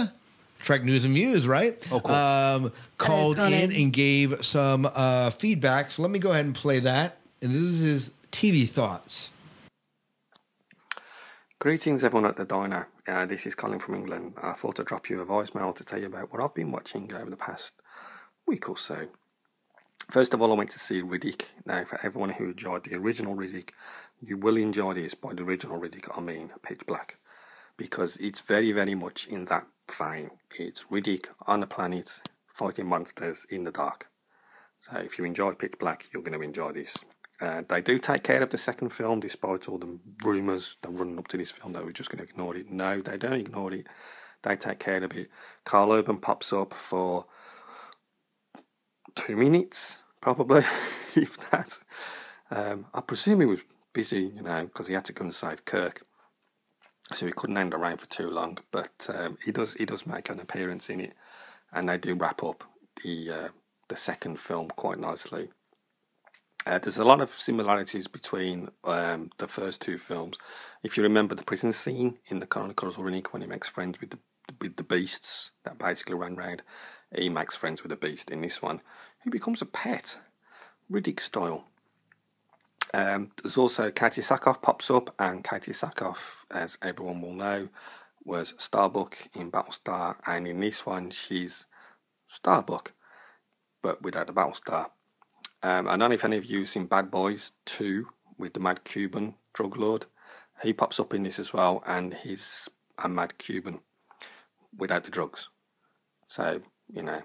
Trek 0.61 0.85
News 0.85 1.05
and 1.05 1.15
Views, 1.15 1.49
right? 1.49 1.85
Oh, 1.91 1.99
cool. 1.99 2.15
Um, 2.15 2.73
called 2.97 3.39
Colin. 3.39 3.53
in 3.53 3.73
and 3.73 3.93
gave 3.93 4.45
some 4.45 4.89
uh, 4.95 5.31
feedback. 5.31 5.91
So 5.91 6.01
let 6.01 6.13
me 6.13 6.21
go 6.21 6.31
ahead 6.31 6.45
and 6.45 6.55
play 6.55 6.79
that. 6.79 7.17
And 7.41 7.53
this 7.53 7.61
is 7.61 7.79
his 7.81 8.11
TV 8.31 8.69
thoughts. 8.69 9.31
Greetings, 11.59 12.05
everyone 12.05 12.31
at 12.31 12.37
the 12.37 12.45
diner. 12.45 12.87
Uh, 13.09 13.27
this 13.27 13.47
is 13.47 13.57
Colin 13.57 13.81
from 13.81 13.97
England. 13.97 14.35
I 14.41 14.53
thought 14.53 14.79
I'd 14.79 14.87
drop 14.87 15.11
you 15.11 15.21
a 15.21 15.27
voicemail 15.27 15.75
to 15.75 15.83
tell 15.83 15.99
you 15.99 16.07
about 16.07 16.33
what 16.33 16.41
I've 16.41 16.55
been 16.55 16.71
watching 16.71 17.13
over 17.13 17.31
the 17.31 17.37
past 17.37 17.73
week 18.47 18.69
or 18.69 18.79
so. 18.79 19.09
First 20.13 20.35
of 20.35 20.43
all, 20.43 20.53
I 20.53 20.57
went 20.57 20.69
to 20.73 20.79
see 20.79 21.01
Riddick. 21.01 21.45
Now, 21.65 21.87
for 21.87 21.99
everyone 22.05 22.29
who 22.29 22.51
enjoyed 22.51 22.85
the 22.85 22.97
original 22.97 23.35
Riddick, 23.35 23.71
you 24.21 24.37
will 24.37 24.59
enjoy 24.59 24.93
this. 24.93 25.15
By 25.15 25.33
the 25.33 25.43
original 25.43 25.81
Riddick, 25.81 26.07
I 26.15 26.21
mean 26.21 26.51
Pitch 26.63 26.83
Black, 26.87 27.17
because 27.79 28.19
it's 28.19 28.43
very, 28.43 28.73
very 28.73 28.95
much 28.95 29.27
in 29.27 29.47
that 29.47 29.67
vein. 29.91 30.33
It's 30.59 30.85
Riddick 30.91 31.29
on 31.47 31.63
a 31.63 31.67
planet 31.67 32.21
fighting 32.47 32.89
monsters 32.89 33.47
in 33.49 33.65
the 33.65 33.71
dark. 33.71 34.09
So, 34.77 34.99
if 34.99 35.17
you 35.17 35.25
enjoy 35.25 35.53
Pitch 35.53 35.77
Black, 35.81 36.05
you're 36.13 36.23
going 36.23 36.39
to 36.39 36.45
enjoy 36.45 36.73
this. 36.73 36.95
Uh, 37.41 37.63
they 37.67 37.81
do 37.81 37.99
take 37.99 38.23
care 38.23 38.43
of 38.43 38.51
the 38.51 38.59
second 38.59 38.91
film, 38.91 39.21
despite 39.21 39.67
all 39.67 39.79
the 39.79 39.99
rumours 40.23 40.77
that 40.83 40.91
running 40.91 41.19
up 41.19 41.29
to 41.29 41.39
this 41.39 41.53
film 41.53 41.73
that 41.73 41.87
we're 41.87 41.91
just 41.93 42.11
going 42.11 42.23
to 42.23 42.31
ignore 42.31 42.55
it. 42.55 42.71
No, 42.71 43.01
they 43.01 43.17
don't 43.17 43.41
ignore 43.41 43.73
it. 43.73 43.87
They 44.43 44.57
take 44.57 44.79
care 44.79 45.03
of 45.03 45.13
it. 45.13 45.31
Karl 45.65 45.91
Urban 45.91 46.19
pops 46.19 46.53
up 46.53 46.75
for 46.75 47.25
two 49.15 49.37
minutes, 49.37 49.99
probably, 50.23 50.65
if 51.15 51.37
that. 51.51 51.79
Um, 52.51 52.87
I 52.95 53.03
presume 53.03 53.41
he 53.41 53.47
was 53.47 53.61
busy, 53.93 54.33
you 54.35 54.43
know, 54.43 54.65
because 54.65 54.87
he 54.87 54.95
had 54.95 55.05
to 55.07 55.13
go 55.13 55.25
and 55.25 55.35
save 55.35 55.67
Kirk, 55.67 56.07
so 57.13 57.27
he 57.27 57.33
couldn't 57.33 57.57
hang 57.57 57.75
around 57.75 57.99
for 57.99 58.07
too 58.07 58.31
long. 58.31 58.59
But 58.71 59.11
um, 59.13 59.37
he 59.45 59.53
does 59.53 59.75
he 59.75 59.85
does 59.85 60.07
make 60.07 60.31
an 60.31 60.41
appearance 60.41 60.89
in 60.89 61.01
it, 61.01 61.13
and 61.73 61.89
they 61.89 61.99
do 61.99 62.15
wrap 62.15 62.43
up 62.43 62.65
the 63.05 63.31
uh, 63.31 63.49
the 63.89 63.97
second 63.97 64.41
film 64.41 64.69
quite 64.69 64.99
nicely. 64.99 65.51
Uh, 66.65 66.79
there's 66.79 66.99
a 66.99 67.05
lot 67.05 67.21
of 67.21 67.31
similarities 67.31 68.07
between 68.07 68.69
um, 68.85 69.31
the 69.39 69.49
first 69.49 69.83
two 69.83 69.99
films. 69.99 70.37
If 70.85 70.97
you 70.97 71.03
remember 71.03 71.35
the 71.35 71.43
prison 71.43 71.73
scene 71.73 72.19
in 72.29 72.39
the 72.39 72.47
Chronicles 72.47 72.97
of 72.97 73.05
Riddick 73.05 73.33
when 73.33 73.43
he 73.43 73.49
makes 73.49 73.69
friends 73.69 74.01
with 74.01 74.11
the 74.11 74.19
with 74.61 74.77
the 74.77 74.83
beasts 74.83 75.51
that 75.65 75.79
basically 75.79 76.15
ran 76.15 76.37
round, 76.37 76.63
he 77.17 77.29
makes 77.29 77.57
friends 77.57 77.83
with 77.83 77.93
a 77.93 77.97
beast. 77.97 78.31
In 78.31 78.43
this 78.43 78.63
one, 78.63 78.81
he 79.25 79.31
becomes 79.31 79.63
a 79.63 79.67
pet, 79.67 80.19
Riddick 80.91 81.21
style. 81.21 81.65
Um, 82.95 83.31
there's 83.43 83.57
also 83.57 83.91
Katee 83.91 84.23
Sackhoff 84.23 84.61
pops 84.61 84.91
up, 84.91 85.15
and 85.19 85.43
Katee 85.43 85.75
Sackhoff, 85.75 86.45
as 86.51 86.77
everyone 86.83 87.23
will 87.23 87.33
know, 87.33 87.69
was 88.25 88.55
Starbuck 88.59 89.17
in 89.35 89.51
Battlestar, 89.51 90.17
and 90.27 90.47
in 90.47 90.61
this 90.61 90.85
one 90.85 91.11
she's 91.11 91.67
Starbuck, 92.29 92.93
but 93.83 94.03
without 94.03 94.27
the 94.27 94.33
Battlestar. 94.33 94.91
Um, 95.63 95.87
I 95.87 95.97
don't 95.97 96.11
know 96.11 96.15
if 96.15 96.25
any 96.25 96.37
of 96.37 96.45
you 96.45 96.61
have 96.61 96.69
seen 96.69 96.87
Bad 96.87 97.11
Boys 97.11 97.53
2 97.67 98.07
with 98.39 98.53
the 98.53 98.61
Mad 98.61 98.83
Cuban 98.85 99.35
drug 99.53 99.77
lord. 99.77 100.07
He 100.63 100.73
pops 100.73 101.01
up 101.01 101.15
in 101.15 101.23
this 101.23 101.39
as 101.39 101.53
well, 101.53 101.83
and 101.87 102.15
he's 102.15 102.69
a 102.99 103.09
Mad 103.09 103.39
Cuban 103.39 103.81
without 104.77 105.05
the 105.05 105.11
drugs. 105.11 105.49
So, 106.29 106.61
you 106.93 107.03
know, 107.03 107.23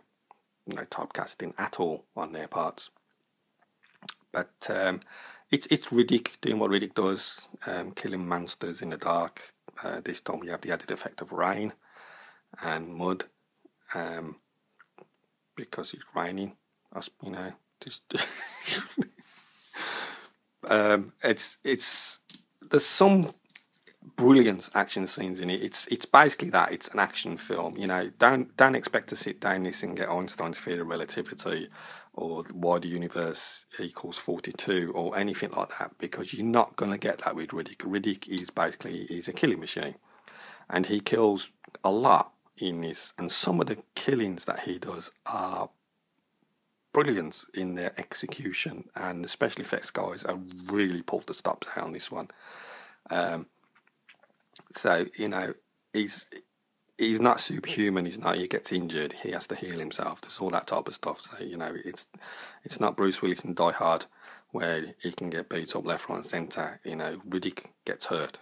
no 0.68 0.84
typecasting 0.84 1.54
at 1.58 1.80
all 1.80 2.06
on 2.16 2.34
their 2.34 2.48
parts. 2.48 2.90
But 4.32 4.70
um, 4.70 5.02
it's 5.50 5.68
it's 5.68 5.88
Riddick 5.88 6.40
doing 6.42 6.60
what 6.60 6.72
Riddick 6.72 6.94
does, 6.94 7.42
um, 7.66 7.92
killing 7.92 8.28
monsters 8.28 8.82
in 8.82 8.90
the 8.90 8.98
dark. 8.98 9.54
Uh, 9.84 10.02
this 10.04 10.20
time 10.20 10.40
we 10.40 10.50
have 10.50 10.62
the 10.62 10.72
added 10.72 10.92
effect 10.92 11.22
of 11.22 11.32
rain 11.32 11.74
and 12.62 12.94
mud, 12.94 13.26
um, 13.94 14.36
because 15.56 15.94
it's 15.94 16.04
raining. 16.16 16.54
You 17.24 17.32
know, 17.32 17.52
just 17.80 18.02
um, 20.68 21.14
it's 21.24 21.58
it's 21.64 22.20
there's 22.62 22.86
some 22.86 23.28
brilliant 24.16 24.70
action 24.74 25.06
scenes 25.08 25.40
in 25.40 25.50
it. 25.50 25.62
It's 25.62 25.88
it's 25.88 26.06
basically 26.06 26.50
that. 26.52 26.72
It's 26.72 26.88
an 26.90 27.00
action 27.00 27.38
film. 27.38 27.78
You 27.78 27.88
know, 27.88 28.12
don't 28.20 28.56
don't 28.58 28.76
expect 28.76 29.10
to 29.10 29.16
sit 29.16 29.40
down 29.40 29.64
this 29.64 29.84
and 29.84 29.98
get 29.98 30.10
Einstein's 30.10 30.60
theory 30.60 30.80
of 30.80 30.88
relativity 30.88 31.70
or 32.14 32.44
why 32.52 32.80
the 32.80 32.88
universe 32.88 33.66
equals 33.80 34.18
forty 34.18 34.54
two 34.54 34.92
or 34.96 35.18
anything 35.18 35.52
like 35.52 35.70
that 35.80 35.98
because 36.00 36.34
you're 36.34 36.46
not 36.46 36.76
going 36.76 36.92
to 36.92 36.98
get 36.98 37.20
that 37.26 37.36
with 37.36 37.50
Riddick. 37.50 37.78
Riddick 37.78 38.28
is 38.28 38.50
basically 38.50 39.06
he's 39.08 39.28
a 39.28 39.34
killing 39.34 39.60
machine, 39.60 39.96
and 40.70 40.86
he 40.86 41.00
kills 41.00 41.50
a 41.84 41.92
lot 41.92 42.32
in 42.58 42.82
this. 42.82 43.14
And 43.18 43.32
some 43.32 43.62
of 43.62 43.68
the 43.68 43.78
killings 43.96 44.46
that 44.46 44.62
he 44.62 44.80
does 44.80 45.12
are 45.26 45.70
brilliant 46.94 47.46
in 47.54 47.76
their 47.76 47.94
execution, 48.00 48.90
and 48.96 49.24
the 49.24 49.30
special 49.30 49.62
effects 49.62 49.92
guys 49.92 50.24
have 50.28 50.42
really 50.72 51.02
pulled 51.02 51.28
the 51.28 51.34
stops 51.34 51.68
out 51.76 51.84
on 51.84 51.94
this 51.94 52.10
one. 52.10 52.30
Um, 53.10 53.46
so 54.76 55.06
you 55.18 55.28
know, 55.28 55.54
he's 55.94 56.28
he's 56.98 57.22
not 57.22 57.40
superhuman. 57.40 58.06
He's 58.06 58.20
not. 58.20 58.38
He 58.38 58.48
gets 58.48 58.72
injured. 58.72 59.16
He 59.24 59.32
has 59.32 59.48
to 59.48 59.56
heal 59.56 59.80
himself. 59.80 60.22
There's 60.22 60.40
all 60.40 60.50
that 60.52 60.68
type 60.68 60.88
of 60.88 60.96
stuff. 60.96 61.22
So 61.22 61.44
you 61.44 61.58
know, 61.58 61.76
it's 61.86 62.08
it's 62.64 62.80
not 62.80 62.98
Bruce 62.98 63.22
Willis 63.22 63.44
in 63.44 63.54
Die 63.54 63.72
Hard 63.72 64.06
where 64.52 64.96
he 65.02 65.12
can 65.12 65.30
get 65.30 65.50
beat 65.50 65.76
up 65.76 65.86
left, 65.86 66.10
right, 66.10 66.18
and 66.18 66.26
centre. 66.26 66.80
You 66.84 66.96
know, 66.96 67.22
Riddick 67.28 67.66
gets 67.86 68.08
hurt. 68.08 68.38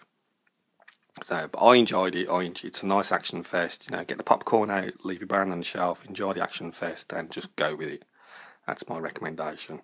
So, 1.23 1.47
but 1.51 1.59
I 1.59 1.75
enjoyed 1.75 2.15
it. 2.15 2.29
I 2.29 2.43
enjoyed, 2.43 2.67
it's 2.69 2.83
a 2.83 2.87
nice 2.87 3.11
action 3.11 3.43
fest. 3.43 3.89
You 3.89 3.95
know, 3.95 4.03
get 4.03 4.17
the 4.17 4.23
popcorn 4.23 4.69
out, 4.69 5.05
leave 5.05 5.21
your 5.21 5.27
brand 5.27 5.51
on 5.51 5.59
the 5.59 5.65
shelf, 5.65 6.05
enjoy 6.05 6.33
the 6.33 6.43
action 6.43 6.71
fest, 6.71 7.13
and 7.13 7.31
just 7.31 7.55
go 7.55 7.75
with 7.75 7.89
it. 7.89 8.05
That's 8.67 8.87
my 8.89 8.99
recommendation. 8.99 9.81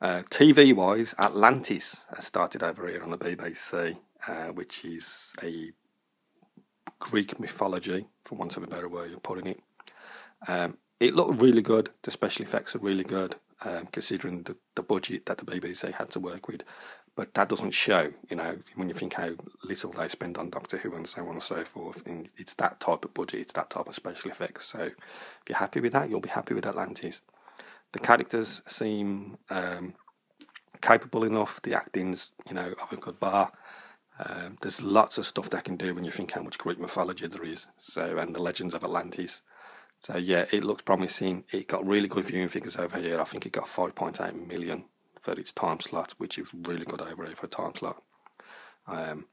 Uh, 0.00 0.22
TV 0.30 0.74
wise, 0.74 1.14
Atlantis 1.18 2.04
has 2.14 2.26
started 2.26 2.62
over 2.62 2.86
here 2.86 3.02
on 3.02 3.10
the 3.10 3.18
BBC, 3.18 3.98
uh, 4.26 4.48
which 4.48 4.84
is 4.84 5.32
a 5.42 5.70
Greek 6.98 7.38
mythology, 7.38 8.06
for 8.24 8.34
want 8.34 8.56
of 8.56 8.62
a 8.62 8.66
better 8.66 8.88
way 8.88 9.12
of 9.12 9.22
putting 9.22 9.46
it. 9.46 9.60
Um, 10.46 10.78
it 11.00 11.14
looked 11.14 11.40
really 11.40 11.62
good. 11.62 11.90
The 12.02 12.10
special 12.10 12.44
effects 12.44 12.74
are 12.74 12.80
really 12.80 13.04
good, 13.04 13.36
um, 13.64 13.88
considering 13.92 14.42
the, 14.42 14.56
the 14.74 14.82
budget 14.82 15.26
that 15.26 15.38
the 15.38 15.44
BBC 15.44 15.94
had 15.94 16.10
to 16.10 16.20
work 16.20 16.48
with. 16.48 16.62
But 17.14 17.34
that 17.34 17.48
doesn't 17.48 17.72
show, 17.72 18.12
you 18.30 18.36
know, 18.36 18.58
when 18.76 18.88
you 18.88 18.94
think 18.94 19.14
how 19.14 19.32
little 19.64 19.92
they 19.92 20.08
spend 20.08 20.38
on 20.38 20.50
Doctor 20.50 20.78
Who 20.78 20.94
and 20.94 21.08
so 21.08 21.22
on 21.22 21.34
and 21.34 21.42
so 21.42 21.64
forth. 21.64 22.02
And 22.06 22.30
it's 22.36 22.54
that 22.54 22.78
type 22.80 23.04
of 23.04 23.14
budget, 23.14 23.40
it's 23.40 23.52
that 23.54 23.70
type 23.70 23.88
of 23.88 23.94
special 23.94 24.30
effects. 24.30 24.68
So 24.68 24.80
if 24.82 24.94
you're 25.48 25.58
happy 25.58 25.80
with 25.80 25.92
that, 25.92 26.10
you'll 26.10 26.20
be 26.20 26.28
happy 26.28 26.54
with 26.54 26.66
Atlantis. 26.66 27.20
The 27.92 27.98
characters 27.98 28.62
seem 28.66 29.38
um, 29.50 29.94
capable 30.80 31.24
enough. 31.24 31.60
The 31.62 31.74
acting's, 31.74 32.30
you 32.48 32.54
know, 32.54 32.74
of 32.82 32.92
a 32.92 32.96
good 32.96 33.18
bar. 33.18 33.52
Um, 34.18 34.58
there's 34.62 34.82
lots 34.82 35.16
of 35.18 35.26
stuff 35.26 35.50
they 35.50 35.60
can 35.60 35.76
do 35.76 35.94
when 35.94 36.04
you 36.04 36.10
think 36.10 36.32
how 36.32 36.42
much 36.42 36.58
Greek 36.58 36.78
mythology 36.78 37.26
there 37.26 37.44
is. 37.44 37.66
So, 37.80 38.18
and 38.18 38.34
the 38.34 38.42
legends 38.42 38.74
of 38.74 38.82
Atlantis. 38.82 39.42
So 40.00 40.16
yeah, 40.16 40.46
it 40.50 40.64
looks 40.64 40.82
promising. 40.82 41.44
It 41.52 41.68
got 41.68 41.86
really 41.86 42.08
good 42.08 42.24
viewing 42.24 42.48
figures 42.48 42.76
over 42.76 42.98
here. 42.98 43.20
I 43.20 43.24
think 43.24 43.46
it 43.46 43.52
got 43.52 43.66
5.8 43.66 44.46
million 44.46 44.84
for 45.20 45.32
its 45.32 45.52
time 45.52 45.80
slot, 45.80 46.14
which 46.18 46.38
is 46.38 46.48
really 46.52 46.84
good 46.84 47.00
over 47.00 47.26
here 47.26 47.36
for 47.36 47.46
a 47.46 47.50
time 47.50 47.74
slot. 47.74 48.02
Um, 48.86 49.26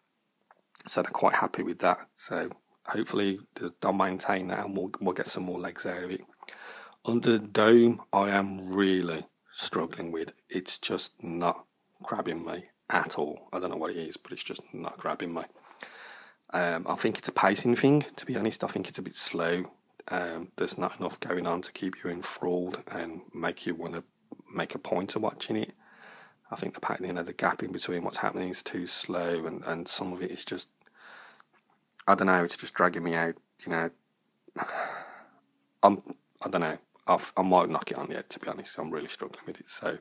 so 0.88 1.02
they're 1.02 1.12
quite 1.12 1.36
happy 1.36 1.64
with 1.64 1.80
that. 1.80 2.08
So 2.16 2.52
hopefully 2.86 3.40
they'll 3.82 3.94
maintain 3.94 4.48
that 4.48 4.66
and 4.66 4.78
we'll, 4.78 4.92
we'll 5.00 5.14
get 5.14 5.28
some 5.28 5.44
more 5.44 5.60
legs 5.60 5.86
out 5.86 6.04
of 6.04 6.12
it. 6.12 6.22
Under 7.06 7.38
Dome, 7.38 8.02
I 8.12 8.30
am 8.30 8.74
really 8.74 9.26
struggling 9.54 10.12
with. 10.12 10.32
It's 10.50 10.78
just 10.78 11.24
not 11.24 11.66
grabbing 12.04 12.46
me 12.46 12.66
at 12.90 13.18
all. 13.18 13.48
I 13.52 13.60
don't 13.60 13.70
know 13.70 13.78
what 13.78 13.92
it 13.92 13.98
is, 13.98 14.18
but 14.18 14.32
it's 14.32 14.44
just 14.44 14.62
not 14.74 14.98
grabbing 14.98 15.34
me. 15.34 15.44
Um, 16.54 16.86
I 16.88 16.96
think 16.96 17.18
it's 17.18 17.28
a 17.28 17.34
pacing 17.34 17.76
thing, 17.76 18.06
to 18.16 18.26
be 18.26 18.36
honest. 18.36 18.64
I 18.64 18.68
think 18.68 18.88
it's 18.88 18.98
a 18.98 19.02
bit 19.02 19.18
slow. 19.18 19.72
Um, 20.08 20.50
there's 20.58 20.78
not 20.78 21.00
enough 21.00 21.20
going 21.20 21.48
on 21.48 21.62
to 21.64 21.72
keep 21.72 22.04
you 22.04 22.10
enthralled 22.10 22.84
and 22.92 23.22
make 23.34 23.66
you 23.66 23.74
want 23.74 23.94
to 23.94 24.04
make 24.54 24.76
a 24.76 24.80
point 24.80 25.16
of 25.16 25.22
watching 25.22 25.56
it. 25.56 25.74
I 26.52 26.56
think 26.56 26.80
the 26.80 26.98
you 27.02 27.12
know, 27.12 27.24
the 27.24 27.34
gap 27.34 27.64
in 27.64 27.72
between 27.72 28.04
what's 28.04 28.18
happening 28.18 28.50
is 28.50 28.62
too 28.62 28.86
slow, 28.86 29.46
and, 29.48 29.64
and 29.66 29.88
some 29.88 30.14
of 30.14 30.22
it 30.22 30.30
is 30.30 30.46
just, 30.46 30.70
I 32.08 32.14
don't 32.14 32.28
know, 32.28 32.44
it's 32.44 32.56
just 32.56 32.76
dragging 32.76 33.04
me 33.04 33.16
out. 33.16 33.36
You 33.66 33.72
know, 33.72 33.90
I'm, 35.84 36.04
I 36.42 36.50
don't 36.50 36.62
know. 36.62 36.78
I've, 37.08 37.34
I 37.36 37.42
might 37.42 37.70
knock 37.70 37.92
it 37.92 37.98
on 37.98 38.08
the 38.08 38.16
head, 38.16 38.30
to 38.30 38.40
be 38.40 38.48
honest. 38.48 38.78
I'm 38.78 38.92
really 38.92 39.08
struggling 39.08 39.44
with 39.46 39.60
it. 39.60 39.66
So 39.70 39.98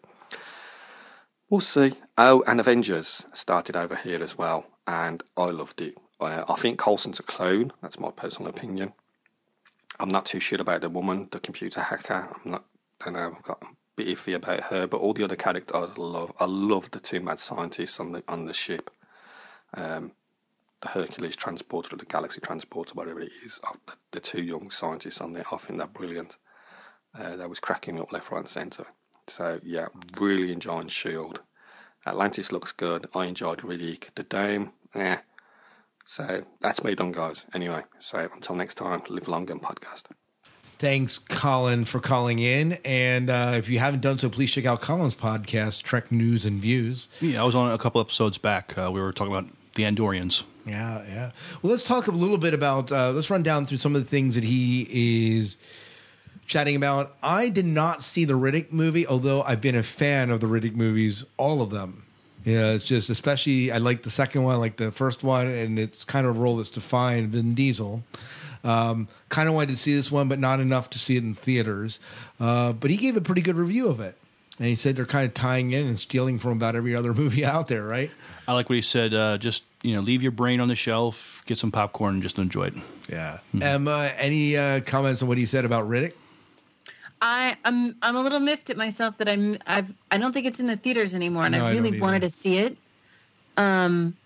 we'll 1.49 1.61
see. 1.61 1.95
Oh, 2.17 2.43
and 2.47 2.61
Avengers 2.61 3.23
started 3.33 3.77
over 3.77 3.97
here 3.97 4.23
as 4.23 4.37
well, 4.39 4.67
and 4.87 5.23
I 5.37 5.47
loved 5.47 5.81
it. 5.81 5.97
Uh, 6.21 6.45
I 6.49 6.55
think 6.55 6.79
Coulson's 6.79 7.21
a 7.21 7.25
clone. 7.25 7.73
That's 7.83 7.99
my 7.99 8.11
personal 8.11 8.51
opinion. 8.51 8.93
I'm 9.99 10.11
not 10.11 10.27
too 10.27 10.41
sure 10.41 10.61
about 10.61 10.81
the 10.81 10.89
woman, 10.89 11.29
the 11.31 11.41
computer 11.41 11.81
hacker. 11.81 12.29
I'm 12.45 12.51
not. 12.51 12.65
I 13.01 13.05
don't 13.07 13.15
know. 13.15 13.35
I've 13.37 13.43
got 13.43 13.63
a 13.63 13.67
bit 13.97 14.09
iffy 14.09 14.35
about 14.35 14.65
her, 14.65 14.87
but 14.87 15.01
all 15.01 15.13
the 15.13 15.25
other 15.25 15.37
characters 15.37 15.75
I 15.75 16.01
love. 16.01 16.33
I 16.41 16.47
love 16.47 16.91
the 16.91 17.01
two 17.01 17.21
mad 17.21 17.41
scientists 17.41 18.01
on 18.01 18.13
the 18.13 18.23
on 18.27 18.47
the 18.47 18.55
ship. 18.55 18.91
Um, 19.75 20.13
the 20.85 20.89
Hercules 20.89 21.37
transporter 21.37 21.95
or 21.95 21.99
the 21.99 22.05
Galaxy 22.05 22.41
transporter, 22.41 22.95
whatever 22.95 23.21
it 23.21 23.33
is. 23.45 23.59
The, 23.87 23.95
the 24.13 24.21
two 24.21 24.43
young 24.43 24.71
scientists 24.71 25.21
on 25.21 25.33
there, 25.33 25.45
I 25.51 25.57
think 25.57 25.79
they're 25.79 25.87
brilliant. 25.87 26.37
Uh, 27.19 27.37
that 27.37 27.49
was 27.49 27.59
cracking 27.59 28.01
up 28.01 28.13
left, 28.13 28.31
right, 28.31 28.41
and 28.41 28.49
centre. 28.49 28.87
So 29.29 29.61
yeah, 29.63 29.89
really 30.19 30.53
enjoying 30.53 30.89
Shield. 30.89 31.41
Atlantis 32.07 32.53
looks 32.53 32.73
good. 32.73 33.09
I 33.15 33.27
enjoyed 33.27 33.61
Riddick. 33.61 34.15
The 34.15 34.25
Dome, 34.25 34.73
yeah. 34.95 35.21
So 36.07 36.45
that's 36.61 36.85
me 36.85 36.95
done, 36.95 37.13
guys. 37.13 37.45
Anyway, 37.55 37.83
so 37.99 38.29
until 38.35 38.57
next 38.57 38.75
time, 38.75 39.03
live 39.09 39.27
long 39.27 39.51
and 39.51 39.63
podcast. 39.63 40.03
Thanks, 40.79 41.19
Colin, 41.19 41.85
for 41.85 42.01
calling 42.01 42.41
in. 42.41 42.75
And 42.85 43.31
uh, 43.31 43.55
if 43.57 43.69
you 43.71 43.79
haven't 43.79 44.01
done 44.03 44.19
so, 44.19 44.29
please 44.29 44.51
check 44.51 44.67
out 44.67 44.83
Colin's 44.83 45.15
podcast, 45.15 45.83
Trek 45.83 46.13
News 46.13 46.45
and 46.45 46.61
Views. 46.61 47.09
Yeah, 47.21 47.41
I 47.41 47.45
was 47.45 47.55
on 47.55 47.73
a 47.73 47.79
couple 47.79 48.01
episodes 48.01 48.37
back. 48.37 48.77
Uh, 48.77 48.91
we 48.93 49.01
were 49.01 49.13
talking 49.13 49.33
about 49.35 49.51
the 49.77 49.85
Andorians. 49.85 50.43
Yeah, 50.67 51.03
yeah. 51.07 51.31
Well, 51.63 51.71
let's 51.71 51.83
talk 51.83 52.07
a 52.07 52.11
little 52.11 52.39
bit 52.39 52.55
about. 52.55 52.91
Uh, 52.91 53.13
let's 53.13 53.31
run 53.31 53.43
down 53.43 53.67
through 53.67 53.79
some 53.79 53.95
of 53.95 54.03
the 54.03 54.09
things 54.09 54.35
that 54.35 54.45
he 54.45 55.39
is 55.39 55.57
chatting 56.47 56.77
about. 56.77 57.17
I 57.23 57.49
did 57.49 57.65
not 57.65 58.03
see 58.03 58.25
the 58.25 58.35
Riddick 58.35 58.73
movie, 58.73 59.07
although 59.07 59.43
I've 59.43 59.61
been 59.61 59.75
a 59.75 59.83
fan 59.83 60.31
of 60.31 60.41
the 60.41 60.47
Riddick 60.47 60.75
movies, 60.75 61.25
all 61.37 61.63
of 61.63 61.71
them. 61.71 62.05
Yeah, 62.45 62.73
it's 62.73 62.85
just 62.85 63.09
especially 63.09 63.73
I 63.73 63.79
like 63.79 64.03
the 64.03 64.11
second 64.11 64.43
one, 64.43 64.55
I 64.55 64.59
like 64.59 64.77
the 64.77 64.93
first 64.93 65.25
one, 65.25 65.47
and 65.47 65.79
it's 65.79 66.05
kind 66.05 66.27
of 66.27 66.37
a 66.37 66.39
role 66.39 66.57
that's 66.57 66.71
defined 66.71 67.31
Vin 67.31 67.55
Diesel. 67.55 68.03
Um, 68.63 69.09
kind 69.29 69.49
of 69.49 69.55
wanted 69.55 69.71
to 69.71 69.77
see 69.77 69.95
this 69.95 70.11
one, 70.11 70.29
but 70.29 70.39
not 70.39 70.61
enough 70.61 70.91
to 70.91 70.99
see 70.99 71.17
it 71.17 71.23
in 71.23 71.35
theaters. 71.35 71.99
Uh, 72.41 72.73
but 72.73 72.91
he 72.91 72.97
gave 72.97 73.17
a 73.17 73.21
pretty 73.21 73.43
good 73.43 73.57
review 73.57 73.89
of 73.89 74.01
it, 74.01 74.17
and 74.59 74.69
he 74.69 74.75
said 74.75 74.97
they're 74.97 75.05
kind 75.07 75.27
of 75.27 75.35
tying 75.35 75.73
in 75.73 75.87
and 75.87 75.99
stealing 75.99 76.39
from 76.39 76.53
about 76.53 76.77
every 76.77 76.95
other 76.95 77.15
movie 77.15 77.45
out 77.45 77.69
there, 77.69 77.85
right? 77.85 78.11
I 78.47 78.53
like 78.53 78.69
what 78.69 78.77
he 78.77 78.83
said. 78.83 79.15
Uh, 79.15 79.39
just 79.39 79.65
you 79.83 79.95
know, 79.95 80.01
leave 80.01 80.23
your 80.23 80.33
brain 80.33 80.61
on 80.61 80.69
the 80.69 80.75
shelf, 80.75 81.43
get 81.47 81.59
some 81.59 81.71
popcorn, 81.71 82.15
and 82.15 82.23
just 82.23 82.39
enjoy 82.39 82.65
it. 82.65 82.75
Yeah. 83.09 83.39
Emma, 83.61 84.13
any 84.17 84.57
uh, 84.57 84.81
comments 84.81 85.23
on 85.23 85.29
what 85.29 85.39
he 85.39 85.47
said 85.47 85.65
about 85.65 85.89
Riddick? 85.89 86.13
I 87.21 87.57
I'm 87.65 87.97
I'm 88.03 88.17
a 88.17 88.23
little 88.23 88.41
miffed 88.41 88.71
at 88.71 88.77
myself 88.77 89.19
that 89.19 89.29
I'm 89.29 89.59
I've 89.67 89.93
I 90.11 90.19
don't 90.19 90.33
think 90.33 90.47
it's 90.47 90.61
in 90.61 90.67
the 90.67 90.77
theaters 90.77 91.15
anymore, 91.15 91.45
and 91.45 91.55
No, 91.55 91.65
I 91.65 91.69
I 91.69 91.73
really 91.73 91.93
don't 91.93 92.01
wanted 92.01 92.23
to 92.23 92.31
see 92.31 92.59
it. 92.59 92.77
Um, 93.57 94.17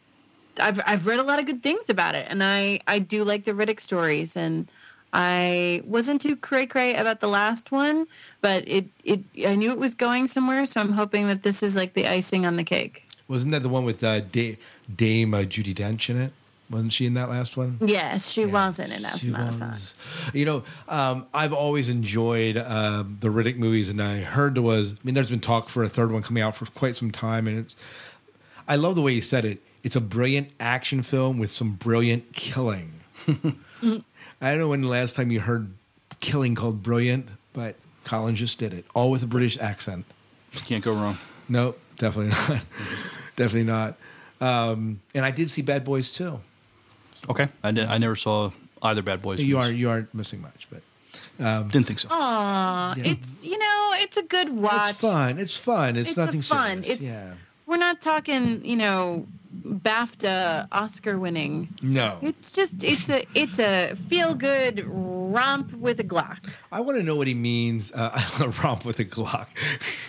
I've 0.61 0.81
I've 0.87 1.07
read 1.07 1.19
a 1.19 1.23
lot 1.23 1.39
of 1.39 1.47
good 1.47 1.63
things 1.63 1.89
about 1.89 2.15
it, 2.15 2.27
and 2.29 2.43
I 2.43 2.81
I 2.87 2.99
do 2.99 3.25
like 3.25 3.45
the 3.45 3.53
Riddick 3.53 3.81
stories, 3.81 4.37
and 4.37 4.71
I 5.13 5.83
wasn't 5.85 6.21
too 6.21 6.37
cray 6.37 6.67
cray 6.67 6.95
about 6.95 7.21
the 7.21 7.29
last 7.29 7.71
one, 7.73 8.07
but 8.41 8.65
it 8.67 8.87
it 9.05 9.21
I 9.47 9.55
knew 9.55 9.71
it 9.71 9.79
was 9.79 9.95
going 9.95 10.27
somewhere, 10.27 10.67
so 10.67 10.81
I'm 10.81 10.93
hoping 10.93 11.27
that 11.29 11.43
this 11.43 11.63
is 11.63 11.77
like 11.77 11.95
the 11.95 12.07
icing 12.07 12.45
on 12.47 12.57
the 12.57 12.65
cake. 12.65 13.05
Wasn't 13.29 13.53
that 13.53 13.63
the 13.63 13.69
one 13.69 13.85
with 13.85 14.03
uh, 14.03 14.21
da- 14.21 14.57
Dame 14.95 15.35
uh, 15.35 15.39
Judi 15.41 15.75
Dench 15.75 16.09
in 16.09 16.17
it? 16.17 16.33
Wasn't 16.71 16.93
she 16.93 17.07
in 17.07 17.15
that 17.15 17.31
last 17.31 17.57
one? 17.57 17.79
Yes, 17.81 18.31
she 18.31 18.45
wasn't, 18.45 18.93
and 18.93 19.03
that's 19.05 19.21
She 19.21 19.31
not 19.31 19.49
fun. 19.55 19.61
was. 19.61 19.95
You 20.35 20.45
know, 20.45 20.65
um, 20.89 21.27
I've 21.33 21.55
always 21.55 21.89
enjoyed 21.89 22.59
uh, 22.59 23.05
the 23.21 23.29
Riddick 23.29 23.57
movies, 23.57 23.89
and 23.89 24.03
I 24.03 24.19
heard 24.21 24.55
there 24.55 24.63
was. 24.63 24.93
I 24.93 24.97
mean, 25.03 25.15
there's 25.15 25.31
been 25.31 25.41
talk 25.41 25.69
for 25.71 25.83
a 25.83 25.89
third 25.89 26.13
one 26.13 26.23
coming 26.23 26.43
out 26.43 26.57
for 26.57 26.67
quite 26.67 26.95
some 26.97 27.11
time, 27.11 27.47
and 27.47 27.59
it's. 27.61 27.75
I 28.69 28.77
love 28.77 28.97
the 28.97 29.03
way 29.03 29.13
you 29.13 29.23
said 29.23 29.45
it. 29.47 29.63
It's 29.83 29.97
a 29.97 30.01
brilliant 30.01 30.51
action 30.61 31.03
film 31.03 31.39
with 31.39 31.51
some 31.51 31.73
brilliant 31.73 32.35
killing. 32.35 32.93
I 33.29 33.31
don't 34.41 34.59
know 34.59 34.69
when 34.69 34.83
the 34.83 34.89
last 34.89 35.17
time 35.17 35.31
you 35.31 35.41
heard 35.41 35.73
killing 36.21 36.55
called 36.55 36.83
brilliant, 36.83 37.29
but 37.55 37.77
Colin 38.05 38.37
just 38.37 38.59
did 38.59 38.75
it, 38.75 38.85
all 38.95 39.11
with 39.11 39.23
a 39.23 39.27
British 39.27 39.57
accent. 39.59 40.05
Can't 40.53 40.85
go 40.85 40.93
wrong. 40.93 41.17
Nope, 41.49 41.79
definitely 41.97 42.33
not. 42.49 42.63
definitely 43.37 43.65
not. 43.65 43.97
Um, 44.41 45.01
and 45.15 45.25
I 45.25 45.31
did 45.31 45.51
see 45.51 45.63
Bad 45.63 45.85
Boys 45.85 46.11
too. 46.13 46.41
Okay, 47.29 47.49
I, 47.63 47.71
did, 47.71 47.85
I 47.89 47.99
never 47.99 48.17
saw 48.17 48.51
either 48.83 49.03
Bad 49.03 49.23
Boys. 49.23 49.41
You 49.41 49.57
movies. 49.57 49.71
are 49.71 49.73
you 49.73 49.91
aren't 49.91 50.15
missing 50.15 50.41
much, 50.43 50.69
but 50.71 50.83
um, 51.45 51.69
Didn't 51.69 51.87
think 51.87 51.99
so. 51.99 52.09
Aw, 52.11 52.95
it's 52.99 53.45
you 53.45 53.59
know 53.59 53.91
it's 53.95 54.17
a 54.17 54.23
good 54.23 54.51
watch. 54.51 54.91
it's 54.91 55.01
fun. 55.01 55.39
It's 55.39 55.57
fun. 55.57 55.97
It's, 55.97 56.09
It's 56.11 56.17
nothing 56.19 56.43
fun. 56.43 56.83
serious. 56.83 57.01
It's 57.01 57.03
yeah. 57.03 57.35
we're 57.67 57.77
not 57.77 58.01
talking 58.01 58.65
you 58.65 58.77
know 58.77 59.27
BAFTA 59.57 60.69
Oscar 60.73 61.19
winning. 61.19 61.75
No, 61.83 62.19
It's 62.21 62.53
just 62.53 62.85
it's 62.85 63.09
a 63.11 63.25
it's 63.35 63.59
a 63.59 63.95
feel 63.95 64.35
good 64.35 64.85
romp 64.87 65.73
with 65.73 66.01
a 66.01 66.05
Glock. 66.05 66.39
I 66.71 66.81
want 66.81 66.99
to 66.99 67.05
know 67.05 67.17
what 67.17 67.27
he 67.27 67.35
means. 67.35 67.91
Uh, 67.93 68.19
a 68.41 68.49
romp 68.63 68.85
with 68.85 68.99
a 69.01 69.05
Glock. 69.05 69.49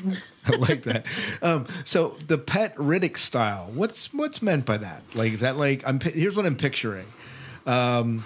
I 0.46 0.56
like 0.56 0.84
that. 0.84 1.06
Um, 1.42 1.68
so 1.86 2.18
the 2.28 2.38
pet 2.38 2.76
Riddick 2.76 3.18
style. 3.18 3.70
What's 3.74 4.14
what's 4.14 4.42
meant 4.42 4.66
by 4.66 4.78
that? 4.78 5.04
Like 5.14 5.34
is 5.34 5.40
that 5.42 5.58
like 5.58 5.88
I'm. 5.88 6.00
Here's 6.00 6.36
what 6.36 6.46
I'm 6.46 6.56
picturing. 6.56 7.06
Um, 7.66 8.26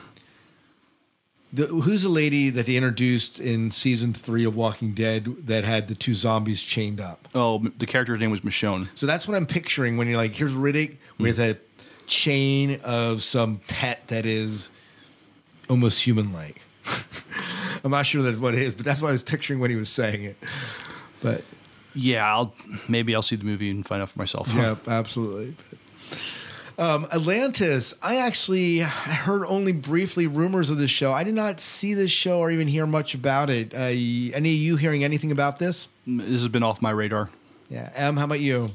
the, 1.53 1.67
who's 1.67 2.01
the 2.01 2.09
lady 2.09 2.49
that 2.49 2.65
they 2.65 2.75
introduced 2.75 3.39
in 3.39 3.69
season 3.69 4.11
three 4.11 4.43
of 4.43 4.55
Walking 4.55 4.93
Dead 4.93 5.25
that 5.45 5.63
had 5.63 5.87
the 5.87 5.93
two 5.93 6.15
zombies 6.15 6.61
chained 6.61 6.99
up? 6.99 7.27
Oh, 7.35 7.59
the 7.77 7.85
character's 7.85 8.19
name 8.19 8.31
was 8.31 8.41
Michonne. 8.41 8.87
So 8.95 9.05
that's 9.05 9.27
what 9.27 9.37
I'm 9.37 9.45
picturing 9.45 9.95
when 9.95 10.07
you're 10.07 10.17
like, 10.17 10.33
here's 10.33 10.53
Riddick 10.53 10.97
with 11.19 11.37
hmm. 11.37 11.43
a 11.43 11.55
chain 12.07 12.81
of 12.83 13.21
some 13.21 13.61
pet 13.67 14.07
that 14.07 14.25
is 14.25 14.71
almost 15.69 16.03
human 16.03 16.33
like. 16.33 16.61
I'm 17.83 17.91
not 17.91 18.07
sure 18.07 18.23
that's 18.23 18.39
what 18.39 18.55
it 18.55 18.61
is, 18.61 18.73
but 18.73 18.83
that's 18.83 18.99
what 18.99 19.09
I 19.09 19.11
was 19.11 19.23
picturing 19.23 19.59
when 19.59 19.69
he 19.69 19.75
was 19.75 19.89
saying 19.89 20.23
it. 20.23 20.37
But 21.21 21.43
Yeah, 21.93 22.25
I'll 22.25 22.55
maybe 22.89 23.13
I'll 23.13 23.21
see 23.21 23.35
the 23.35 23.45
movie 23.45 23.69
and 23.69 23.85
find 23.85 24.01
out 24.01 24.09
for 24.09 24.17
myself. 24.17 24.51
yeah, 24.53 24.75
absolutely. 24.87 25.55
Um, 26.77 27.05
Atlantis. 27.11 27.93
I 28.01 28.17
actually 28.17 28.79
heard 28.79 29.45
only 29.45 29.73
briefly 29.73 30.27
rumors 30.27 30.69
of 30.69 30.77
this 30.77 30.89
show. 30.89 31.11
I 31.11 31.23
did 31.23 31.35
not 31.35 31.59
see 31.59 31.93
this 31.93 32.11
show 32.11 32.39
or 32.39 32.49
even 32.51 32.67
hear 32.67 32.87
much 32.87 33.13
about 33.13 33.49
it. 33.49 33.73
Uh, 33.73 33.77
any 33.77 34.35
of 34.35 34.45
you 34.45 34.77
hearing 34.77 35.03
anything 35.03 35.31
about 35.31 35.59
this? 35.59 35.87
This 36.07 36.41
has 36.41 36.47
been 36.47 36.63
off 36.63 36.81
my 36.81 36.91
radar. 36.91 37.29
Yeah. 37.69 37.91
Em, 37.95 38.17
how 38.17 38.25
about 38.25 38.39
you? 38.39 38.71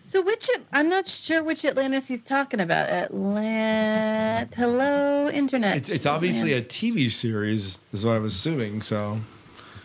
So 0.00 0.20
which 0.20 0.50
I'm 0.70 0.90
not 0.90 1.06
sure 1.06 1.42
which 1.42 1.64
Atlantis 1.64 2.08
he's 2.08 2.22
talking 2.22 2.60
about. 2.60 2.90
Atlant 2.90 4.54
Hello 4.54 5.30
Internet. 5.30 5.78
It's, 5.78 5.88
it's 5.88 6.06
obviously 6.06 6.52
a 6.52 6.60
TV 6.60 7.10
series, 7.10 7.78
is 7.90 8.04
what 8.04 8.16
I'm 8.16 8.26
assuming. 8.26 8.82
So 8.82 9.20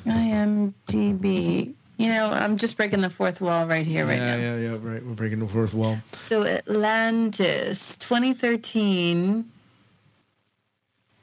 IMDb. 0.06 1.74
You 2.00 2.08
know, 2.08 2.32
I'm 2.32 2.56
just 2.58 2.78
breaking 2.78 3.02
the 3.02 3.10
fourth 3.10 3.42
wall 3.42 3.68
right 3.68 3.86
here, 3.86 4.06
right 4.06 4.18
yeah, 4.18 4.38
now. 4.38 4.42
yeah, 4.42 4.56
yeah. 4.58 4.78
Right, 4.80 5.06
we're 5.06 5.16
breaking 5.16 5.40
the 5.40 5.48
fourth 5.50 5.74
wall. 5.74 5.98
So 6.14 6.46
Atlantis, 6.46 7.98
2013. 7.98 9.52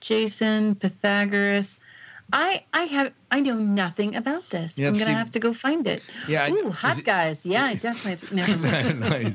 Jason 0.00 0.74
Pythagoras. 0.74 1.78
I 2.30 2.64
I 2.74 2.82
have 2.84 3.14
I 3.30 3.40
know 3.40 3.54
nothing 3.54 4.14
about 4.14 4.50
this. 4.50 4.76
Yeah, 4.76 4.88
I'm 4.88 4.92
gonna 4.92 5.06
see- 5.06 5.12
have 5.12 5.30
to 5.30 5.38
go 5.38 5.54
find 5.54 5.86
it. 5.86 6.02
Yeah, 6.28 6.50
Ooh, 6.50 6.70
hot 6.70 6.98
it- 6.98 7.06
guys. 7.06 7.46
Yeah, 7.46 7.64
I 7.64 7.74
definitely 7.86 8.10
have 8.10 8.28
to. 8.28 8.34
Never 8.34 8.58
mind. 8.58 9.00
nice. 9.08 9.34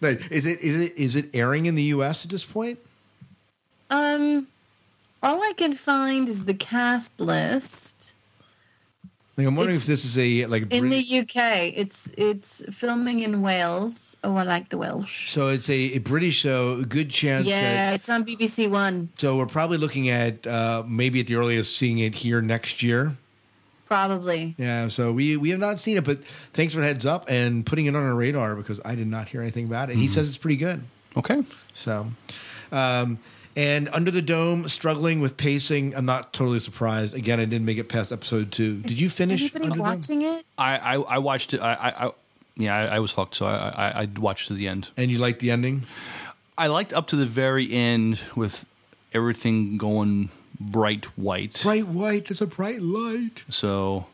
nice. 0.00 0.26
Is 0.28 0.46
it 0.46 0.60
is 0.60 0.80
it 0.80 0.92
is 0.96 1.16
it 1.16 1.34
airing 1.34 1.66
in 1.66 1.74
the 1.74 1.82
U.S. 1.96 2.24
at 2.24 2.30
this 2.30 2.46
point? 2.46 2.78
Um, 3.90 4.46
all 5.22 5.42
I 5.42 5.52
can 5.54 5.74
find 5.74 6.30
is 6.30 6.46
the 6.46 6.54
cast 6.54 7.20
list. 7.20 8.11
Like, 9.42 9.48
I'm 9.48 9.56
wondering 9.56 9.76
It's 9.76 9.84
if 9.84 9.90
this 9.90 10.04
is 10.04 10.16
a 10.18 10.46
like 10.46 10.62
a 10.62 10.76
In 10.76 10.88
Brit- 10.88 11.06
the 11.08 11.18
UK, 11.20 11.72
it's 11.76 12.10
it's 12.16 12.62
filming 12.72 13.20
in 13.20 13.42
Wales. 13.42 14.16
Oh, 14.22 14.36
I 14.36 14.44
like 14.44 14.68
the 14.68 14.78
Welsh. 14.78 15.30
so 15.30 15.48
it's 15.48 15.68
a, 15.68 15.74
a 15.94 15.98
British 15.98 16.36
show. 16.36 16.78
A 16.78 16.84
good 16.84 17.10
chance. 17.10 17.46
Yeah, 17.46 17.60
That, 17.60 17.94
it's 17.94 18.08
on 18.08 18.24
BBC 18.24 18.70
One, 18.70 19.08
so 19.16 19.36
we're 19.36 19.46
probably 19.46 19.78
looking 19.78 20.08
at 20.08 20.46
uh, 20.46 20.84
maybe 20.86 21.20
at 21.20 21.26
the 21.26 21.34
earliest 21.36 21.76
seeing 21.76 21.98
it 21.98 22.14
here 22.14 22.40
next 22.40 22.82
year. 22.82 23.16
probably. 23.86 24.54
Yeah. 24.58 24.88
So 24.88 25.12
we 25.12 25.36
we 25.36 25.50
have 25.50 25.60
not 25.60 25.80
seen 25.80 25.96
it, 25.96 26.04
but 26.04 26.24
thanks 26.52 26.72
for 26.74 26.80
the 26.80 26.86
heads 26.86 27.04
up 27.04 27.26
and 27.28 27.66
putting 27.66 27.86
it 27.86 27.96
on 27.96 28.04
our 28.04 28.14
radar 28.14 28.56
because 28.56 28.80
I 28.84 28.94
did 28.94 29.06
not 29.08 29.28
hear 29.28 29.40
anything 29.42 29.66
about 29.66 29.90
it. 29.90 29.96
He 29.96 30.08
says 30.08 30.28
it's 30.28 30.38
pretty 30.38 30.56
good. 30.56 30.82
Okay. 31.16 31.42
So, 31.74 32.06
um, 32.70 33.18
and 33.56 33.88
Under 33.92 34.10
the 34.10 34.22
Dome, 34.22 34.68
struggling 34.68 35.20
with 35.20 35.36
pacing. 35.36 35.94
I'm 35.94 36.06
not 36.06 36.32
totally 36.32 36.60
surprised. 36.60 37.14
Again, 37.14 37.40
I 37.40 37.44
didn't 37.44 37.66
make 37.66 37.78
it 37.78 37.88
past 37.88 38.12
episode 38.12 38.52
two. 38.52 38.78
Did 38.78 38.98
you 38.98 39.10
finish 39.10 39.42
Anybody 39.42 39.64
Under 39.64 39.76
the 39.76 39.84
Dome? 39.84 39.94
watching 39.94 40.22
it? 40.22 40.46
I, 40.56 40.76
I, 40.78 40.94
I 40.94 41.18
watched 41.18 41.54
it. 41.54 41.60
I, 41.60 41.74
I, 41.74 42.06
I 42.06 42.10
yeah, 42.56 42.76
I, 42.76 42.96
I 42.96 42.98
was 42.98 43.12
hooked, 43.12 43.36
so 43.36 43.46
I, 43.46 43.68
I, 43.68 44.00
I 44.02 44.08
watched 44.18 44.48
to 44.48 44.54
the 44.54 44.68
end. 44.68 44.90
And 44.96 45.10
you 45.10 45.18
liked 45.18 45.40
the 45.40 45.50
ending? 45.50 45.84
I 46.56 46.66
liked 46.66 46.92
up 46.92 47.06
to 47.08 47.16
the 47.16 47.26
very 47.26 47.72
end 47.72 48.20
with 48.36 48.66
everything 49.12 49.78
going 49.78 50.30
bright 50.60 51.06
white. 51.18 51.60
Bright 51.62 51.88
white. 51.88 52.26
There's 52.26 52.40
a 52.40 52.46
bright 52.46 52.82
light. 52.82 53.42
So 53.48 54.06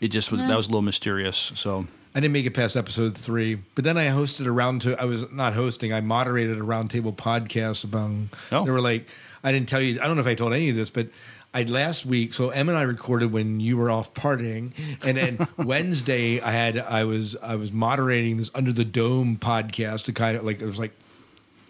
it 0.00 0.08
just 0.08 0.30
was 0.30 0.40
that 0.40 0.56
was 0.56 0.66
a 0.66 0.70
little 0.70 0.82
mysterious. 0.82 1.52
So 1.54 1.86
I 2.14 2.20
didn't 2.20 2.32
make 2.32 2.46
it 2.46 2.54
past 2.54 2.76
episode 2.76 3.16
three, 3.16 3.56
but 3.74 3.84
then 3.84 3.96
I 3.96 4.06
hosted 4.06 4.46
a 4.46 4.50
round. 4.50 4.82
To, 4.82 5.00
I 5.00 5.04
was 5.04 5.30
not 5.30 5.54
hosting. 5.54 5.92
I 5.92 6.00
moderated 6.00 6.58
a 6.58 6.62
roundtable 6.62 7.14
podcast 7.14 7.84
among. 7.84 8.30
Oh. 8.50 8.64
They 8.64 8.70
were 8.72 8.80
like, 8.80 9.06
I 9.44 9.52
didn't 9.52 9.68
tell 9.68 9.80
you. 9.80 10.00
I 10.00 10.06
don't 10.06 10.16
know 10.16 10.22
if 10.22 10.26
I 10.26 10.34
told 10.34 10.52
any 10.52 10.70
of 10.70 10.76
this, 10.76 10.90
but 10.90 11.08
I 11.54 11.62
last 11.62 12.04
week. 12.04 12.34
So 12.34 12.50
Em 12.50 12.68
and 12.68 12.76
I 12.76 12.82
recorded 12.82 13.32
when 13.32 13.60
you 13.60 13.76
were 13.76 13.90
off 13.90 14.12
partying, 14.14 14.72
and 15.04 15.16
then 15.16 15.48
Wednesday 15.56 16.40
I 16.40 16.50
had 16.50 16.78
I 16.78 17.04
was 17.04 17.36
I 17.42 17.56
was 17.56 17.72
moderating 17.72 18.38
this 18.38 18.50
Under 18.54 18.72
the 18.72 18.84
Dome 18.84 19.36
podcast 19.36 20.04
to 20.04 20.12
kind 20.12 20.36
of 20.36 20.44
like 20.44 20.60
it 20.60 20.66
was 20.66 20.78
like 20.78 20.92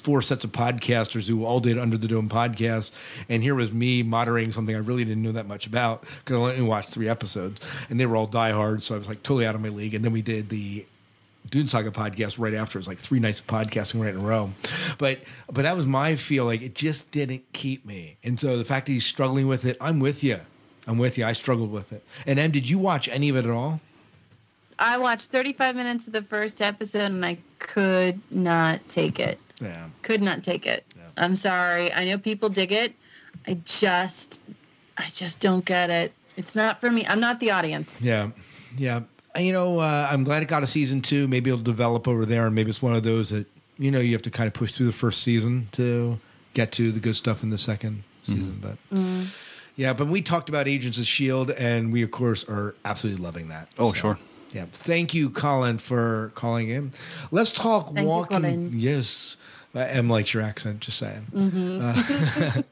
four 0.00 0.22
sets 0.22 0.44
of 0.44 0.52
podcasters 0.52 1.28
who 1.28 1.44
all 1.44 1.60
did 1.60 1.78
Under 1.78 1.96
the 1.96 2.08
Dome 2.08 2.28
podcast, 2.28 2.90
and 3.28 3.42
here 3.42 3.54
was 3.54 3.72
me 3.72 4.02
moderating 4.02 4.52
something 4.52 4.74
I 4.74 4.78
really 4.78 5.04
didn't 5.04 5.22
know 5.22 5.32
that 5.32 5.46
much 5.46 5.66
about 5.66 6.04
because 6.24 6.36
I 6.36 6.52
only 6.52 6.62
watched 6.62 6.90
three 6.90 7.08
episodes, 7.08 7.60
and 7.88 8.00
they 8.00 8.06
were 8.06 8.16
all 8.16 8.26
diehards, 8.26 8.84
so 8.84 8.94
I 8.94 8.98
was 8.98 9.08
like 9.08 9.22
totally 9.22 9.46
out 9.46 9.54
of 9.54 9.60
my 9.60 9.68
league. 9.68 9.94
And 9.94 10.04
then 10.04 10.12
we 10.12 10.22
did 10.22 10.48
the 10.48 10.86
Dune 11.50 11.66
Saga 11.66 11.90
podcast 11.90 12.38
right 12.38 12.54
after. 12.54 12.78
It 12.78 12.80
was 12.80 12.88
like 12.88 12.98
three 12.98 13.20
nights 13.20 13.40
of 13.40 13.46
podcasting 13.46 14.00
right 14.02 14.14
in 14.14 14.20
a 14.20 14.24
row, 14.24 14.52
but 14.98 15.20
but 15.52 15.62
that 15.62 15.76
was 15.76 15.86
my 15.86 16.16
feel. 16.16 16.44
Like 16.44 16.62
it 16.62 16.74
just 16.74 17.10
didn't 17.10 17.44
keep 17.52 17.84
me, 17.84 18.16
and 18.24 18.38
so 18.38 18.56
the 18.56 18.64
fact 18.64 18.86
that 18.86 18.92
he's 18.92 19.06
struggling 19.06 19.46
with 19.46 19.64
it, 19.64 19.76
I'm 19.80 20.00
with 20.00 20.24
you. 20.24 20.40
I'm 20.86 20.98
with 20.98 21.18
you. 21.18 21.24
I 21.24 21.34
struggled 21.34 21.70
with 21.70 21.92
it. 21.92 22.02
And 22.26 22.38
Em, 22.38 22.50
did 22.50 22.68
you 22.68 22.78
watch 22.78 23.08
any 23.08 23.28
of 23.28 23.36
it 23.36 23.44
at 23.44 23.50
all? 23.50 23.80
I 24.78 24.96
watched 24.96 25.30
35 25.30 25.76
minutes 25.76 26.06
of 26.06 26.14
the 26.14 26.22
first 26.22 26.62
episode 26.62 27.12
and 27.12 27.24
I 27.24 27.38
could 27.58 28.20
not 28.30 28.88
take 28.88 29.20
it. 29.20 29.38
Yeah. 29.60 29.88
Could 30.02 30.22
not 30.22 30.42
take 30.44 30.66
it. 30.66 30.84
I'm 31.16 31.36
sorry. 31.36 31.92
I 31.92 32.04
know 32.06 32.18
people 32.18 32.48
dig 32.48 32.72
it. 32.72 32.94
I 33.46 33.54
just, 33.64 34.40
I 34.96 35.08
just 35.12 35.40
don't 35.40 35.64
get 35.64 35.90
it. 35.90 36.12
It's 36.36 36.54
not 36.54 36.80
for 36.80 36.90
me. 36.90 37.04
I'm 37.06 37.20
not 37.20 37.40
the 37.40 37.50
audience. 37.50 38.02
Yeah, 38.02 38.30
yeah. 38.76 39.02
You 39.38 39.52
know, 39.52 39.78
uh, 39.80 40.08
I'm 40.10 40.24
glad 40.24 40.42
it 40.42 40.48
got 40.48 40.62
a 40.62 40.66
season 40.66 41.00
two. 41.02 41.28
Maybe 41.28 41.50
it'll 41.50 41.62
develop 41.62 42.08
over 42.08 42.24
there, 42.24 42.46
and 42.46 42.54
maybe 42.54 42.70
it's 42.70 42.80
one 42.82 42.94
of 42.94 43.02
those 43.02 43.30
that 43.30 43.46
you 43.78 43.90
know 43.90 43.98
you 44.00 44.12
have 44.12 44.22
to 44.22 44.30
kind 44.30 44.46
of 44.46 44.54
push 44.54 44.72
through 44.72 44.86
the 44.86 44.92
first 44.92 45.22
season 45.22 45.68
to 45.72 46.18
get 46.54 46.72
to 46.72 46.90
the 46.90 47.00
good 47.00 47.16
stuff 47.16 47.42
in 47.42 47.50
the 47.50 47.58
second 47.58 48.02
season. 48.22 48.58
But 48.62 48.78
yeah, 49.76 49.92
but 49.92 50.08
we 50.08 50.22
talked 50.22 50.48
about 50.48 50.66
Agents 50.68 50.98
of 50.98 51.06
Shield, 51.06 51.50
and 51.50 51.92
we 51.92 52.02
of 52.02 52.10
course 52.10 52.44
are 52.48 52.74
absolutely 52.84 53.22
loving 53.22 53.48
that. 53.48 53.68
Oh, 53.78 53.92
So, 53.92 53.98
sure. 54.00 54.18
Yeah, 54.52 54.64
thank 54.72 55.14
you, 55.14 55.30
Colin, 55.30 55.78
for 55.78 56.32
calling 56.34 56.70
in. 56.70 56.90
Let's 57.30 57.52
talk 57.52 57.86
Thank 57.94 58.00
you, 58.00 58.06
walking. 58.06 58.40
Colin. 58.40 58.70
yes, 58.74 59.36
uh, 59.74 59.78
Em 59.80 60.08
likes 60.08 60.34
your 60.34 60.42
accent. 60.42 60.80
Just 60.80 60.98
saying. 60.98 61.26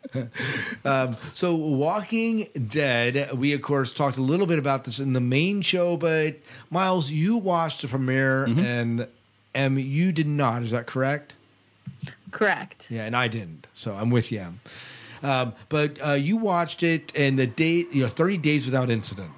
Um, 0.84 1.16
so, 1.34 1.55
Walking 1.55 2.49
Dead, 2.68 3.32
we 3.34 3.53
of 3.53 3.61
course 3.61 3.92
talked 3.92 4.16
a 4.16 4.22
little 4.22 4.46
bit 4.46 4.59
about 4.59 4.84
this 4.84 4.99
in 5.01 5.12
the 5.12 5.20
main 5.20 5.61
show, 5.61 5.99
but 5.99 6.36
Miles, 6.70 7.11
you 7.11 7.36
watched 7.36 7.82
the 7.82 7.88
premiere 7.88 8.44
and 8.46 9.07
Em, 9.55 9.78
you 9.78 10.12
did 10.12 10.26
not. 10.26 10.62
Is 10.62 10.70
that 10.70 10.86
correct? 10.86 11.36
Correct. 12.30 12.86
Yeah, 12.88 13.05
and 13.05 13.14
I 13.14 13.28
didn't. 13.28 13.66
So 13.74 13.94
I'm 13.94 14.09
with 14.09 14.32
you. 14.32 14.40
Em. 14.40 14.61
Um, 15.22 15.53
but 15.68 15.99
uh, 16.05 16.12
you 16.12 16.36
watched 16.36 16.82
it 16.82 17.12
and 17.16 17.38
the 17.38 17.46
day, 17.46 17.84
you 17.90 18.03
know, 18.03 18.09
30 18.09 18.38
days 18.38 18.64
without 18.64 18.88
incident. 18.88 19.30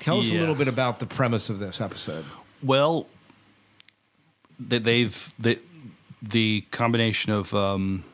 Tell 0.00 0.18
us 0.18 0.30
a 0.30 0.34
little 0.34 0.56
bit 0.56 0.68
about 0.68 0.98
the 0.98 1.06
premise 1.06 1.48
of 1.48 1.60
this 1.60 1.80
episode. 1.80 2.24
Well, 2.62 3.06
they, 4.58 4.78
they've 4.78 5.34
they, 5.38 5.58
the 6.22 6.62
combination 6.70 7.32
of 7.32 7.52
um, 7.52 8.04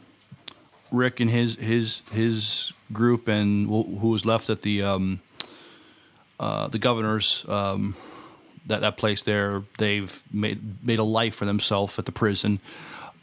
Rick 0.90 1.20
and 1.20 1.30
his 1.30 1.56
his 1.56 2.02
his 2.10 2.72
group 2.92 3.28
and 3.28 3.68
who 3.68 4.08
was 4.08 4.24
left 4.24 4.48
at 4.48 4.62
the 4.62 4.82
um, 4.82 5.20
uh, 6.40 6.68
the 6.68 6.78
governor's 6.78 7.44
um, 7.48 7.94
that 8.66 8.80
that 8.80 8.96
place 8.96 9.22
there. 9.22 9.62
They've 9.76 10.22
made 10.32 10.84
made 10.84 10.98
a 10.98 11.04
life 11.04 11.34
for 11.34 11.44
themselves 11.44 11.98
at 11.98 12.06
the 12.06 12.12
prison. 12.12 12.60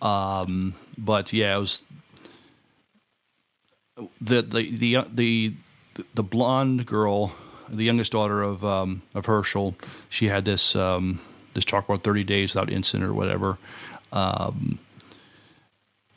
Um, 0.01 0.75
but 0.97 1.33
yeah, 1.33 1.55
it 1.55 1.59
was 1.59 1.81
the 4.21 4.41
the 4.41 4.75
the 4.75 5.05
the 5.11 5.53
the 6.13 6.23
blonde 6.23 6.86
girl, 6.86 7.33
the 7.69 7.83
youngest 7.83 8.11
daughter 8.11 8.43
of 8.43 8.63
um, 8.63 9.01
of 9.13 9.25
Hershel. 9.25 9.75
She 10.09 10.27
had 10.27 10.45
this 10.45 10.75
um, 10.75 11.19
this 11.53 11.65
chalkboard 11.65 12.03
thirty 12.03 12.23
days 12.23 12.53
without 12.53 12.71
incident 12.71 13.09
or 13.09 13.13
whatever. 13.13 13.57
Um, 14.16 14.80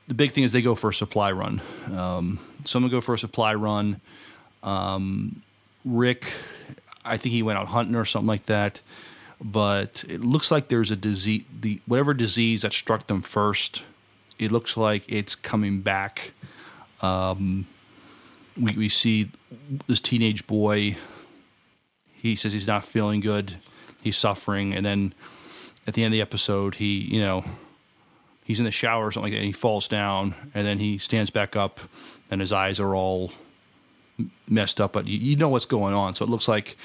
the 0.07 0.15
big 0.15 0.33
thing 0.33 0.45
is 0.45 0.53
they 0.53 0.63
go 0.63 0.75
for 0.75 0.89
a 0.89 0.95
supply 0.95 1.33
run. 1.33 1.61
Um, 1.95 2.39
some 2.65 2.83
will 2.83 2.91
go 2.91 3.03
for 3.03 3.15
a 3.15 3.19
supply 3.19 3.55
run. 3.55 4.01
Um, 4.63 5.43
Rick, 5.85 6.33
I 7.05 7.19
think 7.19 7.35
he 7.35 7.43
went 7.43 7.59
out 7.59 7.69
hunting 7.69 7.95
or 7.95 8.07
something 8.07 8.27
like 8.27 8.47
that. 8.47 8.81
But 9.41 10.05
it 10.09 10.23
looks 10.23 10.51
like 10.51 10.69
there's 10.69 10.91
a 10.91 10.97
disease, 10.97 11.45
the 11.61 11.81
whatever 11.87 12.15
disease 12.15 12.63
that 12.63 12.73
struck 12.73 13.07
them 13.07 13.21
first. 13.21 13.83
It 14.39 14.51
looks 14.51 14.77
like 14.77 15.05
it's 15.07 15.35
coming 15.35 15.83
back 15.83 16.33
we, 18.61 18.77
we 18.77 18.89
see 18.89 19.31
this 19.87 20.01
teenage 20.01 20.47
boy. 20.47 20.97
He 22.15 22.37
says 22.37 22.53
he's 22.53 22.67
not 22.67 22.85
feeling 22.85 23.21
good. 23.21 23.57
He's 24.03 24.17
suffering, 24.17 24.75
and 24.75 24.85
then 24.85 25.15
at 25.87 25.95
the 25.95 26.03
end 26.03 26.13
of 26.13 26.17
the 26.17 26.23
episode, 26.23 26.77
he 26.77 26.99
you 26.99 27.21
know 27.21 27.45
he's 28.49 28.59
in 28.59 28.65
the 28.65 28.73
shower 28.73 29.07
or 29.07 29.13
something 29.13 29.31
like 29.31 29.39
that, 29.39 29.45
and 29.45 29.47
he 29.47 29.53
falls 29.53 29.87
down, 29.87 30.35
and 30.55 30.67
then 30.67 30.81
he 30.81 30.99
stands 30.99 31.31
back 31.31 31.55
up, 31.55 31.79
and 32.31 32.41
his 32.41 32.51
eyes 32.51 32.81
are 32.81 32.97
all 32.97 33.31
messed 34.49 34.81
up. 34.81 34.95
But 34.95 35.07
you, 35.07 35.19
you 35.19 35.37
know 35.37 35.49
what's 35.51 35.67
going 35.67 35.95
on, 35.95 36.17
so 36.17 36.25
it 36.25 36.31
looks 36.31 36.49
like 36.49 36.77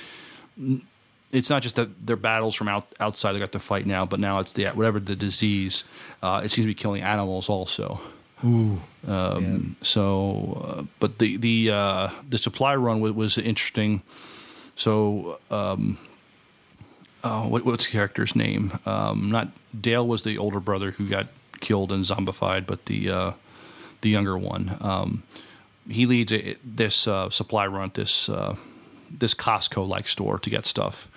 it's 1.32 1.49
not 1.49 1.64
just 1.64 1.76
that 1.78 2.05
their 2.05 2.16
battles 2.16 2.53
from 2.53 2.68
out, 2.68 2.86
outside 2.99 3.34
they 3.34 3.39
got 3.39 3.53
to 3.53 3.59
fight 3.59 3.88
now, 3.88 4.05
but 4.05 4.20
now 4.20 4.38
it's 4.39 4.53
the 4.53 4.68
whatever 4.68 4.99
the 4.99 5.16
disease. 5.16 5.84
Uh, 6.22 6.41
it 6.43 6.49
seems 6.49 6.66
to 6.66 6.68
be 6.68 6.76
killing 6.76 7.01
animals 7.01 7.49
also. 7.49 7.99
Um, 9.07 9.78
So, 9.82 10.61
uh, 10.68 10.84
but 10.99 11.18
the 11.20 11.38
the 11.38 11.72
uh, 11.72 12.09
the 12.30 12.38
supply 12.38 12.76
run 12.76 12.99
was, 12.99 13.14
was 13.14 13.38
interesting. 13.38 14.01
So, 14.76 15.39
um, 15.49 15.97
oh, 17.24 17.47
what, 17.47 17.64
what's 17.64 17.86
the 17.86 17.91
character's 17.91 18.36
name? 18.36 18.80
Um, 18.86 19.32
not 19.32 19.47
Dale 19.80 20.05
was 20.05 20.24
the 20.24 20.38
older 20.38 20.59
brother 20.59 20.91
who 20.91 21.07
got 21.07 21.28
killed 21.64 21.91
and 21.91 22.05
zombified, 22.05 22.68
but 22.68 22.86
the 22.86 23.09
uh, 23.09 23.32
the 24.01 24.09
younger 24.09 24.38
one. 24.38 24.78
Um, 24.82 25.24
he 25.89 26.05
leads 26.05 26.32
a, 26.32 26.55
this 26.64 27.07
uh, 27.07 27.30
supply 27.32 27.66
run, 27.66 27.91
this 27.93 28.30
uh, 28.30 28.55
this 29.09 29.34
Costco 29.34 29.88
like 29.88 30.07
store 30.07 30.38
to 30.38 30.49
get 30.49 30.66
stuff. 30.66 31.07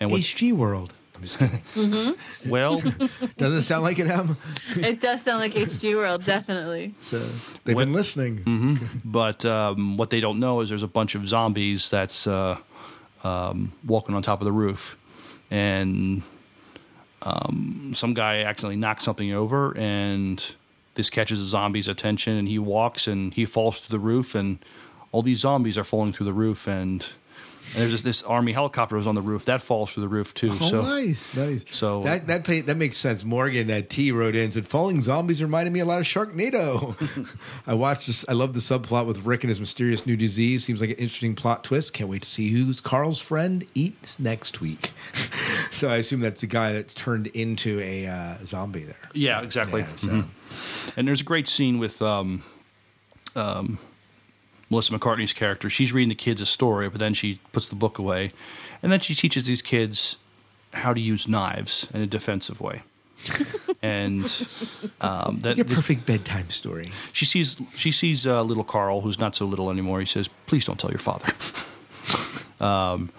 And 0.00 0.10
what, 0.10 0.20
HG 0.20 0.52
World. 0.52 0.92
I'm 1.14 1.22
just 1.22 1.38
kidding. 1.38 2.16
well, 2.48 2.80
Doesn't 3.36 3.58
it 3.58 3.62
sound 3.62 3.84
like 3.84 4.00
it, 4.00 4.08
Em? 4.08 4.36
It 4.76 5.00
does 5.00 5.22
sound 5.22 5.38
like 5.40 5.52
HG 5.52 5.94
World, 5.94 6.24
definitely. 6.24 6.94
So 7.00 7.18
they've 7.64 7.76
been 7.76 7.92
listening. 7.92 8.38
Mm-hmm. 8.38 8.86
but 9.04 9.44
um, 9.44 9.96
what 9.96 10.10
they 10.10 10.20
don't 10.20 10.40
know 10.40 10.60
is 10.62 10.68
there's 10.70 10.82
a 10.82 10.88
bunch 10.88 11.14
of 11.14 11.28
zombies 11.28 11.88
that's 11.90 12.26
uh, 12.26 12.58
um, 13.22 13.72
walking 13.86 14.16
on 14.16 14.22
top 14.22 14.40
of 14.40 14.46
the 14.46 14.52
roof, 14.52 14.98
and 15.50 16.22
um, 17.22 17.92
some 17.94 18.14
guy 18.14 18.42
accidentally 18.42 18.76
knocks 18.76 19.04
something 19.04 19.32
over, 19.32 19.76
and 19.76 20.54
this 20.94 21.08
catches 21.10 21.38
the 21.38 21.46
zombie's 21.46 21.88
attention, 21.88 22.36
and 22.36 22.48
he 22.48 22.58
walks 22.58 23.06
and 23.06 23.32
he 23.34 23.44
falls 23.44 23.80
to 23.80 23.90
the 23.90 23.98
roof, 23.98 24.34
and 24.34 24.58
all 25.12 25.22
these 25.22 25.40
zombies 25.40 25.78
are 25.78 25.84
falling 25.84 26.12
through 26.12 26.26
the 26.26 26.32
roof, 26.32 26.66
and, 26.66 27.12
and 27.74 27.80
there's 27.82 27.92
this, 27.92 28.00
this 28.02 28.22
army 28.22 28.52
helicopter 28.52 28.96
was 28.96 29.06
on 29.06 29.14
the 29.14 29.22
roof 29.22 29.44
that 29.46 29.62
falls 29.62 29.92
through 29.92 30.02
the 30.02 30.08
roof 30.08 30.34
too. 30.34 30.50
Oh, 30.52 30.68
so 30.70 30.82
nice, 30.82 31.34
nice. 31.36 31.64
so- 31.70 32.02
that 32.04 32.26
that 32.26 32.44
pay, 32.44 32.60
that 32.60 32.76
makes 32.76 32.96
sense. 32.96 33.24
Morgan 33.24 33.70
at 33.70 33.88
T 33.90 34.12
wrote 34.12 34.36
in 34.36 34.52
said, 34.52 34.66
"Falling 34.66 35.02
zombies 35.02 35.42
reminded 35.42 35.72
me 35.72 35.80
a 35.80 35.84
lot 35.84 36.00
of 36.00 36.06
Sharknado." 36.06 36.96
I 37.66 37.74
watched 37.74 38.06
this. 38.06 38.24
I 38.28 38.32
love 38.32 38.54
the 38.54 38.60
subplot 38.60 39.06
with 39.06 39.24
Rick 39.24 39.44
and 39.44 39.48
his 39.48 39.60
mysterious 39.60 40.06
new 40.06 40.16
disease. 40.16 40.64
Seems 40.64 40.80
like 40.80 40.90
an 40.90 40.96
interesting 40.96 41.34
plot 41.34 41.64
twist. 41.64 41.92
Can't 41.94 42.10
wait 42.10 42.22
to 42.22 42.28
see 42.28 42.50
who's 42.50 42.80
Carl's 42.80 43.20
friend 43.20 43.66
eats 43.74 44.18
next 44.18 44.60
week. 44.60 44.92
so 45.70 45.88
I 45.88 45.96
assume 45.96 46.20
that's 46.20 46.40
the 46.42 46.46
guy 46.46 46.72
that's 46.72 46.94
turned 46.94 47.28
into 47.28 47.80
a 47.80 48.06
uh, 48.06 48.34
zombie 48.44 48.84
there. 48.84 48.96
Yeah, 49.14 49.40
exactly. 49.40 49.82
Yeah, 49.82 49.96
so- 49.96 50.08
Mhm. 50.08 50.24
And 50.96 51.08
there's 51.08 51.22
a 51.22 51.24
great 51.24 51.48
scene 51.48 51.78
with 51.78 52.02
um, 52.02 52.42
um, 53.34 53.78
Melissa 54.72 54.98
McCartney's 54.98 55.34
character. 55.34 55.68
She's 55.68 55.92
reading 55.92 56.08
the 56.08 56.14
kids 56.14 56.40
a 56.40 56.46
story, 56.46 56.88
but 56.88 56.98
then 56.98 57.12
she 57.12 57.38
puts 57.52 57.68
the 57.68 57.74
book 57.74 57.98
away, 57.98 58.30
and 58.82 58.90
then 58.90 59.00
she 59.00 59.14
teaches 59.14 59.44
these 59.44 59.60
kids 59.60 60.16
how 60.72 60.94
to 60.94 61.00
use 61.00 61.28
knives 61.28 61.86
in 61.92 62.00
a 62.00 62.06
defensive 62.06 62.58
way. 62.58 62.82
and 63.82 64.48
um, 65.02 65.40
that 65.40 65.58
Your 65.58 65.66
perfect 65.66 66.06
bedtime 66.06 66.48
story. 66.48 66.90
she 67.12 67.26
sees 67.26 67.60
she 67.76 67.92
sees 67.92 68.26
uh, 68.26 68.42
little 68.42 68.64
Carl, 68.64 69.02
who's 69.02 69.18
not 69.18 69.36
so 69.36 69.44
little 69.44 69.70
anymore. 69.70 70.00
He 70.00 70.06
says, 70.06 70.28
"Please 70.46 70.64
don't 70.64 70.80
tell 70.80 70.90
your 70.90 70.98
father." 70.98 71.28
um, 72.64 73.12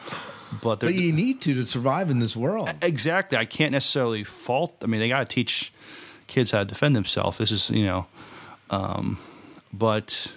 but 0.59 0.79
But 0.79 0.95
you 0.95 1.13
need 1.13 1.39
to 1.41 1.53
to 1.53 1.65
survive 1.67 2.09
in 2.09 2.17
this 2.17 2.35
world. 2.35 2.73
Exactly. 2.81 3.37
I 3.37 3.45
can't 3.45 3.71
necessarily 3.71 4.23
fault. 4.23 4.75
I 4.81 4.87
mean, 4.87 4.99
they 4.99 5.07
got 5.07 5.19
to 5.19 5.25
teach 5.25 5.71
kids 6.25 6.49
how 6.49 6.59
to 6.59 6.65
defend 6.65 6.95
themselves. 6.95 7.37
This 7.37 7.51
is, 7.51 7.69
you 7.69 7.85
know, 7.85 8.07
um, 8.71 9.19
but 9.71 10.33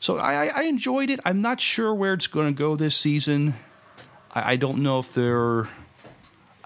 so 0.00 0.18
I, 0.18 0.46
I- 0.48 0.52
I 0.56 0.62
enjoyed 0.62 1.10
it. 1.10 1.20
I'm 1.24 1.40
not 1.42 1.60
sure 1.60 1.94
where 1.94 2.12
it's 2.14 2.26
going 2.26 2.46
to 2.54 2.56
go 2.58 2.76
this 2.76 2.96
season. 2.96 3.54
I, 4.34 4.52
I 4.52 4.56
don't 4.56 4.78
know 4.78 4.98
if 4.98 5.12
they're. 5.14 5.64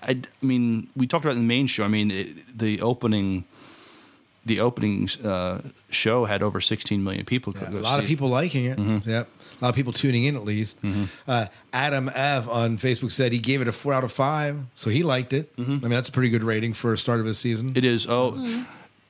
I, 0.02 0.10
I 0.10 0.22
mean, 0.42 0.88
we 0.96 1.06
talked 1.06 1.24
about 1.24 1.34
it 1.34 1.36
in 1.38 1.42
the 1.46 1.48
main 1.54 1.66
show. 1.68 1.84
I 1.84 1.88
mean, 1.88 2.10
it, 2.10 2.58
the 2.58 2.80
opening, 2.80 3.44
the 4.44 4.58
opening 4.60 5.08
uh, 5.24 5.60
show 5.90 6.24
had 6.24 6.42
over 6.42 6.60
16 6.60 7.02
million 7.04 7.24
people. 7.24 7.52
Yeah, 7.56 7.70
go 7.70 7.78
a 7.78 7.80
lot 7.80 7.98
of 8.00 8.04
see 8.04 8.06
it. 8.06 8.08
people 8.08 8.28
liking 8.28 8.64
it. 8.64 8.78
Mm-hmm. 8.78 9.08
Yep. 9.08 9.28
A 9.60 9.64
lot 9.64 9.68
of 9.68 9.74
people 9.76 9.92
tuning 9.92 10.24
in 10.24 10.34
at 10.34 10.42
least. 10.42 10.76
Uh, 11.28 11.46
Adam 11.72 12.10
F 12.12 12.48
on 12.48 12.78
Facebook 12.78 13.12
said 13.12 13.30
he 13.30 13.38
gave 13.38 13.60
it 13.62 13.68
a 13.68 13.72
four 13.72 13.92
out 13.94 14.02
of 14.02 14.10
five, 14.12 14.58
so 14.74 14.90
he 14.90 15.04
liked 15.04 15.32
it. 15.32 15.52
I 15.56 15.62
mean, 15.62 15.80
that's 15.90 16.08
a 16.08 16.12
pretty 16.12 16.30
good 16.30 16.42
rating 16.42 16.72
for 16.72 16.92
a 16.92 16.98
start 16.98 17.20
of 17.20 17.26
a 17.26 17.34
season. 17.34 17.68
Mm-hmm. 17.68 17.78
It 17.78 17.84
is. 17.84 18.06
Oh, 18.08 18.64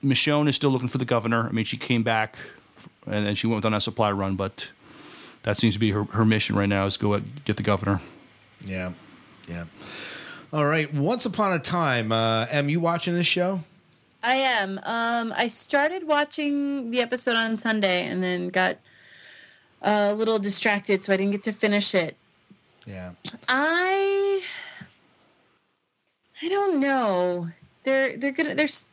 Michonne 0.05 0.47
is 0.47 0.55
still 0.55 0.69
looking 0.69 0.89
for 0.89 0.99
the 0.99 1.05
governor. 1.05 1.47
I 1.47 1.51
mean, 1.51 1.65
she 1.65 1.77
came 1.77 2.03
back 2.03 2.35
and 3.05 3.25
then 3.25 3.35
she 3.35 3.47
went 3.47 3.65
on 3.65 3.71
that 3.71 3.83
supply 3.83 4.11
run, 4.11 4.35
but 4.35 4.71
that 5.43 5.57
seems 5.57 5.73
to 5.75 5.79
be 5.79 5.91
her, 5.91 6.03
her 6.05 6.25
mission 6.25 6.55
right 6.55 6.69
now 6.69 6.85
is 6.85 6.97
go 6.97 7.15
out, 7.15 7.23
get 7.45 7.57
the 7.57 7.63
governor. 7.63 8.01
Yeah. 8.65 8.93
Yeah. 9.47 9.65
All 10.51 10.65
right. 10.65 10.93
Once 10.93 11.25
upon 11.25 11.53
a 11.53 11.59
time, 11.59 12.11
uh, 12.11 12.45
Em, 12.49 12.69
you 12.69 12.79
watching 12.79 13.13
this 13.13 13.27
show? 13.27 13.61
I 14.21 14.35
am. 14.35 14.79
Um, 14.83 15.33
I 15.35 15.47
started 15.47 16.07
watching 16.07 16.91
the 16.91 17.01
episode 17.01 17.35
on 17.35 17.57
Sunday 17.57 18.05
and 18.05 18.23
then 18.23 18.47
got 18.49 18.77
a 19.81 20.13
little 20.13 20.39
distracted, 20.39 21.03
so 21.03 21.11
I 21.11 21.17
didn't 21.17 21.33
get 21.33 21.43
to 21.43 21.51
finish 21.51 21.93
it. 21.93 22.15
Yeah. 22.85 23.11
I 23.49 24.43
I 26.41 26.49
don't 26.49 26.79
know. 26.79 27.49
They're 27.83 28.15
they're 28.17 28.31
gonna 28.31 28.55
there's 28.55 28.85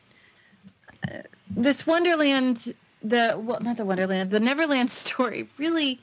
uh, 1.09 1.19
this 1.49 1.87
Wonderland 1.87 2.75
the 3.03 3.35
well 3.39 3.61
not 3.61 3.77
the 3.77 3.85
Wonderland 3.85 4.31
the 4.31 4.41
Neverland 4.41 4.91
story 5.03 5.49
really. 5.59 6.01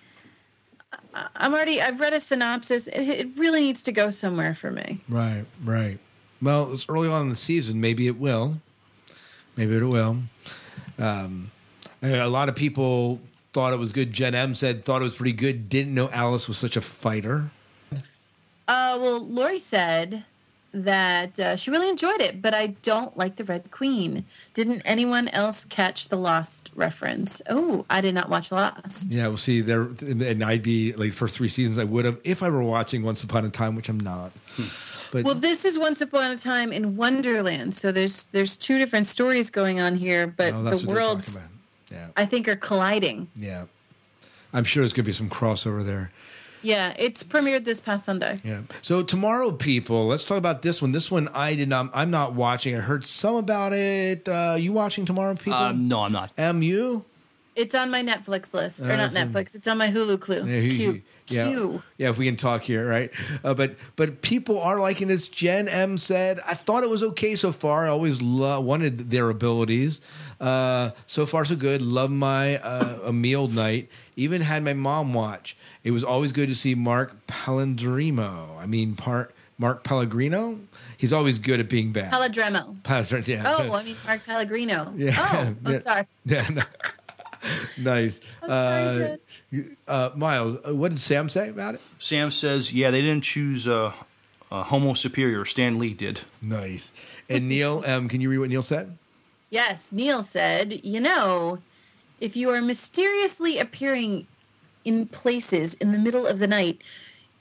I'm 1.35 1.53
already. 1.53 1.81
I've 1.81 1.99
read 1.99 2.13
a 2.13 2.19
synopsis. 2.19 2.87
It, 2.87 3.01
it 3.01 3.37
really 3.37 3.61
needs 3.61 3.83
to 3.83 3.91
go 3.91 4.09
somewhere 4.09 4.53
for 4.55 4.71
me. 4.71 5.01
Right. 5.09 5.45
Right. 5.63 5.99
Well, 6.41 6.71
it's 6.71 6.85
early 6.87 7.09
on 7.09 7.23
in 7.23 7.29
the 7.29 7.35
season. 7.35 7.81
Maybe 7.81 8.07
it 8.07 8.17
will. 8.17 8.61
Maybe 9.57 9.75
it 9.75 9.83
will. 9.83 10.17
Um, 10.97 11.51
a 12.01 12.27
lot 12.27 12.47
of 12.47 12.55
people 12.55 13.19
thought 13.53 13.73
it 13.73 13.79
was 13.79 13.91
good. 13.91 14.13
Jen 14.13 14.35
M 14.35 14.55
said 14.55 14.85
thought 14.85 15.01
it 15.01 15.05
was 15.05 15.15
pretty 15.15 15.33
good. 15.33 15.67
Didn't 15.67 15.93
know 15.93 16.09
Alice 16.11 16.47
was 16.47 16.57
such 16.57 16.77
a 16.77 16.81
fighter. 16.81 17.51
Uh, 18.67 18.97
well, 18.99 19.19
Lori 19.19 19.59
said 19.59 20.25
that 20.73 21.39
uh, 21.39 21.55
she 21.55 21.71
really 21.71 21.89
enjoyed 21.89 22.21
it, 22.21 22.41
but 22.41 22.53
I 22.53 22.67
don't 22.67 23.15
like 23.17 23.37
the 23.37 23.43
Red 23.43 23.71
Queen. 23.71 24.25
Didn't 24.53 24.81
anyone 24.83 25.27
else 25.29 25.65
catch 25.65 26.09
the 26.09 26.17
Lost 26.17 26.71
reference? 26.75 27.41
Oh, 27.49 27.85
I 27.89 28.01
did 28.01 28.13
not 28.13 28.29
watch 28.29 28.51
Lost. 28.51 29.11
Yeah, 29.11 29.27
we'll 29.27 29.37
see. 29.37 29.61
There, 29.61 29.89
and 30.01 30.43
I'd 30.43 30.63
be 30.63 30.93
like 30.93 31.13
first 31.13 31.35
three 31.35 31.49
seasons. 31.49 31.77
I 31.77 31.83
would 31.83 32.05
have 32.05 32.19
if 32.23 32.43
I 32.43 32.49
were 32.49 32.61
watching 32.63 33.03
Once 33.03 33.23
Upon 33.23 33.45
a 33.45 33.49
Time, 33.49 33.75
which 33.75 33.89
I'm 33.89 33.99
not. 33.99 34.31
But 35.11 35.23
Well, 35.23 35.35
this 35.35 35.63
is 35.63 35.79
Once 35.79 36.01
Upon 36.01 36.31
a 36.31 36.37
Time 36.37 36.73
in 36.73 36.97
Wonderland, 36.97 37.73
so 37.73 37.91
there's 37.91 38.25
there's 38.25 38.57
two 38.57 38.77
different 38.77 39.07
stories 39.07 39.49
going 39.49 39.79
on 39.79 39.95
here, 39.95 40.27
but 40.27 40.53
Oh, 40.53 40.63
that's 40.63 40.81
the 40.81 40.87
what 40.87 40.93
they're 40.95 41.03
talking 41.03 41.15
worlds. 41.15 41.41
Yeah, 41.89 42.07
I 42.17 42.25
think 42.25 42.47
are 42.49 42.55
colliding. 42.57 43.29
yeah. 43.35 43.65
I'm 44.53 44.63
sure 44.63 44.81
there's 44.81 44.93
going 44.93 45.03
to 45.03 45.09
be 45.09 45.13
some 45.13 45.29
crossover 45.29 45.85
there. 45.85 46.09
Yeah, 46.67 46.93
it's 46.99 47.23
premiered 47.23 47.63
this 47.63 47.79
past 47.79 48.03
Sunday. 48.03 48.39
Yeah. 48.43 48.61
So 48.81 49.01
tomorrow, 49.01 49.51
people, 49.51 50.05
let's 50.05 50.25
talk 50.25 50.37
about 50.37 50.63
this 50.63 50.81
one. 50.81 50.91
This 50.91 51.09
one 51.09 51.29
I 51.33 51.55
did 51.55 51.69
not. 51.69 51.89
I'm 51.93 52.11
not 52.11 52.33
watching. 52.33 52.75
I 52.75 52.79
heard 52.79 53.05
some 53.05 53.35
about 53.35 53.71
it. 53.71 54.27
Uh, 54.27 54.55
you 54.59 54.73
watching 54.73 55.05
tomorrow, 55.05 55.33
people? 55.35 55.53
Um, 55.53 55.87
no, 55.87 56.01
I'm 56.01 56.11
not. 56.11 56.31
Mu. 56.37 57.01
It's 57.55 57.73
on 57.73 57.89
my 57.89 58.03
Netflix 58.03 58.53
list, 58.53 58.81
or 58.81 58.91
Uh, 58.91 58.97
not 58.97 59.05
it's 59.07 59.15
in- 59.15 59.29
Netflix. 59.31 59.55
It's 59.55 59.65
on 59.67 59.77
my 59.77 59.89
Hulu 59.89 60.19
Clue. 60.19 60.43
Yeah, 60.45 60.59
he- 60.59 60.77
Q. 60.77 60.91
he- 60.91 61.35
yeah, 61.35 61.47
Q. 61.49 61.81
yeah. 61.97 62.09
If 62.09 62.17
we 62.17 62.25
can 62.25 62.35
talk 62.35 62.61
here, 62.63 62.85
right? 62.87 63.09
Uh, 63.45 63.53
but 63.53 63.75
but 63.95 64.21
people 64.21 64.59
are 64.61 64.77
liking 64.79 65.07
this. 65.07 65.27
Jen 65.29 65.67
M 65.69 65.97
said, 65.97 66.39
"I 66.45 66.53
thought 66.53 66.83
it 66.83 66.89
was 66.89 67.01
okay 67.01 67.35
so 67.37 67.51
far. 67.53 67.85
I 67.85 67.89
always 67.89 68.21
lo- 68.21 68.59
wanted 68.61 69.09
their 69.09 69.29
abilities. 69.29 70.01
Uh, 70.39 70.91
so 71.07 71.25
far, 71.25 71.45
so 71.45 71.55
good. 71.55 71.81
Love 71.81 72.11
my 72.11 72.57
uh, 72.57 72.99
a 73.05 73.13
meal 73.13 73.47
night. 73.47 73.89
Even 74.17 74.41
had 74.41 74.63
my 74.63 74.73
mom 74.73 75.13
watch. 75.13 75.55
It 75.87 75.91
was 75.91 76.03
always 76.03 76.33
good 76.33 76.49
to 76.49 76.55
see 76.55 76.75
Mark 76.75 77.15
Palindrimo. 77.27 78.57
I 78.59 78.65
mean, 78.65 78.95
part 78.95 79.33
Mark 79.57 79.85
Pellegrino. 79.85 80.59
He's 80.97 81.13
always 81.13 81.39
good 81.39 81.61
at 81.61 81.69
being 81.69 81.93
bad. 81.93 82.11
Paladremo. 82.11 82.83
Pal- 82.83 83.05
yeah. 83.21 83.43
Oh, 83.57 83.71
I 83.73 83.83
mean 83.83 83.95
Mark 84.05 84.25
Pellegrino. 84.25 84.93
Yeah. 84.97 85.15
Oh, 85.17 85.55
I'm 85.63 85.73
Yeah. 85.73 85.79
sorry. 85.79 86.07
Yeah, 86.25 86.47
no. 86.49 86.61
nice. 87.77 88.19
I'm 88.43 88.49
sorry, 88.49 89.17
uh, 89.53 89.57
uh, 89.87 90.09
Miles, 90.17 90.57
uh, 90.67 90.75
what 90.75 90.89
did 90.89 90.99
Sam 90.99 91.29
say 91.29 91.47
about 91.47 91.75
it? 91.75 91.81
Sam 91.99 92.31
says, 92.31 92.73
yeah, 92.73 92.91
they 92.91 93.01
didn't 93.01 93.23
choose 93.23 93.65
uh, 93.65 93.93
uh, 94.51 94.63
Homo 94.63 94.93
Superior. 94.93 95.45
Stan 95.45 95.79
Lee 95.79 95.93
did. 95.93 96.19
Nice. 96.41 96.91
And 97.29 97.47
Neil, 97.47 97.81
um, 97.87 98.09
can 98.09 98.19
you 98.19 98.29
read 98.29 98.39
what 98.39 98.49
Neil 98.49 98.61
said? 98.61 98.97
Yes, 99.49 99.93
Neil 99.93 100.21
said, 100.21 100.83
you 100.83 100.99
know, 100.99 101.59
if 102.19 102.35
you 102.35 102.49
are 102.49 102.61
mysteriously 102.61 103.57
appearing 103.57 104.27
in 104.87 105.05
places 105.07 105.73
in 105.75 105.91
the 105.91 105.99
middle 105.99 106.25
of 106.25 106.39
the 106.39 106.47
night, 106.47 106.81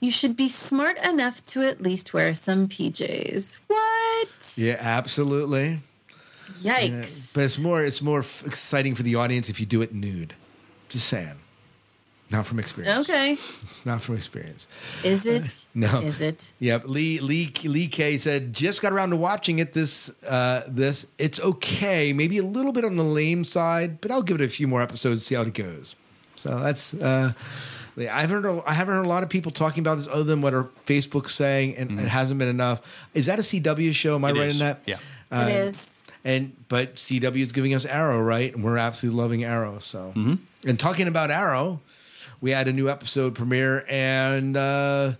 you 0.01 0.11
should 0.11 0.35
be 0.35 0.49
smart 0.49 0.97
enough 0.97 1.43
to 1.47 1.61
at 1.63 1.81
least 1.81 2.13
wear 2.13 2.33
some 2.33 2.67
PJs. 2.67 3.59
What? 3.67 4.53
Yeah, 4.57 4.77
absolutely. 4.79 5.79
Yeah, 6.61 6.79
Yikes. 6.79 7.33
But 7.33 7.43
it's 7.45 7.57
more 7.57 7.83
it's 7.83 8.01
more 8.01 8.19
f- 8.19 8.45
exciting 8.45 8.95
for 8.95 9.03
the 9.03 9.15
audience 9.15 9.49
if 9.49 9.59
you 9.59 9.65
do 9.65 9.81
it 9.81 9.93
nude. 9.93 10.33
Just 10.89 11.07
saying. 11.07 11.39
Not 12.29 12.45
from 12.45 12.59
experience. 12.59 13.09
Okay. 13.09 13.37
It's 13.69 13.85
not 13.85 14.01
from 14.01 14.17
experience. 14.17 14.67
Is 15.03 15.25
it? 15.25 15.65
No. 15.73 16.01
Is 16.01 16.19
it? 16.19 16.51
Yep. 16.59 16.87
Lee 16.87 17.19
Lee 17.19 17.53
Lee 17.63 17.87
K 17.87 18.17
said 18.17 18.53
just 18.53 18.81
got 18.81 18.91
around 18.91 19.11
to 19.11 19.15
watching 19.15 19.59
it. 19.59 19.73
This 19.73 20.11
uh, 20.25 20.63
this 20.67 21.05
it's 21.17 21.39
okay. 21.39 22.11
Maybe 22.11 22.37
a 22.39 22.43
little 22.43 22.73
bit 22.73 22.83
on 22.83 22.97
the 22.97 23.03
lame 23.03 23.43
side, 23.45 24.01
but 24.01 24.11
I'll 24.11 24.23
give 24.23 24.41
it 24.41 24.43
a 24.43 24.49
few 24.49 24.67
more 24.67 24.81
episodes 24.81 25.25
see 25.25 25.35
how 25.35 25.43
it 25.43 25.53
goes. 25.53 25.95
So 26.37 26.57
that's. 26.59 26.93
Uh, 26.93 27.33
I 27.99 28.21
haven't 28.21 28.43
heard. 28.43 28.63
I 28.67 28.73
haven't 28.73 28.93
heard 28.93 29.05
a 29.05 29.09
lot 29.09 29.23
of 29.23 29.29
people 29.29 29.51
talking 29.51 29.81
about 29.81 29.95
this 29.95 30.07
other 30.07 30.23
than 30.23 30.41
what 30.41 30.53
our 30.53 30.65
Facebook's 30.85 31.33
saying, 31.33 31.75
and 31.77 31.99
it 31.99 32.07
hasn't 32.07 32.37
been 32.39 32.47
enough. 32.47 32.81
Is 33.15 33.25
that 33.25 33.39
a 33.39 33.41
CW 33.41 33.91
show? 33.93 34.15
Am 34.15 34.23
I 34.23 34.29
It 34.29 34.33
right 34.35 34.47
is. 34.49 34.59
in 34.61 34.65
that? 34.67 34.81
Yeah. 34.85 34.97
Uh, 35.31 35.47
it 35.49 35.55
is. 35.55 36.03
and 36.23 36.55
but 36.69 36.95
CW 36.95 37.41
is 37.41 37.51
giving 37.51 37.73
us 37.73 37.85
Arrow, 37.85 38.21
right? 38.21 38.53
And 38.53 38.63
we're 38.63 38.77
absolutely 38.77 39.19
loving 39.19 39.43
Arrow. 39.43 39.79
So, 39.79 40.13
and 40.15 40.79
talking 40.79 41.07
about 41.07 41.31
Arrow, 41.31 41.81
we 42.39 42.51
had 42.51 42.67
a 42.67 42.73
new 42.73 42.87
episode 42.87 43.33
premiere, 43.33 43.83
and 43.89 44.55
uh, 44.55 45.13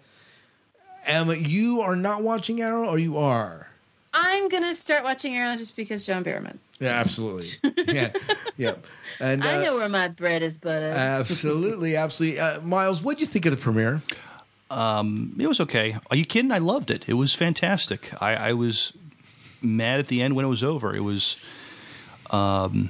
Emma, 1.05 1.33
you 1.35 1.81
are 1.81 1.95
not 1.95 2.21
watching 2.21 2.61
Arrow, 2.61 2.87
or 2.87 2.99
you 2.99 3.17
are? 3.17 3.71
I'm 4.13 4.49
gonna 4.49 4.73
start 4.73 5.03
watching 5.03 5.35
Arrow 5.35 5.55
just 5.57 5.75
because 5.75 6.05
John 6.05 6.23
Barrowman. 6.23 6.57
Yeah, 6.79 6.89
absolutely. 6.89 7.47
yeah, 7.87 8.11
yeah. 8.57 8.75
And 9.19 9.43
I 9.43 9.57
uh, 9.57 9.63
know 9.63 9.75
where 9.77 9.89
my 9.89 10.07
bread 10.09 10.43
is 10.43 10.57
buttered. 10.57 10.93
absolutely, 10.95 11.95
absolutely. 11.95 12.39
Uh, 12.39 12.61
Miles, 12.61 13.01
what 13.01 13.15
would 13.15 13.21
you 13.21 13.25
think 13.27 13.45
of 13.45 13.51
the 13.51 13.57
premiere? 13.57 14.01
It 14.69 15.47
was 15.47 15.59
okay. 15.61 15.97
Are 16.11 16.15
you 16.17 16.25
kidding? 16.25 16.51
I 16.51 16.57
loved 16.59 16.91
it. 16.91 17.05
It 17.07 17.13
was 17.13 17.33
fantastic. 17.33 18.09
I, 18.21 18.35
I 18.35 18.53
was 18.53 18.93
mad 19.61 19.99
at 19.99 20.07
the 20.07 20.21
end 20.21 20.35
when 20.35 20.45
it 20.45 20.49
was 20.49 20.61
over. 20.63 20.95
It 20.95 20.99
was, 21.03 21.37
um, 22.31 22.89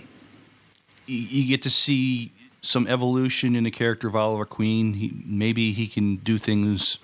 you, 1.06 1.18
you 1.20 1.48
get 1.48 1.62
to 1.64 1.70
see 1.70 2.32
some 2.62 2.88
evolution 2.88 3.56
in 3.56 3.64
the 3.64 3.72
character 3.72 4.08
of 4.08 4.16
Oliver 4.16 4.46
Queen. 4.46 4.96
He, 4.96 5.14
maybe 5.26 5.72
he 5.72 5.88
can 5.88 6.18
do 6.18 6.38
things. 6.38 6.98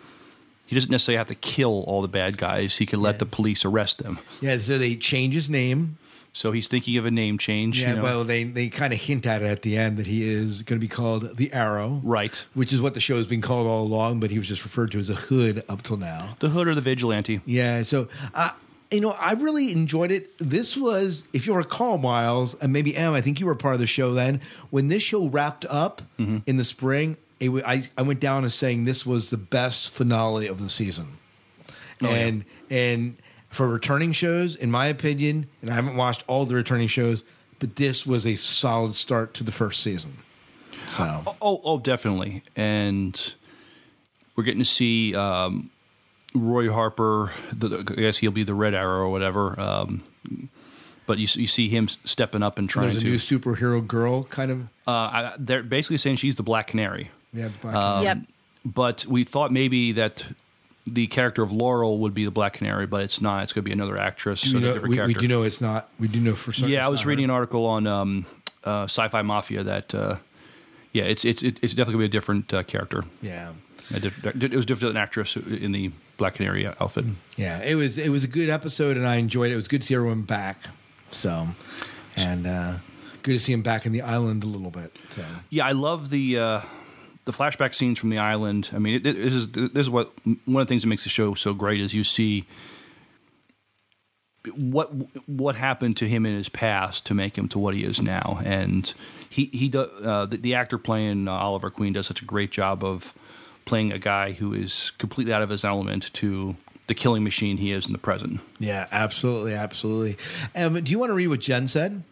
He 0.66 0.76
doesn't 0.76 0.92
necessarily 0.92 1.18
have 1.18 1.28
to 1.28 1.36
kill 1.36 1.84
all 1.84 2.02
the 2.02 2.08
bad 2.08 2.38
guys. 2.38 2.78
He 2.78 2.86
can 2.86 3.00
let 3.00 3.16
Yeah. 3.16 3.20
the 3.20 3.26
police 3.28 3.64
arrest 3.64 4.00
them. 4.00 4.20
Yeah, 4.42 4.58
so 4.58 4.78
they 4.78 4.96
change 4.96 5.34
his 5.34 5.50
name. 5.50 5.98
So 6.36 6.52
he's 6.52 6.68
thinking 6.68 6.98
of 6.98 7.06
a 7.06 7.12
name 7.12 7.38
change. 7.38 7.80
Yeah, 7.80 7.92
you 7.92 7.96
know. 7.98 8.04
well, 8.04 8.24
they 8.24 8.44
they 8.44 8.68
kind 8.68 8.92
of 8.92 9.00
hint 9.00 9.26
at 9.28 9.44
it 9.44 9.46
at 9.46 9.62
the 9.62 9.78
end 9.78 9.98
that 9.98 10.08
he 10.08 10.28
is 10.28 10.64
going 10.64 10.80
to 10.80 10.84
be 10.84 10.88
called 10.88 11.38
the 11.38 11.54
Arrow, 11.54 12.02
right. 12.04 12.44
which 12.56 12.74
is 12.74 12.82
what 12.82 12.96
the 12.96 13.00
show 13.00 13.18
has 13.18 13.28
been 13.28 13.42
called 13.42 13.68
all 13.68 13.84
along. 13.84 14.20
But 14.20 14.32
he 14.32 14.40
was 14.40 14.48
just 14.48 14.64
referred 14.64 14.92
to 14.94 15.00
as 15.00 15.10
a 15.10 15.16
Hood 15.16 15.64
up 15.70 15.84
till 15.84 15.98
now. 15.98 16.36
The 16.40 16.50
Hood 16.50 16.68
or 16.68 16.74
the 16.74 16.82
Vigilante. 16.82 17.42
Yeah, 17.46 17.84
so 17.84 18.10
uh, 18.34 18.50
you 18.94 19.02
know, 19.02 19.12
I 19.12 19.34
really 19.34 19.72
enjoyed 19.72 20.12
it. 20.12 20.38
This 20.38 20.78
was, 20.78 21.24
if 21.34 21.48
you 21.48 21.56
recall, 21.56 21.98
Miles, 21.98 22.54
and 22.56 22.72
maybe 22.72 22.96
Em, 22.96 23.14
I 23.14 23.22
think 23.22 23.40
you 23.40 23.46
were 23.46 23.56
part 23.56 23.74
of 23.74 23.80
the 23.80 23.88
show 23.88 24.14
then. 24.14 24.42
When 24.70 24.88
this 24.88 25.04
show 25.04 25.28
wrapped 25.28 25.66
up 25.66 26.02
in 26.18 26.58
the 26.58 26.66
spring, 26.66 27.18
it, 27.40 27.52
I 27.66 27.84
I 27.98 28.02
went 28.02 28.20
down 28.20 28.46
as 28.46 28.56
saying 28.56 28.86
this 28.86 29.06
was 29.06 29.30
the 29.30 29.38
best 29.38 29.90
finale 29.90 30.48
of 30.48 30.62
the 30.62 30.70
season, 30.70 31.08
and 32.02 32.46
and 32.70 33.18
for 33.54 33.68
returning 33.68 34.12
shows, 34.14 34.56
in 34.56 34.72
my 34.72 34.88
opinion, 34.88 35.48
and 35.62 35.70
I 35.70 35.76
haven't 35.76 35.96
watched 35.96 36.24
all 36.28 36.46
the 36.46 36.56
returning 36.56 36.88
shows, 36.88 37.24
but 37.60 37.76
this 37.76 38.06
was 38.06 38.26
a 38.26 38.36
solid 38.36 38.96
start 38.96 39.34
to 39.36 39.44
the 39.44 39.52
first 39.52 39.82
season. 39.82 40.18
So 40.88 41.22
Oh, 41.42 41.62
oh, 41.64 41.80
definitely. 41.80 42.44
And 42.56 43.34
we're 44.36 44.44
getting 44.44 44.60
to 44.62 44.66
see 44.66 45.16
um, 45.16 45.70
Roy 46.34 46.72
Harper. 46.72 47.32
The, 47.54 47.80
I 47.80 48.02
guess 48.02 48.18
he'll 48.18 48.32
be 48.32 48.44
the 48.44 48.56
Red 48.56 48.74
Arrow 48.74 49.02
or 49.02 49.10
whatever. 49.10 49.60
Um, 49.60 50.04
but 51.06 51.20
you, 51.20 51.28
you 51.34 51.48
see 51.48 51.70
him 51.70 51.88
stepping 51.88 52.44
up 52.44 52.58
and 52.58 52.70
trying 52.70 52.90
to. 52.90 53.00
there's 53.00 53.04
a 53.04 53.28
to. 53.28 53.36
new 53.36 53.40
superhero 53.40 53.86
girl, 53.86 54.24
kind 54.24 54.52
of. 54.52 54.62
uh, 54.88 54.92
I, 54.92 55.34
they're 55.38 55.64
basically 55.64 55.98
saying 55.98 56.16
she's 56.18 56.36
the 56.38 56.44
Black 56.44 56.68
Canary. 56.68 57.12
Yeah, 57.34 57.50
Black 57.62 57.76
Um, 57.76 58.04
yep. 58.04 58.18
But 58.66 59.06
we 59.06 59.24
thought 59.26 59.52
maybe 59.52 59.92
that 59.94 60.26
the 60.86 61.08
character 61.08 61.42
of 61.44 61.52
Laurel 61.52 62.00
would 62.00 62.14
be 62.14 62.26
the 62.26 62.32
Black 62.32 62.54
Canary, 62.54 62.86
but 62.88 63.02
it's 63.02 63.22
not. 63.22 63.44
It's 63.44 63.54
going 63.54 63.64
to 63.64 63.70
be 63.70 63.72
another 63.72 63.98
actress. 63.98 64.42
Do 64.42 64.50
so 64.50 64.56
we, 64.56 64.62
know, 64.62 64.74
different 64.74 64.96
we, 64.96 65.02
we 65.08 65.14
do 65.14 65.28
know 65.28 65.44
it's 65.44 65.62
not. 65.62 65.90
We 66.00 66.08
do 66.08 66.20
know 66.20 66.34
for 66.36 66.52
certain. 66.52 66.72
Yeah, 66.72 66.86
I 66.86 66.90
was 66.90 67.06
reading 67.06 67.24
an 67.26 67.32
article 67.32 67.66
on 67.66 67.88
um, 67.88 68.26
uh, 68.64 68.84
Sci-Fi 68.84 69.22
Mafia 69.22 69.64
that. 69.64 69.94
Uh, 69.96 70.18
yeah, 70.92 71.04
it's 71.06 71.26
it's 71.26 71.42
it's 71.42 71.60
definitely 71.62 71.94
gonna 71.94 71.98
be 72.00 72.06
a 72.06 72.10
different 72.10 72.54
uh, 72.54 72.62
character. 72.64 73.04
Yeah, 73.22 73.54
A 73.94 74.00
diff- 74.00 74.24
it 74.26 74.52
was 74.52 74.66
different 74.66 74.92
an 74.92 75.02
actress 75.02 75.36
in 75.36 75.72
the 75.72 75.92
Black 76.18 76.36
Canary 76.36 76.68
outfit. 76.68 77.06
yeah. 77.36 77.60
It 77.64 77.74
was 77.76 77.98
it 77.98 78.10
was 78.10 78.24
a 78.24 78.28
good 78.28 78.50
episode, 78.50 78.96
and 78.96 79.08
I 79.08 79.16
enjoyed 79.16 79.50
it. 79.50 79.54
It 79.54 79.56
was 79.56 79.68
good 79.68 79.82
to 79.82 79.88
see 79.88 79.96
everyone 79.96 80.22
back. 80.22 80.60
So, 81.10 81.48
and 82.16 82.46
uh, 82.46 82.74
good 83.24 83.34
to 83.34 83.40
see 83.40 83.54
him 83.54 83.64
back 83.64 83.86
in 83.88 83.92
the 83.92 84.02
island 84.04 84.44
a 84.44 84.48
little 84.48 84.70
bit. 84.70 84.96
So, 85.12 85.24
Yeah, 85.50 85.66
I 85.66 85.72
love 85.72 86.10
the 86.12 86.38
uh, 86.38 86.62
the 87.26 87.32
flashback 87.32 87.74
scenes 87.74 88.00
from 88.00 88.10
the 88.10 88.18
island. 88.18 88.72
I 88.74 88.80
mean, 88.80 88.96
it, 88.96 89.06
it, 89.06 89.16
this 89.16 89.34
is 89.34 89.52
this 89.52 89.72
is 89.76 89.90
what 89.90 90.12
one 90.46 90.62
of 90.62 90.68
the 90.68 90.72
things 90.72 90.84
that 90.84 90.90
makes 90.90 91.04
the 91.04 91.10
show 91.10 91.34
so 91.34 91.54
great 91.54 91.80
is 91.82 91.94
you 91.94 92.04
see 92.04 92.46
what 94.56 94.92
what 95.28 95.56
happened 95.56 95.98
to 95.98 96.08
him 96.08 96.26
in 96.26 96.36
his 96.36 96.50
past 96.50 97.06
to 97.06 97.14
make 97.14 97.38
him 97.38 97.48
to 97.50 97.60
what 97.60 97.74
he 97.74 97.84
is 97.84 98.02
now, 98.02 98.40
and 98.44 98.94
he 99.30 99.46
he 99.54 99.70
do, 99.70 99.82
uh, 99.82 100.26
the, 100.26 100.38
the 100.38 100.56
actor 100.56 100.78
playing 100.78 101.28
uh, 101.28 101.32
Oliver 101.32 101.70
Queen 101.70 101.94
does 101.94 102.08
such 102.08 102.22
a 102.22 102.26
great 102.26 102.52
job 102.52 102.84
of 102.84 103.14
playing 103.66 103.94
a 103.94 104.00
guy 104.00 104.34
who 104.34 104.54
is 104.54 104.92
completely 104.98 105.34
out 105.34 105.42
of 105.42 105.50
his 105.50 105.64
element 105.64 106.14
to 106.14 106.56
the 106.88 106.94
killing 106.94 107.24
machine 107.24 107.56
he 107.58 107.72
is 107.72 107.86
in 107.86 107.94
the 107.94 107.98
present. 107.98 108.42
yeah, 108.60 108.88
absolutely, 108.92 109.54
absolutely. 109.54 110.18
Um, 110.54 110.84
do 110.84 110.92
you 110.92 111.00
want 111.00 111.12
to 111.12 111.14
read 111.14 111.28
what 111.28 111.40
Jen 111.40 111.70
said? 111.70 112.04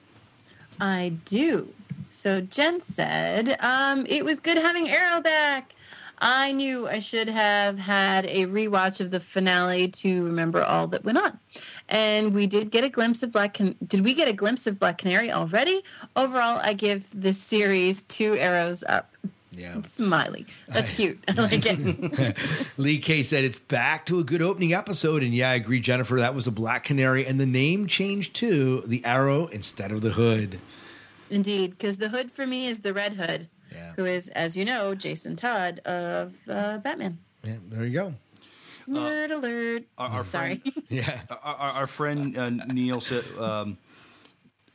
I 0.80 1.14
do. 1.26 1.74
So 2.10 2.41
Jen 2.41 2.82
said, 2.82 3.58
um, 3.60 4.06
it 4.08 4.26
was 4.26 4.39
good 4.39 4.58
having 4.58 4.89
Arrow 4.89 5.22
back. 5.22 5.76
I 6.24 6.52
knew 6.52 6.88
I 6.88 6.99
should 6.99 7.28
have 7.30 7.80
had 7.80 8.26
a 8.28 8.45
rewatch 8.45 8.99
of 8.99 9.10
the 9.10 9.20
finale 9.20 9.88
to 9.88 10.24
remember 10.24 10.62
all 10.64 10.88
that 10.89 11.04
went 11.04 11.18
on. 11.18 11.39
And 11.89 12.32
we 12.32 12.45
did 12.45 12.70
get 12.70 12.84
a 12.84 12.89
glimpse 12.89 13.24
of 13.24 13.32
Black 13.32 13.56
Can- 13.56 13.76
did 13.86 14.06
we 14.06 14.14
get 14.14 14.28
a 14.28 14.34
glimpse 14.34 14.68
of 14.68 14.78
Black 14.78 14.99
Canary 14.99 15.32
already? 15.32 15.82
Overall, 16.16 16.60
I 16.64 16.74
give 16.74 17.10
this 17.12 17.39
series 17.39 18.04
two 18.04 18.36
arrows 18.36 18.84
up. 18.88 19.16
Yeah. 19.49 19.82
Smiley. 19.89 20.45
That's 20.68 20.91
cute. 20.95 21.20
I 21.28 21.34
like 21.34 21.64
it. 21.66 22.38
Lee 22.78 22.99
K 22.99 23.24
said 23.24 23.43
it's 23.43 23.60
back 23.60 24.06
to 24.06 24.20
a 24.20 24.24
good 24.24 24.43
opening 24.43 24.74
episode, 24.74 25.24
and 25.24 25.34
yeah, 25.34 25.49
I 25.49 25.56
agree, 25.56 25.80
Jennifer. 25.80 26.18
That 26.18 26.36
was 26.36 26.45
the 26.45 26.52
Black 26.52 26.84
Canary, 26.84 27.26
and 27.26 27.39
the 27.39 27.45
name 27.47 27.88
changed 27.88 28.36
to 28.36 28.82
the 28.82 29.04
Arrow 29.04 29.47
instead 29.47 29.91
of 29.91 30.02
the 30.02 30.12
Hood. 30.12 30.60
Indeed, 31.32 31.72
because 31.72 31.98
the 31.98 32.10
hood 32.10 32.32
for 32.32 32.46
me 32.46 32.68
is 32.68 32.82
the 32.82 32.94
Red 32.94 33.14
Hood, 33.14 33.50
Yeah. 33.72 33.94
who 33.96 34.06
is, 34.06 34.28
as 34.30 34.56
you 34.58 34.66
know, 34.66 34.94
Jason 34.96 35.36
Todd 35.36 35.80
of 35.80 36.36
uh, 36.50 36.78
Batman. 36.80 37.20
Yeah, 37.44 37.56
there 37.70 37.86
you 37.86 37.94
go. 37.94 38.14
Nerd 38.88 39.32
alert. 39.32 39.84
our- 39.98 40.10
our 40.10 40.26
Sorry. 40.26 40.62
Yeah. 40.90 41.22
Our, 41.30 41.38
our, 41.56 41.72
our 41.82 41.88
friend 41.88 42.38
uh, 42.38 42.50
Neil 42.50 43.00
said. 43.02 43.24
Um, 43.40 43.78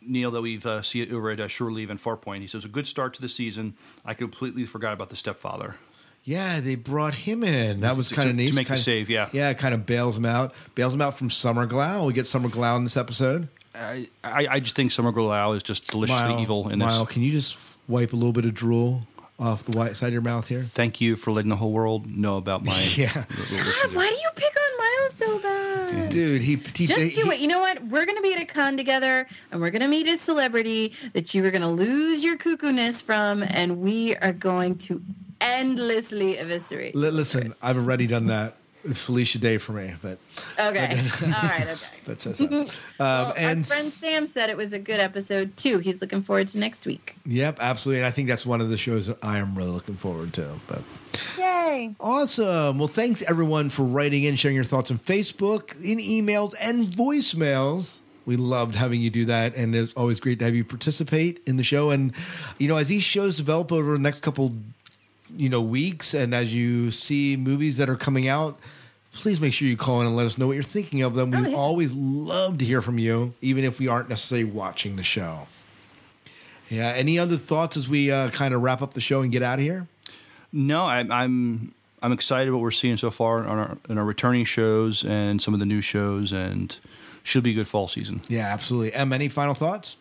Neil, 0.01 0.31
that 0.31 0.41
we've 0.41 0.65
uh, 0.65 0.83
seen 0.83 1.13
over 1.13 1.31
at 1.31 1.41
uh, 1.41 1.49
Shore 1.49 1.73
Leave 1.73 1.91
and 1.91 2.01
Farpoint, 2.01 2.41
he 2.41 2.47
says 2.47 2.65
a 2.65 2.69
good 2.69 2.87
start 2.87 3.13
to 3.15 3.21
the 3.21 3.29
season. 3.29 3.75
I 4.05 4.15
completely 4.15 4.65
forgot 4.65 4.93
about 4.93 5.11
the 5.11 5.17
stepfather. 5.17 5.75
Yeah, 6.23 6.61
they 6.61 6.77
brought 6.77 7.15
him 7.15 7.43
in. 7.43 7.81
That 7.81 7.97
was 7.97 8.09
To- 8.09 8.15
kind 8.15 8.31
of 8.31 8.37
to- 8.37 8.43
to 8.43 8.47
neat. 8.47 8.55
make 8.55 8.67
the 8.69 8.75
Kinda- 8.75 8.83
save, 8.83 9.11
yeah. 9.11 9.29
Yeah, 9.33 9.53
kind 9.55 9.75
of 9.75 9.85
bails 9.85 10.17
him 10.17 10.25
out. 10.25 10.55
Bails 10.77 10.95
him 10.95 11.01
out 11.01 11.19
from 11.19 11.29
Summer 11.31 11.67
Glau. 11.67 12.07
We 12.07 12.13
get 12.13 12.27
Summer 12.29 12.49
Glau 12.49 12.77
in 12.77 12.85
this 12.85 12.97
episode. 12.97 13.49
I, 13.77 14.09
I, 14.25 14.47
I 14.51 14.61
just 14.61 14.75
think 14.77 14.93
Summer 14.93 15.13
Glau 15.13 15.55
is 15.57 15.63
just 15.63 15.91
deliciously 15.91 16.29
Mile- 16.35 16.41
evil 16.41 16.69
in 16.69 16.79
this. 16.79 17.07
Can 17.09 17.23
you 17.23 17.33
just 17.33 17.57
wipe 17.89 18.13
a 18.13 18.17
little 18.17 18.33
bit 18.33 18.45
of 18.45 18.55
drool 18.55 19.07
off 19.39 19.65
the 19.65 19.77
white 19.79 19.97
side 19.97 20.09
of 20.09 20.13
your 20.15 20.23
mouth 20.23 20.49
here? 20.49 20.63
Thank 20.63 21.01
you 21.01 21.15
for 21.17 21.31
letting 21.31 21.51
the 21.51 21.57
whole 21.57 21.73
world 21.73 22.07
know 22.07 22.37
about 22.39 22.65
my. 22.65 22.73
Yeah. 22.97 23.13
God, 23.13 23.95
why 23.95 24.09
do 24.09 24.15
you 24.15 24.31
pick 24.35 24.55
on 24.57 24.79
Miles 24.79 25.13
so 25.13 25.39
bad? 25.41 26.09
Dude, 26.11 26.43
he, 26.43 26.57
he 26.57 26.87
Just 26.87 27.01
he- 27.01 27.11
do 27.23 27.31
it. 27.31 27.41
You 27.41 27.49
know 27.49 27.61
what? 27.61 27.83
We're 27.85 28.07
going 28.07 28.17
to 28.17 28.23
be 28.23 28.33
at 28.33 28.41
a 28.41 28.47
con 28.47 28.77
together 28.77 29.27
and 29.53 29.61
we're 29.61 29.71
going 29.71 29.83
to 29.83 29.89
meet 29.89 30.07
a 30.09 30.17
celebrity 30.17 30.93
that 31.13 31.35
you 31.35 31.45
are 31.45 31.51
going 31.51 31.63
to 31.63 31.69
lose 31.69 32.25
your 32.25 32.37
cuckoo-ness 32.37 33.03
from 33.03 33.43
and 33.43 33.81
we 33.81 34.17
are 34.17 34.33
going 34.33 34.79
to 34.79 35.03
endlessly 35.41 36.39
eviscerate. 36.39 36.95
Li- 36.95 37.11
listen, 37.11 37.55
I've 37.63 37.77
already 37.77 38.07
done 38.07 38.27
that. 38.29 38.55
Felicia 38.95 39.39
Day 39.39 39.59
for 39.59 39.73
me, 39.73 39.95
but 40.03 40.19
Okay. 40.59 41.01
All 41.25 41.31
right. 41.31 41.67
Okay. 41.69 41.87
but 42.07 42.23
says 42.23 42.39
that. 42.39 42.53
Um, 42.53 42.67
Well, 42.99 43.35
and 43.37 43.59
our 43.59 43.65
friend 43.65 43.87
Sam 43.87 44.27
said 44.27 44.51
it 44.51 44.57
was 44.57 44.73
a 44.73 44.79
good 44.79 45.01
episode 45.01 45.57
too. 45.57 45.79
He's 45.79 46.01
looking 46.01 46.23
forward 46.23 46.49
to 46.49 46.59
next 46.59 46.87
week. 46.87 47.17
yep, 47.27 47.59
absolutely. 47.61 48.01
And 48.01 48.07
I 48.07 48.11
think 48.11 48.29
that's 48.29 48.47
one 48.47 48.61
of 48.61 48.69
the 48.69 48.79
shows 48.79 49.07
that 49.07 49.19
I 49.23 49.39
am 49.39 49.57
really 49.57 49.71
looking 49.71 49.97
forward 49.97 50.33
to. 50.35 50.49
But 50.67 50.83
Yay! 51.39 51.95
Awesome. 52.01 52.79
Well, 52.79 52.89
thanks 52.89 53.23
everyone 53.23 53.71
for 53.71 53.83
writing 53.85 54.25
in, 54.25 54.37
sharing 54.37 54.55
your 54.55 54.65
thoughts 54.65 54.91
on 54.91 54.99
Facebook, 54.99 55.73
in 55.83 55.99
emails, 55.99 56.55
and 56.61 56.87
voicemails. 56.87 57.99
We 58.25 58.37
loved 58.37 58.75
having 58.75 59.01
you 59.01 59.11
do 59.11 59.25
that, 59.27 59.55
and 59.57 59.75
it's 59.75 59.93
always 59.95 60.19
great 60.19 60.41
to 60.41 60.45
have 60.47 60.55
you 60.55 60.65
participate 60.65 61.41
in 61.47 61.57
the 61.57 61.63
show. 61.63 61.91
And 61.91 62.13
you 62.59 62.67
know, 62.69 62.77
as 62.77 62.89
these 62.89 63.05
shows 63.05 63.37
develop 63.37 63.71
over 63.71 63.93
the 63.93 63.99
next 64.01 64.21
couple, 64.21 64.53
you 65.37 65.49
know, 65.49 65.61
weeks, 65.61 66.13
and 66.13 66.35
as 66.35 66.53
you 66.53 66.91
see 66.91 67.37
movies 67.37 67.77
that 67.77 67.89
are 67.89 67.95
coming 67.97 68.27
out, 68.27 68.59
please 69.17 69.41
make 69.41 69.53
sure 69.53 69.67
you 69.67 69.77
call 69.77 70.01
in 70.01 70.07
and 70.07 70.17
let 70.17 70.27
us 70.27 70.39
know 70.39 70.47
what 70.47 70.55
you're 70.55 70.63
thinking 70.63 71.03
of 71.03 71.15
them. 71.15 71.31
We 71.31 71.39
Oh, 71.39 71.49
yeah. 71.51 71.57
always 71.57 71.93
love 71.95 72.59
to 72.59 72.65
hear 72.65 72.81
from 72.83 72.99
you, 72.99 73.35
even 73.43 73.65
if 73.65 73.79
we 73.79 73.89
aren't 73.89 74.09
necessarily 74.09 74.45
watching 74.45 74.97
the 74.97 75.03
show. 75.03 75.49
Yeah. 76.71 76.89
Any 76.97 77.19
other 77.19 77.37
thoughts 77.37 77.77
as 77.77 77.89
we 77.89 78.11
uh, 78.11 78.31
kind 78.31 78.53
of 78.55 78.63
wrap 78.63 78.83
up 78.83 78.95
the 78.95 79.01
show 79.01 79.23
and 79.23 79.31
get 79.33 79.43
out 79.43 79.59
of 79.59 79.65
here? 79.65 79.87
No, 80.53 80.85
I, 80.85 80.99
I'm 81.11 81.73
I'm 82.03 82.13
excited 82.13 82.53
what 82.53 82.61
we're 82.61 82.71
seeing 82.71 82.97
so 82.97 83.11
far 83.11 83.47
on 83.47 83.59
our, 83.59 83.79
in 83.89 83.99
our 83.99 84.05
returning 84.05 84.45
shows 84.45 85.05
and 85.05 85.41
some 85.43 85.55
of 85.55 85.61
the 85.61 85.67
new 85.67 85.81
shows, 85.81 86.31
and 86.33 86.77
should 87.23 87.43
be 87.43 87.51
a 87.51 87.55
good 87.55 87.67
fall 87.69 87.89
season. 87.89 88.21
Yeah, 88.29 88.47
absolutely. 88.53 88.93
Em, 88.95 89.13
any 89.13 89.29
final 89.29 89.55
thoughts? 89.55 89.97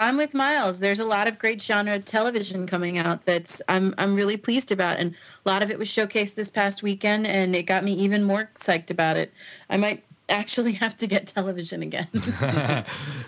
I'm 0.00 0.16
with 0.16 0.32
Miles. 0.32 0.78
There's 0.80 0.98
a 0.98 1.04
lot 1.04 1.28
of 1.28 1.38
great 1.38 1.60
genre 1.60 1.98
television 1.98 2.66
coming 2.66 2.96
out 2.96 3.26
that's 3.26 3.60
I'm 3.68 3.94
I'm 3.98 4.14
really 4.14 4.38
pleased 4.38 4.72
about, 4.72 4.96
and 4.98 5.14
a 5.44 5.48
lot 5.48 5.62
of 5.62 5.70
it 5.70 5.78
was 5.78 5.88
showcased 5.88 6.36
this 6.36 6.48
past 6.50 6.82
weekend, 6.82 7.26
and 7.26 7.54
it 7.54 7.64
got 7.64 7.84
me 7.84 7.92
even 7.92 8.24
more 8.24 8.48
psyched 8.54 8.90
about 8.90 9.18
it. 9.18 9.30
I 9.68 9.76
might 9.76 10.02
actually 10.30 10.72
have 10.84 10.96
to 10.96 11.06
get 11.06 11.26
television 11.26 11.82
again. 11.82 12.08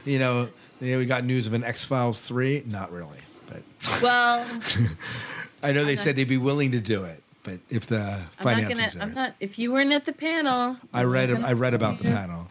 you 0.06 0.18
know, 0.18 0.48
yeah, 0.80 0.96
we 0.96 1.04
got 1.04 1.24
news 1.24 1.46
of 1.46 1.52
an 1.52 1.62
X 1.62 1.84
Files 1.84 2.26
three. 2.26 2.62
Not 2.66 2.90
really, 2.90 3.18
but 3.48 3.62
well, 4.02 4.44
I 5.62 5.72
know 5.72 5.84
they 5.84 5.92
I'm 5.92 5.96
said 5.98 6.06
not- 6.06 6.16
they'd 6.16 6.28
be 6.28 6.38
willing 6.38 6.72
to 6.72 6.80
do 6.80 7.04
it, 7.04 7.22
but 7.42 7.60
if 7.68 7.86
the 7.86 8.00
I'm 8.00 8.16
not 8.16 8.32
finances 8.42 8.94
gonna. 8.94 9.04
are 9.04 9.08
I'm 9.08 9.14
not. 9.14 9.34
If 9.40 9.58
you 9.58 9.72
weren't 9.72 9.92
at 9.92 10.06
the 10.06 10.14
panel, 10.14 10.78
I 10.94 11.04
read 11.04 11.30
I 11.30 11.52
read 11.52 11.74
about 11.74 11.98
the 11.98 12.04
panel. 12.04 12.48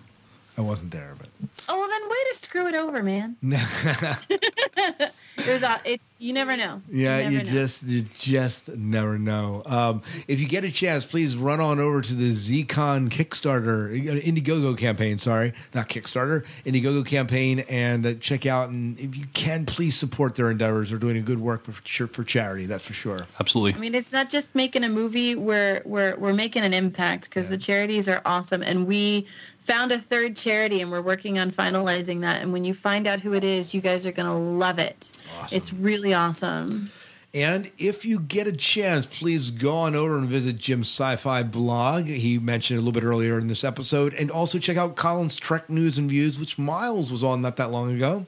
I 0.57 0.61
wasn't 0.61 0.91
there, 0.91 1.15
but 1.17 1.29
Oh 1.69 1.79
well, 1.79 1.87
then 1.87 2.01
way 2.09 2.17
to 2.31 2.35
screw 2.37 2.67
it 2.67 2.75
over, 2.75 3.03
man. 3.03 3.37
it 3.41 5.11
was. 5.47 5.63
aw- 5.63 5.79
It. 5.85 6.01
You 6.19 6.33
never 6.33 6.55
know. 6.55 6.83
Yeah, 6.87 7.17
you, 7.17 7.39
never 7.39 7.45
know. 7.45 7.51
just 7.51 7.81
you 7.83 8.05
just 8.13 8.69
never 8.75 9.17
know. 9.17 9.63
Um, 9.65 10.03
if 10.27 10.39
you 10.39 10.47
get 10.47 10.63
a 10.63 10.71
chance, 10.71 11.03
please 11.03 11.35
run 11.35 11.59
on 11.59 11.79
over 11.79 11.99
to 11.99 12.13
the 12.13 12.29
ZCon 12.31 13.09
Kickstarter, 13.09 13.89
uh, 14.07 14.21
Indiegogo 14.21 14.77
campaign. 14.77 15.17
Sorry, 15.17 15.51
not 15.73 15.89
Kickstarter, 15.89 16.45
Indiegogo 16.63 17.03
campaign, 17.03 17.61
and 17.67 18.05
uh, 18.05 18.13
check 18.15 18.45
out. 18.45 18.69
And 18.69 18.99
if 18.99 19.15
you 19.17 19.25
can, 19.33 19.65
please 19.65 19.97
support 19.97 20.35
their 20.35 20.51
endeavors. 20.51 20.91
They're 20.91 20.99
doing 20.99 21.17
a 21.17 21.21
good 21.21 21.39
work 21.39 21.63
for 21.65 21.73
sure 21.87 22.05
for 22.07 22.23
charity. 22.23 22.67
That's 22.67 22.85
for 22.85 22.93
sure. 22.93 23.25
Absolutely. 23.39 23.73
I 23.73 23.77
mean, 23.79 23.95
it's 23.95 24.13
not 24.13 24.29
just 24.29 24.53
making 24.53 24.83
a 24.83 24.89
movie. 24.89 25.33
We're 25.33 25.81
we're 25.85 26.15
we're 26.17 26.33
making 26.35 26.61
an 26.61 26.75
impact 26.75 27.23
because 27.23 27.49
the 27.49 27.57
charities 27.57 28.07
are 28.07 28.21
awesome, 28.25 28.61
and 28.61 28.85
we 28.85 29.25
found 29.61 29.91
a 29.91 29.99
third 29.99 30.35
charity, 30.35 30.81
and 30.81 30.91
we're 30.91 31.01
working 31.01 31.39
on 31.39 31.51
finalizing 31.51 32.21
that. 32.21 32.41
And 32.41 32.51
when 32.51 32.65
you 32.65 32.73
find 32.73 33.07
out 33.07 33.21
who 33.21 33.33
it 33.33 33.43
is, 33.43 33.73
you 33.73 33.81
guys 33.81 34.05
are 34.05 34.11
gonna 34.11 34.37
love 34.37 34.79
it. 34.79 35.11
It's 35.51 35.71
really 35.73 36.13
awesome. 36.13 36.91
And 37.33 37.71
if 37.77 38.03
you 38.03 38.19
get 38.19 38.45
a 38.47 38.51
chance, 38.51 39.05
please 39.05 39.51
go 39.51 39.73
on 39.73 39.95
over 39.95 40.17
and 40.17 40.27
visit 40.27 40.57
Jim's 40.57 40.89
sci-fi 40.89 41.43
blog. 41.43 42.03
He 42.03 42.37
mentioned 42.37 42.77
it 42.77 42.81
a 42.81 42.83
little 42.83 42.99
bit 42.99 43.07
earlier 43.07 43.39
in 43.39 43.47
this 43.47 43.63
episode, 43.63 44.13
and 44.15 44.29
also 44.29 44.59
check 44.59 44.75
out 44.75 44.97
Colin's 44.97 45.37
Trek 45.37 45.69
News 45.69 45.97
and 45.97 46.09
Views, 46.09 46.37
which 46.37 46.59
Miles 46.59 47.09
was 47.09 47.23
on 47.23 47.41
not 47.41 47.55
that 47.55 47.71
long 47.71 47.93
ago. 47.95 48.25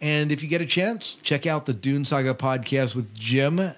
And 0.00 0.32
if 0.32 0.42
you 0.42 0.48
get 0.48 0.62
a 0.62 0.66
chance, 0.66 1.18
check 1.20 1.46
out 1.46 1.66
the 1.66 1.74
Dune 1.74 2.06
Saga 2.06 2.32
podcast 2.32 2.96
with 2.96 3.12
Jim, 3.12 3.58
uh, 3.58 3.74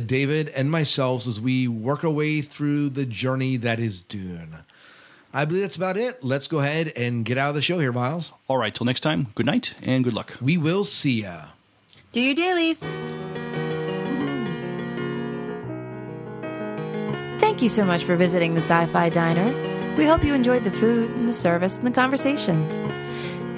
David, 0.00 0.48
and 0.48 0.68
myself 0.68 1.28
as 1.28 1.40
we 1.40 1.68
work 1.68 2.02
our 2.02 2.10
way 2.10 2.40
through 2.40 2.88
the 2.88 3.06
journey 3.06 3.56
that 3.58 3.78
is 3.78 4.00
Dune. 4.00 4.64
I 5.34 5.46
believe 5.46 5.62
that's 5.62 5.76
about 5.76 5.96
it. 5.96 6.22
Let's 6.22 6.46
go 6.46 6.58
ahead 6.58 6.92
and 6.94 7.24
get 7.24 7.38
out 7.38 7.50
of 7.50 7.54
the 7.54 7.62
show 7.62 7.78
here, 7.78 7.92
Miles. 7.92 8.32
All 8.48 8.58
right. 8.58 8.74
Till 8.74 8.84
next 8.84 9.00
time. 9.00 9.28
Good 9.34 9.46
night 9.46 9.74
and 9.82 10.04
good 10.04 10.12
luck. 10.12 10.36
We 10.40 10.58
will 10.58 10.84
see 10.84 11.22
ya. 11.22 11.44
Do 12.12 12.20
your 12.20 12.34
dailies. 12.34 12.82
Thank 17.40 17.62
you 17.62 17.68
so 17.68 17.84
much 17.84 18.04
for 18.04 18.16
visiting 18.16 18.54
the 18.54 18.60
Sci 18.60 18.86
Fi 18.86 19.08
Diner. 19.08 19.94
We 19.96 20.04
hope 20.06 20.24
you 20.24 20.34
enjoyed 20.34 20.64
the 20.64 20.70
food 20.70 21.10
and 21.10 21.28
the 21.28 21.32
service 21.32 21.78
and 21.78 21.86
the 21.86 21.92
conversations. 21.92 22.78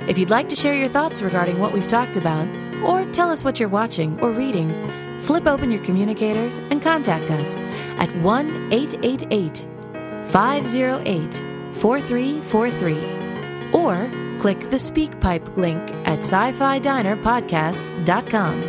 If 0.08 0.18
you'd 0.18 0.30
like 0.30 0.48
to 0.50 0.56
share 0.56 0.74
your 0.74 0.88
thoughts 0.88 1.22
regarding 1.22 1.58
what 1.58 1.72
we've 1.72 1.88
talked 1.88 2.16
about, 2.16 2.48
or 2.84 3.10
tell 3.12 3.30
us 3.30 3.42
what 3.42 3.58
you're 3.58 3.68
watching 3.68 4.20
or 4.20 4.30
reading, 4.30 4.70
flip 5.20 5.46
open 5.46 5.70
your 5.72 5.82
communicators 5.82 6.58
and 6.58 6.82
contact 6.82 7.30
us 7.30 7.60
at 7.98 8.14
1 8.16 8.72
888 8.72 9.66
508 10.26 11.53
4343 11.74 13.72
or 13.72 14.10
click 14.38 14.60
the 14.60 14.76
SpeakPipe 14.76 15.56
link 15.56 15.80
at 16.06 16.18
sci 16.18 16.52
fi 16.52 16.78
diner 16.78 17.16
podcast.com 17.16 18.62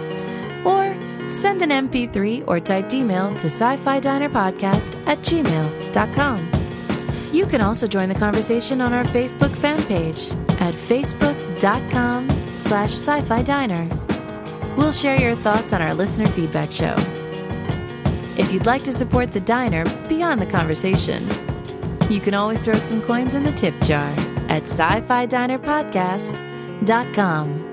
or 0.66 0.96
send 1.30 1.62
an 1.62 1.70
MP3 1.90 2.44
or 2.48 2.60
typed 2.60 2.94
email 2.94 3.36
to 3.38 3.46
sci 3.48 3.78
fi 3.78 4.00
diner 4.00 4.30
podcast 4.30 4.96
at 5.08 5.20
gmail.com. 5.20 6.52
You 7.36 7.46
can 7.46 7.60
also 7.60 7.86
join 7.86 8.08
the 8.08 8.16
conversation 8.16 8.80
on 8.80 8.94
our 8.94 9.04
Facebook 9.04 9.54
fan 9.54 9.84
page 9.84 10.32
at 10.62 10.74
facebook.com 10.74 12.30
slash 12.58 12.92
sci-fi 12.92 13.42
diner. 13.44 13.90
We'll 14.78 14.94
share 14.94 15.20
your 15.20 15.36
thoughts 15.36 15.74
on 15.74 15.82
our 15.82 15.94
listener 15.94 16.28
feedback 16.28 16.72
show. 16.72 16.96
If 18.38 18.54
you'd 18.54 18.66
like 18.66 18.84
to 18.84 18.94
support 18.94 19.34
the 19.34 19.42
diner 19.42 19.84
beyond 20.08 20.42
the 20.42 20.46
conversation, 20.46 21.28
you 22.10 22.20
can 22.20 22.34
always 22.34 22.64
throw 22.64 22.76
some 22.76 23.02
coins 23.02 23.34
in 23.34 23.44
the 23.44 23.52
tip 23.52 23.80
jar 23.82 24.14
at 24.50 24.64
sci-fi 24.64 25.26
diner 25.26 25.60
podcast.com. 25.60 27.65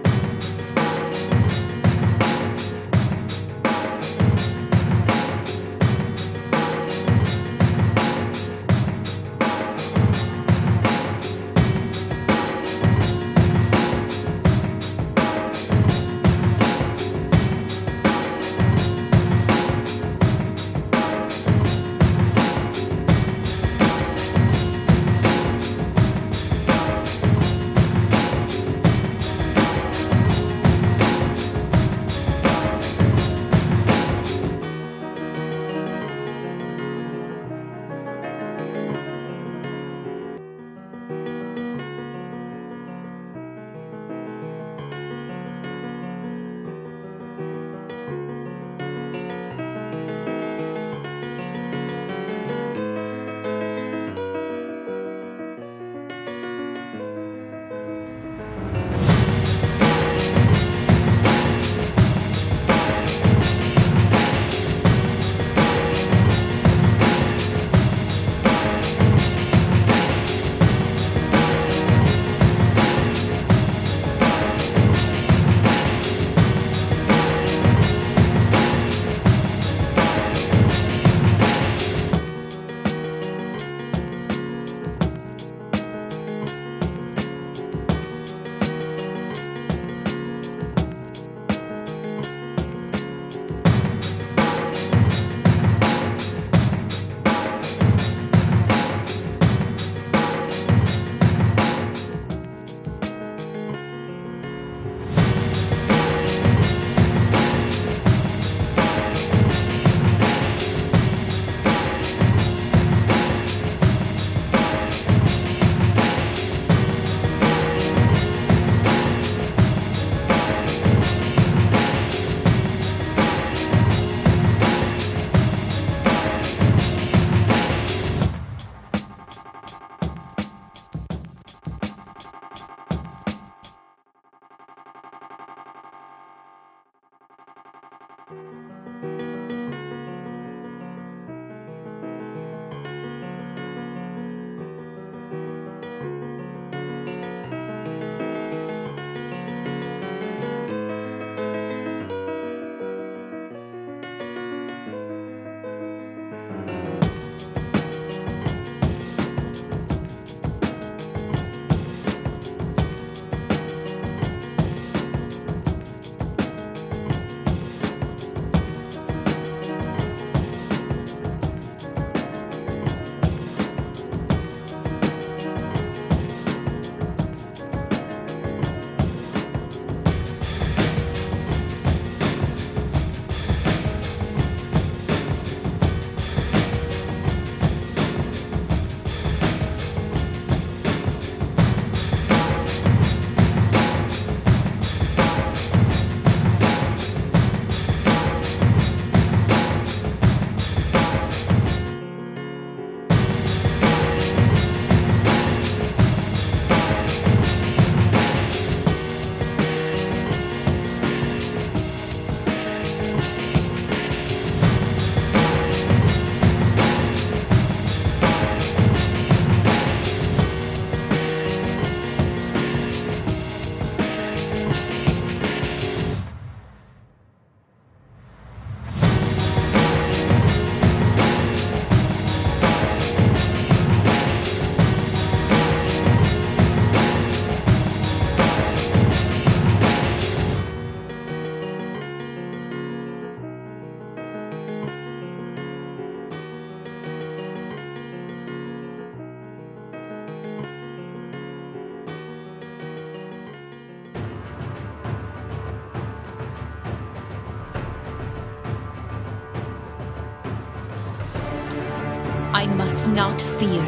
Not 263.15 263.43
fear. 263.43 263.87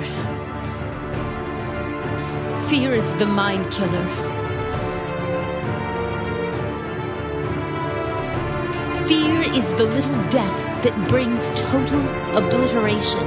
Fear 2.68 2.93
is 2.93 3.14
the 3.14 3.25
mind 3.25 3.70
killer. 3.72 4.05
Fear 9.07 9.43
is 9.55 9.66
the 9.70 9.85
little 9.85 10.29
death 10.29 10.83
that 10.83 11.09
brings 11.09 11.49
total 11.53 12.01
obliteration. 12.37 13.27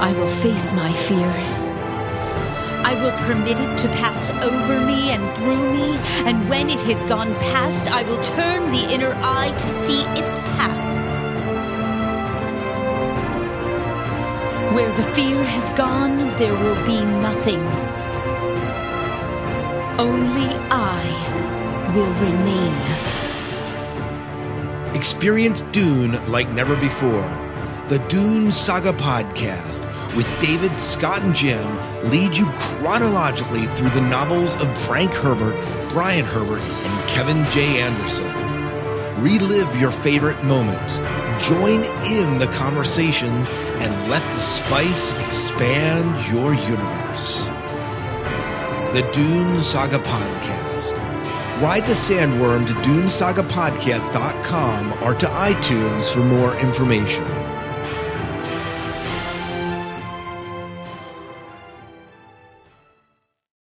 I 0.00 0.12
will 0.16 0.26
face 0.26 0.72
my 0.72 0.92
fear. 0.92 1.30
I 2.84 2.94
will 3.00 3.12
permit 3.28 3.60
it 3.60 3.78
to 3.78 3.88
pass 3.90 4.30
over 4.42 4.80
me 4.84 5.10
and 5.10 5.36
through 5.36 5.74
me, 5.74 5.96
and 6.26 6.48
when 6.48 6.70
it 6.70 6.80
has 6.80 7.04
gone 7.04 7.34
past, 7.36 7.88
I 7.88 8.02
will 8.02 8.20
turn 8.20 8.72
the 8.72 8.92
inner 8.92 9.14
eye 9.22 9.52
to 9.52 9.68
see 9.86 10.00
its 10.18 10.38
path. 10.56 10.87
Where 14.78 14.96
the 14.96 15.12
fear 15.12 15.42
has 15.42 15.70
gone, 15.76 16.18
there 16.36 16.54
will 16.54 16.76
be 16.86 17.04
nothing. 17.04 17.58
Only 19.98 20.54
I 20.70 21.02
will 21.96 22.14
remain. 22.22 22.72
Experience 24.94 25.62
Dune 25.72 26.24
like 26.26 26.48
never 26.50 26.76
before. 26.76 27.28
The 27.88 27.98
Dune 28.06 28.52
Saga 28.52 28.92
Podcast 28.92 29.84
with 30.14 30.28
David, 30.40 30.78
Scott, 30.78 31.22
and 31.22 31.34
Jim 31.34 31.68
lead 32.08 32.36
you 32.36 32.46
chronologically 32.52 33.66
through 33.66 33.90
the 33.90 34.02
novels 34.02 34.54
of 34.62 34.78
Frank 34.82 35.12
Herbert, 35.12 35.60
Brian 35.90 36.24
Herbert, 36.24 36.60
and 36.60 37.08
Kevin 37.08 37.44
J. 37.46 37.80
Anderson. 37.82 38.32
Relive 39.20 39.80
your 39.80 39.90
favorite 39.90 40.40
moments, 40.44 41.00
join 41.48 41.82
in 42.06 42.38
the 42.38 42.48
conversations, 42.52 43.50
and 43.80 44.10
let 44.10 44.22
the 44.34 44.40
spice 44.40 45.12
expand 45.24 46.16
your 46.32 46.54
universe. 46.54 47.46
The 48.94 49.02
Dune 49.12 49.62
Saga 49.62 49.98
Podcast. 49.98 50.96
Ride 51.62 51.86
the 51.86 51.94
sandworm 51.94 52.66
to 52.66 52.72
dunesagapodcast.com 52.74 54.92
or 55.02 55.14
to 55.14 55.26
iTunes 55.26 56.12
for 56.12 56.20
more 56.20 56.56
information. 56.58 57.37